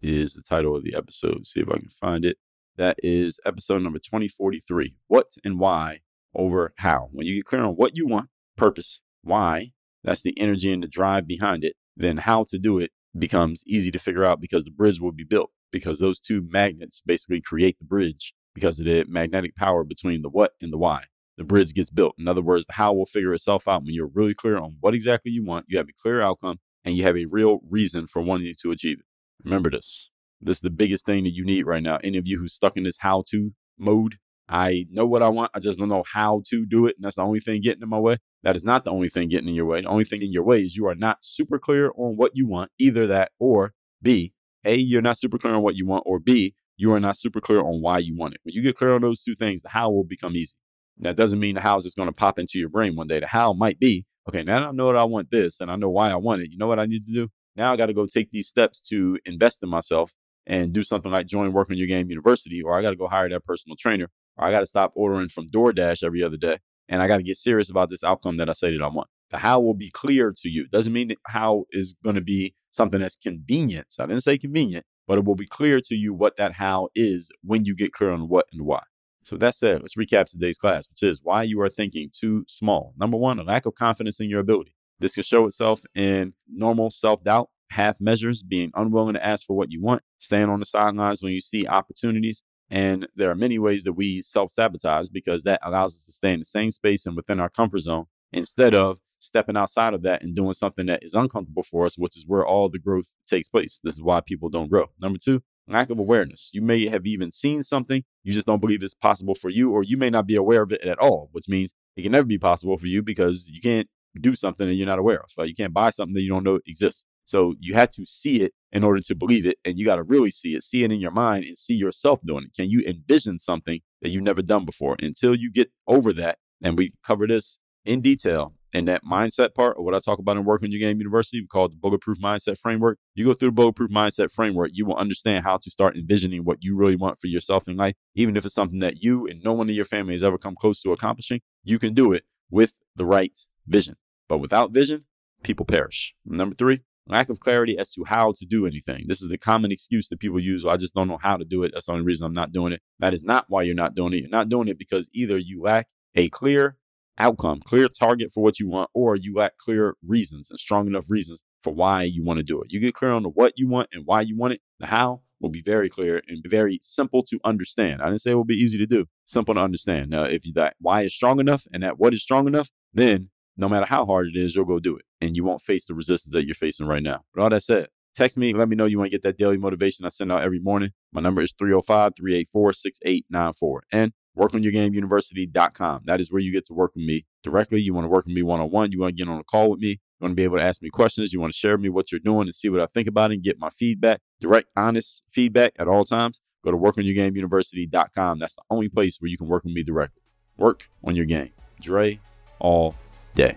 is 0.00 0.34
the 0.34 0.42
title 0.42 0.74
of 0.76 0.84
the 0.84 0.94
episode. 0.94 1.46
See 1.46 1.60
if 1.60 1.68
I 1.68 1.78
can 1.78 1.88
find 1.88 2.24
it. 2.24 2.38
That 2.76 2.96
is 3.02 3.38
episode 3.44 3.82
number 3.82 3.98
2043. 3.98 4.94
What 5.08 5.28
and 5.44 5.58
why 5.58 6.00
over 6.34 6.72
how. 6.78 7.08
When 7.12 7.26
you 7.26 7.36
get 7.36 7.44
clear 7.44 7.62
on 7.62 7.74
what 7.74 7.96
you 7.96 8.06
want, 8.06 8.30
purpose, 8.56 9.02
why, 9.22 9.72
that's 10.02 10.22
the 10.22 10.34
energy 10.38 10.72
and 10.72 10.82
the 10.82 10.88
drive 10.88 11.26
behind 11.26 11.64
it, 11.64 11.74
then 11.96 12.18
how 12.18 12.44
to 12.48 12.58
do 12.58 12.78
it 12.78 12.90
becomes 13.16 13.62
easy 13.66 13.90
to 13.90 13.98
figure 13.98 14.24
out 14.24 14.40
because 14.40 14.64
the 14.64 14.70
bridge 14.70 15.00
will 15.00 15.12
be 15.12 15.24
built 15.24 15.50
because 15.70 15.98
those 15.98 16.20
two 16.20 16.46
magnets 16.48 17.00
basically 17.04 17.40
create 17.40 17.78
the 17.78 17.84
bridge 17.84 18.34
because 18.54 18.78
of 18.78 18.86
the 18.86 19.04
magnetic 19.08 19.54
power 19.56 19.84
between 19.84 20.22
the 20.22 20.28
what 20.28 20.52
and 20.60 20.72
the 20.72 20.78
why. 20.78 21.04
The 21.38 21.44
bridge 21.44 21.72
gets 21.74 21.90
built. 21.90 22.14
In 22.18 22.28
other 22.28 22.42
words, 22.42 22.66
the 22.66 22.74
how 22.74 22.92
will 22.92 23.06
figure 23.06 23.32
itself 23.32 23.66
out 23.66 23.84
when 23.84 23.94
you're 23.94 24.06
really 24.06 24.34
clear 24.34 24.58
on 24.58 24.76
what 24.80 24.94
exactly 24.94 25.32
you 25.32 25.44
want, 25.44 25.66
you 25.68 25.78
have 25.78 25.88
a 25.88 25.92
clear 25.92 26.20
outcome, 26.20 26.58
and 26.84 26.96
you 26.96 27.04
have 27.04 27.16
a 27.16 27.26
real 27.26 27.60
reason 27.68 28.06
for 28.06 28.20
wanting 28.20 28.52
to 28.58 28.70
achieve 28.70 28.98
it. 29.00 29.06
Remember 29.44 29.70
this. 29.70 30.10
This 30.40 30.58
is 30.58 30.62
the 30.62 30.70
biggest 30.70 31.06
thing 31.06 31.24
that 31.24 31.34
you 31.34 31.44
need 31.44 31.66
right 31.66 31.82
now. 31.82 31.98
Any 32.04 32.18
of 32.18 32.26
you 32.26 32.38
who's 32.38 32.54
stuck 32.54 32.76
in 32.76 32.82
this 32.82 32.98
how 32.98 33.24
to 33.30 33.52
mode, 33.78 34.16
I 34.52 34.84
know 34.90 35.06
what 35.06 35.22
I 35.22 35.30
want. 35.30 35.50
I 35.54 35.60
just 35.60 35.78
don't 35.78 35.88
know 35.88 36.04
how 36.12 36.42
to 36.50 36.66
do 36.66 36.86
it. 36.86 36.96
And 36.96 37.04
that's 37.04 37.16
the 37.16 37.22
only 37.22 37.40
thing 37.40 37.62
getting 37.62 37.82
in 37.82 37.88
my 37.88 37.98
way. 37.98 38.18
That 38.42 38.54
is 38.54 38.66
not 38.66 38.84
the 38.84 38.90
only 38.90 39.08
thing 39.08 39.30
getting 39.30 39.48
in 39.48 39.54
your 39.54 39.64
way. 39.64 39.80
The 39.80 39.88
only 39.88 40.04
thing 40.04 40.20
in 40.20 40.30
your 40.30 40.44
way 40.44 40.60
is 40.60 40.76
you 40.76 40.86
are 40.86 40.94
not 40.94 41.24
super 41.24 41.58
clear 41.58 41.90
on 41.96 42.16
what 42.18 42.32
you 42.34 42.46
want, 42.46 42.70
either 42.78 43.06
that 43.06 43.32
or 43.38 43.72
B, 44.02 44.34
A, 44.66 44.74
you're 44.74 45.00
not 45.00 45.16
super 45.16 45.38
clear 45.38 45.54
on 45.54 45.62
what 45.62 45.74
you 45.74 45.86
want, 45.86 46.02
or 46.04 46.18
B, 46.18 46.54
you 46.76 46.92
are 46.92 47.00
not 47.00 47.16
super 47.16 47.40
clear 47.40 47.60
on 47.60 47.80
why 47.80 47.96
you 47.96 48.14
want 48.14 48.34
it. 48.34 48.40
When 48.42 48.54
you 48.54 48.60
get 48.60 48.76
clear 48.76 48.94
on 48.94 49.00
those 49.00 49.22
two 49.22 49.34
things, 49.34 49.62
the 49.62 49.70
how 49.70 49.90
will 49.90 50.04
become 50.04 50.36
easy. 50.36 50.56
That 50.98 51.16
doesn't 51.16 51.40
mean 51.40 51.54
the 51.54 51.62
how 51.62 51.78
is 51.78 51.84
just 51.84 51.96
going 51.96 52.08
to 52.08 52.12
pop 52.12 52.38
into 52.38 52.58
your 52.58 52.68
brain 52.68 52.94
one 52.94 53.06
day. 53.06 53.20
The 53.20 53.28
how 53.28 53.54
might 53.54 53.80
be, 53.80 54.04
okay, 54.28 54.42
now 54.42 54.68
I 54.68 54.72
know 54.72 54.92
that 54.92 54.98
I 54.98 55.04
want 55.04 55.30
this 55.30 55.60
and 55.60 55.70
I 55.70 55.76
know 55.76 55.88
why 55.88 56.10
I 56.10 56.16
want 56.16 56.42
it. 56.42 56.50
You 56.50 56.58
know 56.58 56.66
what 56.66 56.78
I 56.78 56.84
need 56.84 57.06
to 57.06 57.12
do? 57.12 57.28
Now 57.56 57.72
I 57.72 57.76
got 57.76 57.86
to 57.86 57.94
go 57.94 58.06
take 58.06 58.30
these 58.30 58.48
steps 58.48 58.82
to 58.88 59.18
invest 59.24 59.62
in 59.62 59.70
myself 59.70 60.12
and 60.46 60.72
do 60.72 60.82
something 60.82 61.10
like 61.10 61.26
join 61.26 61.52
Work 61.52 61.70
on 61.70 61.78
Your 61.78 61.86
Game 61.86 62.10
University, 62.10 62.60
or 62.62 62.76
I 62.76 62.82
got 62.82 62.90
to 62.90 62.96
go 62.96 63.08
hire 63.08 63.30
that 63.30 63.44
personal 63.44 63.76
trainer, 63.78 64.08
or 64.36 64.46
I 64.46 64.50
got 64.50 64.60
to 64.60 64.66
stop 64.66 64.92
ordering 64.94 65.28
from 65.28 65.48
DoorDash 65.48 66.02
every 66.02 66.22
other 66.22 66.36
day. 66.36 66.58
And 66.88 67.00
I 67.00 67.08
got 67.08 67.18
to 67.18 67.22
get 67.22 67.36
serious 67.36 67.70
about 67.70 67.90
this 67.90 68.04
outcome 68.04 68.36
that 68.36 68.50
I 68.50 68.52
say 68.52 68.76
that 68.76 68.84
I 68.84 68.88
want. 68.88 69.08
The 69.30 69.38
how 69.38 69.60
will 69.60 69.74
be 69.74 69.90
clear 69.90 70.32
to 70.36 70.48
you. 70.48 70.66
Doesn't 70.68 70.92
mean 70.92 71.14
how 71.26 71.64
is 71.70 71.94
going 72.04 72.16
to 72.16 72.20
be 72.22 72.54
something 72.70 73.00
that's 73.00 73.16
convenient. 73.16 73.94
I 73.98 74.06
didn't 74.06 74.22
say 74.22 74.36
convenient, 74.36 74.84
but 75.06 75.18
it 75.18 75.24
will 75.24 75.34
be 75.34 75.46
clear 75.46 75.80
to 75.80 75.94
you 75.94 76.12
what 76.12 76.36
that 76.36 76.54
how 76.54 76.88
is 76.94 77.30
when 77.42 77.64
you 77.64 77.74
get 77.74 77.92
clear 77.92 78.10
on 78.10 78.28
what 78.28 78.46
and 78.52 78.62
why. 78.62 78.82
So 79.24 79.36
that 79.36 79.54
said, 79.54 79.80
let's 79.80 79.94
recap 79.94 80.26
today's 80.26 80.58
class, 80.58 80.88
which 80.88 81.02
is 81.02 81.20
why 81.22 81.44
you 81.44 81.60
are 81.60 81.68
thinking 81.68 82.10
too 82.12 82.44
small. 82.48 82.92
Number 82.98 83.16
one, 83.16 83.38
a 83.38 83.44
lack 83.44 83.66
of 83.66 83.74
confidence 83.74 84.20
in 84.20 84.28
your 84.28 84.40
ability. 84.40 84.74
This 84.98 85.14
can 85.14 85.22
show 85.22 85.46
itself 85.46 85.82
in 85.94 86.34
normal 86.48 86.90
self 86.90 87.22
doubt, 87.24 87.50
half 87.70 88.00
measures, 88.00 88.42
being 88.42 88.70
unwilling 88.74 89.14
to 89.14 89.24
ask 89.24 89.46
for 89.46 89.56
what 89.56 89.70
you 89.70 89.80
want, 89.80 90.02
staying 90.18 90.48
on 90.48 90.58
the 90.58 90.66
sidelines 90.66 91.22
when 91.22 91.32
you 91.32 91.40
see 91.40 91.66
opportunities. 91.66 92.42
And 92.72 93.06
there 93.14 93.30
are 93.30 93.34
many 93.34 93.58
ways 93.58 93.84
that 93.84 93.92
we 93.92 94.22
self 94.22 94.50
sabotage 94.50 95.10
because 95.10 95.42
that 95.42 95.60
allows 95.62 95.92
us 95.92 96.06
to 96.06 96.12
stay 96.12 96.32
in 96.32 96.38
the 96.38 96.46
same 96.46 96.70
space 96.70 97.04
and 97.04 97.14
within 97.14 97.38
our 97.38 97.50
comfort 97.50 97.80
zone 97.80 98.06
instead 98.32 98.74
of 98.74 98.98
stepping 99.18 99.58
outside 99.58 99.92
of 99.92 100.00
that 100.02 100.22
and 100.22 100.34
doing 100.34 100.54
something 100.54 100.86
that 100.86 101.02
is 101.02 101.14
uncomfortable 101.14 101.62
for 101.62 101.84
us, 101.84 101.98
which 101.98 102.16
is 102.16 102.24
where 102.26 102.46
all 102.46 102.70
the 102.70 102.78
growth 102.78 103.14
takes 103.26 103.46
place. 103.46 103.78
This 103.84 103.92
is 103.92 104.02
why 104.02 104.22
people 104.22 104.48
don't 104.48 104.70
grow. 104.70 104.86
Number 104.98 105.18
two, 105.22 105.42
lack 105.68 105.90
of 105.90 105.98
awareness. 105.98 106.50
You 106.54 106.62
may 106.62 106.88
have 106.88 107.06
even 107.06 107.30
seen 107.30 107.62
something, 107.62 108.04
you 108.24 108.32
just 108.32 108.46
don't 108.46 108.60
believe 108.60 108.82
it's 108.82 108.94
possible 108.94 109.34
for 109.34 109.50
you, 109.50 109.70
or 109.70 109.82
you 109.82 109.98
may 109.98 110.08
not 110.08 110.26
be 110.26 110.34
aware 110.34 110.62
of 110.62 110.72
it 110.72 110.80
at 110.80 110.98
all, 110.98 111.28
which 111.32 111.48
means 111.48 111.74
it 111.94 112.02
can 112.02 112.12
never 112.12 112.26
be 112.26 112.38
possible 112.38 112.78
for 112.78 112.86
you 112.86 113.02
because 113.02 113.50
you 113.50 113.60
can't 113.60 113.88
do 114.18 114.34
something 114.34 114.66
that 114.66 114.74
you're 114.74 114.86
not 114.86 114.98
aware 114.98 115.20
of. 115.20 115.30
Like 115.36 115.48
you 115.48 115.54
can't 115.54 115.74
buy 115.74 115.90
something 115.90 116.14
that 116.14 116.22
you 116.22 116.30
don't 116.30 116.44
know 116.44 116.60
exists. 116.66 117.04
So 117.24 117.54
you 117.60 117.74
had 117.74 117.92
to 117.92 118.06
see 118.06 118.42
it 118.42 118.52
in 118.72 118.84
order 118.84 119.00
to 119.00 119.14
believe 119.14 119.46
it, 119.46 119.58
and 119.64 119.78
you 119.78 119.84
got 119.84 119.96
to 119.96 120.02
really 120.02 120.30
see 120.30 120.54
it, 120.54 120.62
see 120.62 120.84
it 120.84 120.90
in 120.90 121.00
your 121.00 121.10
mind, 121.10 121.44
and 121.44 121.56
see 121.56 121.74
yourself 121.74 122.20
doing 122.26 122.44
it. 122.44 122.54
Can 122.54 122.70
you 122.70 122.82
envision 122.86 123.38
something 123.38 123.80
that 124.00 124.10
you've 124.10 124.22
never 124.22 124.42
done 124.42 124.64
before? 124.64 124.96
Until 125.00 125.34
you 125.34 125.50
get 125.50 125.70
over 125.86 126.12
that, 126.14 126.38
and 126.62 126.78
we 126.78 126.92
cover 127.02 127.26
this 127.26 127.58
in 127.84 128.00
detail 128.00 128.54
in 128.72 128.86
that 128.86 129.04
mindset 129.04 129.54
part 129.54 129.76
of 129.76 129.84
what 129.84 129.94
I 129.94 129.98
talk 129.98 130.18
about 130.18 130.36
in 130.36 130.44
Work 130.44 130.62
on 130.62 130.70
Your 130.70 130.80
Game 130.80 130.98
University, 130.98 131.40
we 131.40 131.46
call 131.46 131.66
it 131.66 131.70
the 131.70 131.76
Bulletproof 131.76 132.18
Mindset 132.18 132.58
Framework. 132.58 132.98
You 133.14 133.26
go 133.26 133.34
through 133.34 133.48
the 133.48 133.52
Bulletproof 133.52 133.90
Mindset 133.90 134.30
Framework, 134.32 134.70
you 134.72 134.86
will 134.86 134.96
understand 134.96 135.44
how 135.44 135.58
to 135.58 135.70
start 135.70 135.96
envisioning 135.96 136.44
what 136.44 136.58
you 136.62 136.74
really 136.74 136.96
want 136.96 137.18
for 137.18 137.26
yourself 137.26 137.68
in 137.68 137.76
life. 137.76 137.94
Even 138.14 138.36
if 138.36 138.46
it's 138.46 138.54
something 138.54 138.78
that 138.78 139.02
you 139.02 139.26
and 139.26 139.42
no 139.42 139.52
one 139.52 139.68
in 139.68 139.74
your 139.74 139.84
family 139.84 140.14
has 140.14 140.24
ever 140.24 140.38
come 140.38 140.54
close 140.58 140.80
to 140.82 140.92
accomplishing, 140.92 141.40
you 141.62 141.78
can 141.78 141.92
do 141.92 142.12
it 142.12 142.24
with 142.50 142.78
the 142.96 143.04
right 143.04 143.38
vision. 143.66 143.96
But 144.28 144.38
without 144.38 144.72
vision, 144.72 145.04
people 145.42 145.66
perish. 145.66 146.14
Number 146.24 146.54
three, 146.54 146.80
lack 147.06 147.28
of 147.28 147.40
clarity 147.40 147.78
as 147.78 147.92
to 147.92 148.04
how 148.04 148.32
to 148.36 148.46
do 148.46 148.66
anything. 148.66 149.04
This 149.06 149.20
is 149.20 149.28
the 149.28 149.38
common 149.38 149.72
excuse 149.72 150.08
that 150.08 150.20
people 150.20 150.40
use. 150.40 150.64
Well, 150.64 150.74
I 150.74 150.76
just 150.76 150.94
don't 150.94 151.08
know 151.08 151.18
how 151.20 151.36
to 151.36 151.44
do 151.44 151.62
it. 151.62 151.72
That's 151.72 151.86
the 151.86 151.92
only 151.92 152.04
reason 152.04 152.26
I'm 152.26 152.34
not 152.34 152.52
doing 152.52 152.72
it. 152.72 152.82
That 152.98 153.14
is 153.14 153.24
not 153.24 153.46
why 153.48 153.62
you're 153.62 153.74
not 153.74 153.94
doing 153.94 154.12
it. 154.12 154.20
You're 154.20 154.30
not 154.30 154.48
doing 154.48 154.68
it 154.68 154.78
because 154.78 155.10
either 155.12 155.38
you 155.38 155.62
lack 155.62 155.88
a 156.14 156.28
clear 156.28 156.76
outcome, 157.18 157.60
clear 157.64 157.88
target 157.88 158.30
for 158.32 158.42
what 158.42 158.58
you 158.58 158.68
want, 158.68 158.90
or 158.94 159.16
you 159.16 159.34
lack 159.34 159.56
clear 159.58 159.96
reasons 160.06 160.50
and 160.50 160.58
strong 160.58 160.86
enough 160.86 161.06
reasons 161.08 161.44
for 161.62 161.72
why 161.72 162.02
you 162.02 162.24
want 162.24 162.38
to 162.38 162.44
do 162.44 162.60
it. 162.62 162.72
You 162.72 162.80
get 162.80 162.94
clear 162.94 163.12
on 163.12 163.22
the 163.22 163.28
what 163.28 163.54
you 163.56 163.68
want 163.68 163.88
and 163.92 164.04
why 164.06 164.22
you 164.22 164.36
want 164.36 164.54
it. 164.54 164.60
The 164.78 164.86
how 164.86 165.22
will 165.40 165.50
be 165.50 165.62
very 165.62 165.88
clear 165.88 166.22
and 166.28 166.42
very 166.46 166.78
simple 166.82 167.22
to 167.24 167.40
understand. 167.44 168.00
I 168.00 168.06
didn't 168.06 168.20
say 168.20 168.30
it 168.30 168.34
will 168.34 168.44
be 168.44 168.54
easy 168.54 168.78
to 168.78 168.86
do, 168.86 169.06
simple 169.24 169.54
to 169.54 169.60
understand. 169.60 170.10
Now, 170.10 170.22
if 170.22 170.44
that 170.54 170.76
why 170.80 171.02
is 171.02 171.14
strong 171.14 171.40
enough 171.40 171.66
and 171.72 171.82
that 171.82 171.98
what 171.98 172.14
is 172.14 172.22
strong 172.22 172.46
enough, 172.46 172.70
then 172.94 173.30
no 173.56 173.68
matter 173.68 173.86
how 173.86 174.06
hard 174.06 174.28
it 174.28 174.38
is, 174.38 174.54
you'll 174.54 174.64
go 174.64 174.78
do 174.78 174.96
it 174.96 175.04
and 175.22 175.36
you 175.36 175.44
won't 175.44 175.62
face 175.62 175.86
the 175.86 175.94
resistance 175.94 176.32
that 176.32 176.44
you're 176.44 176.54
facing 176.54 176.86
right 176.86 177.02
now. 177.02 177.22
But 177.32 177.42
all 177.42 177.50
that 177.50 177.62
said, 177.62 177.88
text 178.14 178.36
me, 178.36 178.52
let 178.52 178.68
me 178.68 178.76
know 178.76 178.86
you 178.86 178.98
want 178.98 179.06
to 179.06 179.16
get 179.16 179.22
that 179.22 179.38
daily 179.38 179.56
motivation 179.56 180.04
I 180.04 180.08
send 180.08 180.32
out 180.32 180.42
every 180.42 180.58
morning. 180.58 180.90
My 181.12 181.20
number 181.20 181.40
is 181.40 181.54
305 181.56 182.12
384 182.16 182.72
6894. 182.72 183.82
And 183.92 184.12
workonyourgameuniversity.com. 184.36 186.02
That 186.04 186.20
is 186.20 186.32
where 186.32 186.40
you 186.40 186.52
get 186.52 186.66
to 186.66 186.74
work 186.74 186.92
with 186.96 187.04
me 187.04 187.24
directly. 187.42 187.80
You 187.80 187.94
want 187.94 188.06
to 188.06 188.08
work 188.08 188.26
with 188.26 188.34
me 188.34 188.42
one 188.42 188.60
on 188.60 188.70
one. 188.70 188.90
You 188.90 189.00
want 189.00 189.16
to 189.16 189.24
get 189.24 189.30
on 189.30 189.38
a 189.38 189.44
call 189.44 189.70
with 189.70 189.80
me. 189.80 189.90
You 189.90 189.98
want 190.20 190.32
to 190.32 190.36
be 190.36 190.44
able 190.44 190.58
to 190.58 190.64
ask 190.64 190.82
me 190.82 190.90
questions. 190.90 191.32
You 191.32 191.40
want 191.40 191.52
to 191.52 191.58
share 191.58 191.72
with 191.72 191.82
me 191.82 191.88
what 191.88 192.10
you're 192.10 192.18
doing 192.18 192.48
and 192.48 192.54
see 192.54 192.68
what 192.68 192.80
I 192.80 192.86
think 192.86 193.06
about 193.06 193.30
it 193.30 193.34
and 193.34 193.42
get 193.44 193.58
my 193.58 193.70
feedback, 193.70 194.20
direct, 194.40 194.68
honest 194.76 195.22
feedback 195.32 195.74
at 195.78 195.86
all 195.86 196.04
times. 196.04 196.40
Go 196.64 196.70
to 196.72 196.76
workonyourgameuniversity.com. 196.76 198.38
That's 198.38 198.56
the 198.56 198.62
only 198.70 198.88
place 198.88 199.18
where 199.20 199.28
you 199.28 199.36
can 199.36 199.48
work 199.48 199.64
with 199.64 199.72
me 199.72 199.82
directly. 199.82 200.22
Work 200.56 200.88
on 201.04 201.14
your 201.14 201.26
game. 201.26 201.50
Dre 201.80 202.20
all 202.58 202.94
day. 203.34 203.56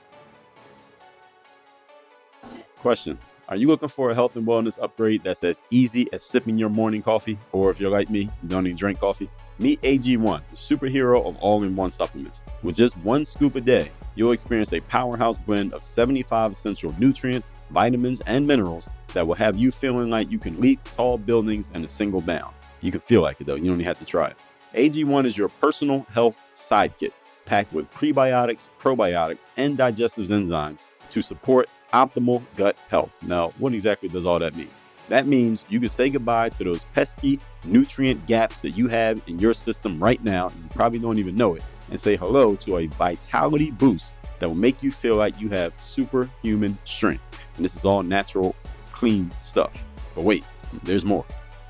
Question 2.81 3.19
Are 3.47 3.55
you 3.55 3.67
looking 3.67 3.89
for 3.89 4.09
a 4.09 4.15
health 4.15 4.35
and 4.35 4.47
wellness 4.47 4.81
upgrade 4.81 5.23
that's 5.23 5.43
as 5.43 5.61
easy 5.69 6.11
as 6.13 6.23
sipping 6.23 6.57
your 6.57 6.69
morning 6.69 7.03
coffee? 7.03 7.37
Or 7.51 7.69
if 7.69 7.79
you're 7.79 7.91
like 7.91 8.09
me, 8.09 8.21
you 8.21 8.49
don't 8.49 8.65
even 8.65 8.75
drink 8.75 8.99
coffee? 8.99 9.29
Meet 9.59 9.79
AG1, 9.83 10.41
the 10.49 10.55
superhero 10.55 11.23
of 11.23 11.37
all 11.37 11.61
in 11.61 11.75
one 11.75 11.91
supplements. 11.91 12.41
With 12.63 12.75
just 12.75 12.97
one 12.97 13.23
scoop 13.23 13.53
a 13.53 13.61
day, 13.61 13.91
you'll 14.15 14.31
experience 14.31 14.73
a 14.73 14.79
powerhouse 14.81 15.37
blend 15.37 15.73
of 15.73 15.83
75 15.83 16.53
essential 16.53 16.95
nutrients, 16.97 17.51
vitamins, 17.69 18.19
and 18.21 18.47
minerals 18.47 18.89
that 19.13 19.27
will 19.27 19.35
have 19.35 19.57
you 19.57 19.69
feeling 19.69 20.09
like 20.09 20.31
you 20.31 20.39
can 20.39 20.59
leap 20.59 20.83
tall 20.85 21.19
buildings 21.19 21.69
in 21.75 21.83
a 21.83 21.87
single 21.87 22.21
bound. 22.21 22.55
You 22.81 22.91
can 22.91 23.01
feel 23.01 23.21
like 23.21 23.39
it 23.41 23.43
though, 23.43 23.53
you 23.53 23.65
don't 23.65 23.75
even 23.75 23.85
have 23.85 23.99
to 23.99 24.05
try 24.05 24.29
it. 24.29 24.37
AG1 24.73 25.27
is 25.27 25.37
your 25.37 25.49
personal 25.49 26.07
health 26.11 26.41
sidekick, 26.55 27.11
packed 27.45 27.73
with 27.73 27.91
prebiotics, 27.91 28.69
probiotics, 28.79 29.49
and 29.55 29.77
digestive 29.77 30.25
enzymes 30.29 30.87
to 31.11 31.21
support 31.21 31.69
optimal 31.93 32.41
gut 32.57 32.77
health. 32.89 33.17
Now, 33.23 33.53
what 33.57 33.73
exactly 33.73 34.09
does 34.09 34.25
all 34.25 34.39
that 34.39 34.55
mean? 34.55 34.69
That 35.09 35.27
means 35.27 35.65
you 35.67 35.79
can 35.79 35.89
say 35.89 36.09
goodbye 36.09 36.49
to 36.49 36.63
those 36.63 36.85
pesky 36.85 37.39
nutrient 37.65 38.25
gaps 38.27 38.61
that 38.61 38.71
you 38.71 38.87
have 38.87 39.21
in 39.27 39.39
your 39.39 39.53
system 39.53 40.01
right 40.01 40.23
now, 40.23 40.47
and 40.47 40.63
you 40.63 40.69
probably 40.69 40.99
don't 40.99 41.17
even 41.17 41.35
know 41.35 41.55
it, 41.55 41.63
and 41.89 41.99
say 41.99 42.15
hello 42.15 42.55
to 42.55 42.77
a 42.77 42.87
vitality 42.87 43.71
boost 43.71 44.15
that 44.39 44.47
will 44.47 44.55
make 44.55 44.81
you 44.81 44.89
feel 44.89 45.17
like 45.17 45.39
you 45.39 45.49
have 45.49 45.77
superhuman 45.79 46.77
strength. 46.85 47.39
And 47.55 47.65
this 47.65 47.75
is 47.75 47.83
all 47.83 48.03
natural, 48.03 48.55
clean 48.91 49.29
stuff. 49.41 49.85
But 50.15 50.23
wait, 50.23 50.45
there's 50.83 51.03
more. 51.03 51.25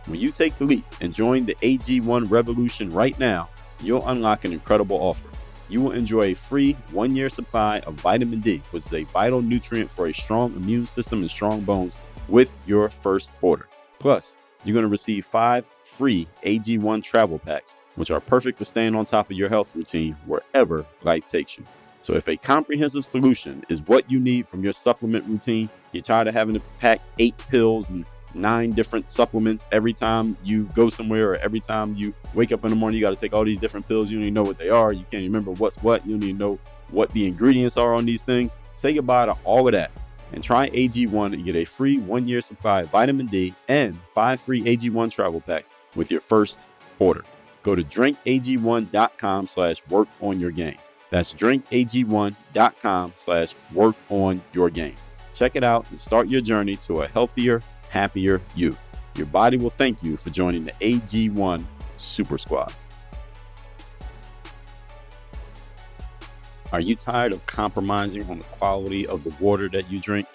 When 0.05 0.19
you 0.19 0.31
take 0.31 0.57
the 0.57 0.65
leap 0.65 0.85
and 1.01 1.13
join 1.13 1.45
the 1.45 1.55
AG1 1.61 2.29
revolution 2.29 2.91
right 2.91 3.17
now, 3.17 3.49
you'll 3.81 4.07
unlock 4.07 4.45
an 4.45 4.53
incredible 4.53 4.97
offer. 4.97 5.29
You 5.71 5.79
will 5.79 5.93
enjoy 5.93 6.23
a 6.23 6.33
free 6.33 6.73
one 6.91 7.15
year 7.15 7.29
supply 7.29 7.79
of 7.79 7.93
vitamin 7.93 8.41
D, 8.41 8.61
which 8.71 8.85
is 8.85 8.93
a 8.93 9.03
vital 9.03 9.41
nutrient 9.41 9.89
for 9.89 10.07
a 10.07 10.13
strong 10.13 10.53
immune 10.53 10.85
system 10.85 11.21
and 11.21 11.31
strong 11.31 11.61
bones, 11.61 11.97
with 12.27 12.57
your 12.65 12.89
first 12.89 13.31
order. 13.41 13.69
Plus, 13.97 14.35
you're 14.65 14.73
going 14.73 14.83
to 14.83 14.89
receive 14.89 15.25
five 15.25 15.65
free 15.85 16.27
AG1 16.43 17.01
travel 17.01 17.39
packs, 17.39 17.77
which 17.95 18.11
are 18.11 18.19
perfect 18.19 18.57
for 18.57 18.65
staying 18.65 18.95
on 18.95 19.05
top 19.05 19.31
of 19.31 19.37
your 19.37 19.47
health 19.47 19.73
routine 19.73 20.17
wherever 20.25 20.85
life 21.03 21.25
takes 21.25 21.57
you. 21.57 21.63
So, 22.01 22.15
if 22.15 22.27
a 22.27 22.35
comprehensive 22.35 23.05
solution 23.05 23.63
is 23.69 23.81
what 23.83 24.11
you 24.11 24.19
need 24.19 24.49
from 24.49 24.65
your 24.65 24.73
supplement 24.73 25.23
routine, 25.25 25.69
you're 25.93 26.03
tired 26.03 26.27
of 26.27 26.33
having 26.33 26.55
to 26.55 26.61
pack 26.79 26.99
eight 27.17 27.37
pills 27.49 27.89
and 27.89 28.05
nine 28.35 28.71
different 28.71 29.09
supplements 29.09 29.65
every 29.71 29.93
time 29.93 30.37
you 30.43 30.63
go 30.73 30.89
somewhere 30.89 31.31
or 31.31 31.35
every 31.37 31.59
time 31.59 31.95
you 31.95 32.13
wake 32.33 32.51
up 32.51 32.63
in 32.63 32.69
the 32.69 32.75
morning 32.75 32.99
you 32.99 33.05
got 33.05 33.15
to 33.15 33.19
take 33.19 33.33
all 33.33 33.43
these 33.43 33.59
different 33.59 33.87
pills 33.87 34.09
you 34.09 34.17
don't 34.17 34.23
even 34.23 34.33
know 34.33 34.43
what 34.43 34.57
they 34.57 34.69
are 34.69 34.93
you 34.93 35.05
can't 35.11 35.23
remember 35.23 35.51
what's 35.51 35.77
what 35.83 36.05
you 36.05 36.13
don't 36.13 36.23
even 36.23 36.37
know 36.37 36.59
what 36.89 37.09
the 37.11 37.25
ingredients 37.25 37.77
are 37.77 37.93
on 37.93 38.05
these 38.05 38.23
things 38.23 38.57
say 38.73 38.93
goodbye 38.93 39.25
to 39.25 39.35
all 39.43 39.67
of 39.67 39.73
that 39.73 39.91
and 40.33 40.43
try 40.43 40.69
AG1 40.69 41.33
and 41.33 41.45
get 41.45 41.55
a 41.55 41.65
free 41.65 41.99
one 41.99 42.27
year 42.27 42.41
supply 42.41 42.81
of 42.81 42.89
vitamin 42.89 43.27
D 43.27 43.53
and 43.67 43.97
five 44.13 44.41
free 44.41 44.61
AG1 44.63 45.11
travel 45.11 45.41
packs 45.41 45.73
with 45.95 46.11
your 46.11 46.21
first 46.21 46.67
order. 46.99 47.23
Go 47.63 47.75
to 47.75 47.83
drinkag1.com 47.83 49.47
slash 49.47 49.81
work 49.89 50.07
on 50.19 50.39
your 50.39 50.51
game. 50.51 50.77
That's 51.09 51.33
drinkag1.com 51.33 53.13
slash 53.15 53.53
work 53.73 53.95
on 54.09 54.41
your 54.53 54.69
game. 54.69 54.95
Check 55.33 55.55
it 55.55 55.63
out 55.63 55.85
and 55.91 55.99
start 55.99 56.29
your 56.29 56.41
journey 56.41 56.75
to 56.77 57.01
a 57.01 57.07
healthier, 57.07 57.61
happier 57.91 58.41
you. 58.55 58.75
Your 59.15 59.27
body 59.27 59.57
will 59.57 59.69
thank 59.69 60.01
you 60.01 60.15
for 60.17 60.29
joining 60.29 60.63
the 60.63 60.71
AG1 60.79 61.65
Super 61.97 62.37
Squad. 62.37 62.73
Are 66.71 66.79
you 66.79 66.95
tired 66.95 67.33
of 67.33 67.45
compromising 67.45 68.27
on 68.29 68.37
the 68.37 68.45
quality 68.45 69.05
of 69.05 69.25
the 69.25 69.33
water 69.41 69.67
that 69.69 69.91
you 69.91 69.99
drink? 69.99 70.27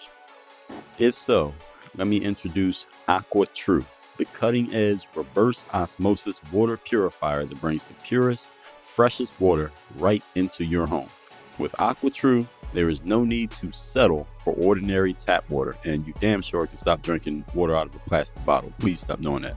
If 0.99 1.19
so, 1.19 1.55
let 1.97 2.07
me 2.07 2.19
introduce 2.19 2.89
AquaTru, 3.09 3.87
the 4.19 4.27
cutting 4.27 4.75
edge 4.75 5.09
reverse 5.15 5.65
osmosis 5.73 6.43
water 6.53 6.77
purifier 6.77 7.47
that 7.47 7.61
brings 7.61 7.87
the 7.87 7.95
purest, 8.05 8.53
freshest 8.83 9.41
water 9.41 9.73
right 9.97 10.23
into 10.35 10.63
your 10.63 10.87
home. 10.87 11.09
With 11.57 11.73
AquaTru, 11.73 12.47
there 12.73 12.91
is 12.91 13.05
no 13.05 13.25
need 13.25 13.51
to 13.53 13.73
settle 13.73 14.25
for 14.41 14.53
ordinary 14.55 15.15
tap 15.15 15.49
water, 15.49 15.77
and 15.85 16.07
you 16.07 16.13
damn 16.21 16.43
sure 16.43 16.67
can 16.67 16.77
stop 16.77 17.03
drinking 17.03 17.45
water 17.55 17.75
out 17.75 17.87
of 17.87 17.95
a 17.95 17.99
plastic 18.01 18.45
bottle. 18.45 18.73
Please 18.79 19.01
stop 19.01 19.21
doing 19.21 19.43
that. 19.43 19.57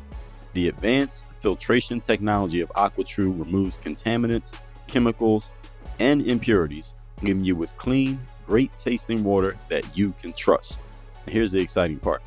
The 0.54 0.68
advanced 0.68 1.28
filtration 1.40 2.02
technology 2.02 2.62
of 2.62 2.70
AquaTru 2.70 3.40
removes 3.40 3.78
contaminants, 3.78 4.58
chemicals, 4.88 5.52
and 6.00 6.22
impurities, 6.26 6.96
leaving 7.22 7.44
you 7.44 7.56
with 7.56 7.76
clean, 7.78 8.20
great 8.48 8.72
tasting 8.78 9.24
water 9.24 9.58
that 9.70 9.98
you 9.98 10.14
can 10.22 10.34
trust. 10.34 10.82
And 11.26 11.34
here's 11.34 11.52
the 11.52 11.62
exciting 11.62 12.00
part. 12.00 12.24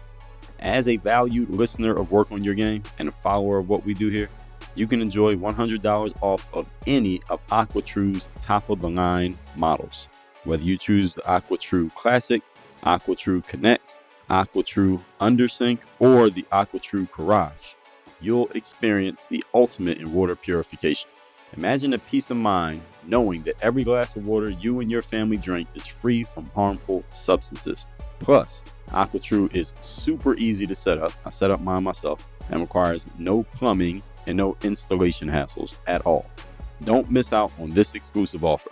As 0.61 0.87
a 0.87 0.97
valued 0.97 1.51
listener 1.51 1.93
of 1.93 2.13
Work 2.13 2.31
on 2.31 2.45
Your 2.45 2.55
Game 2.55 2.85
and 2.99 3.09
a 3.09 3.13
follower 3.13 3.59
of 3.59 3.69
what 3.69 3.85
we 3.85 3.95
do 3.95 4.09
here, 4.09 4.29
you 4.75 4.87
can 4.87 5.03
enjoy 5.03 5.35
$100 5.35 6.15
off 6.23 6.55
of 6.55 6.67
any 6.87 7.21
of 7.29 7.47
AquaTru's 7.49 8.31
top 8.41 8.71
of 8.71 8.81
the 8.81 8.89
line 8.89 9.37
models. 9.57 10.09
Whether 10.45 10.65
you 10.65 10.77
choose 10.77 11.15
the 11.15 11.23
AquaTru 11.23 11.95
Classic, 11.95 12.43
AquaTru 12.83 13.47
Connect, 13.47 13.97
AquaTru 14.29 15.01
Undersink, 15.21 15.79
or 16.01 16.31
the 16.31 16.43
AquaTru 16.53 17.11
Garage, 17.13 17.75
you'll 18.21 18.49
experience 18.49 19.25
the 19.27 19.45
ultimate 19.55 19.99
in 19.99 20.13
water 20.13 20.35
purification. 20.35 21.09
Imagine 21.57 21.91
the 21.91 21.99
peace 21.99 22.31
of 22.31 22.39
mind 22.39 22.81
knowing 23.07 23.43
that 23.43 23.57
every 23.61 23.85
glass 23.85 24.17
of 24.17 24.27
water 24.27 24.51
you 24.51 24.81
and 24.81 24.91
your 24.91 25.03
family 25.03 25.37
drink 25.37 25.69
is 25.75 25.87
free 25.87 26.25
from 26.25 26.51
harmful 26.55 27.05
substances. 27.13 27.87
Plus, 28.21 28.65
AquaTru 28.89 29.55
is 29.55 29.75
super 29.81 30.35
easy 30.37 30.67
to 30.67 30.75
set 30.75 30.99
up. 30.99 31.13
I 31.27 31.31
set 31.31 31.51
up 31.51 31.61
mine 31.61 31.85
myself 31.85 32.27
and 32.51 32.61
requires 32.61 33.09
no 33.19 33.43
plumbing 33.43 34.03
and 34.27 34.37
no 34.37 34.57
installation 34.63 35.29
hassles 35.29 35.77
at 35.87 36.03
all. 36.03 36.27
Don't 36.85 37.11
miss 37.11 37.33
out 37.33 37.53
on 37.61 37.71
this 37.71 37.95
exclusive 37.95 38.45
offer. 38.45 38.71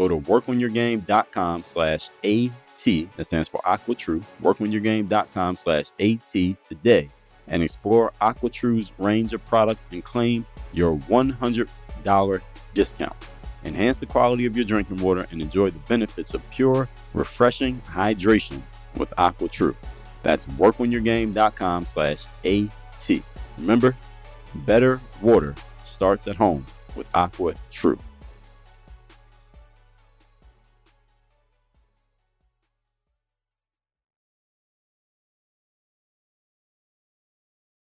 Go 0.00 0.08
to 0.08 0.16
workonyourgame.com 0.16 1.62
slash 1.62 2.08
AT, 2.24 2.84
that 3.16 3.24
stands 3.26 3.48
for 3.48 3.60
Aqua 3.66 3.94
AquaTru, 3.94 4.24
workonyourgame.com 4.40 5.56
slash 5.56 5.90
AT 6.00 6.62
today 6.62 7.10
and 7.48 7.62
explore 7.62 8.10
AquaTru's 8.22 8.92
range 8.98 9.34
of 9.34 9.44
products 9.44 9.86
and 9.92 10.02
claim 10.02 10.46
your 10.72 10.96
$100 10.96 12.40
discount. 12.72 13.28
Enhance 13.66 14.00
the 14.00 14.06
quality 14.06 14.46
of 14.46 14.56
your 14.56 14.64
drinking 14.64 14.96
water 15.02 15.26
and 15.30 15.42
enjoy 15.42 15.68
the 15.68 15.78
benefits 15.80 16.32
of 16.32 16.50
pure, 16.50 16.88
refreshing 17.12 17.76
hydration 17.82 18.62
with 18.96 19.12
AquaTru. 19.18 19.76
That's 20.22 20.46
workonyourgame.com 20.46 21.84
slash 21.84 22.24
AT. 22.46 23.22
Remember, 23.58 23.94
better 24.54 24.98
water 25.20 25.54
starts 25.84 26.26
at 26.26 26.36
home 26.36 26.64
with 26.96 27.10
Aqua 27.12 27.54
True. 27.70 27.98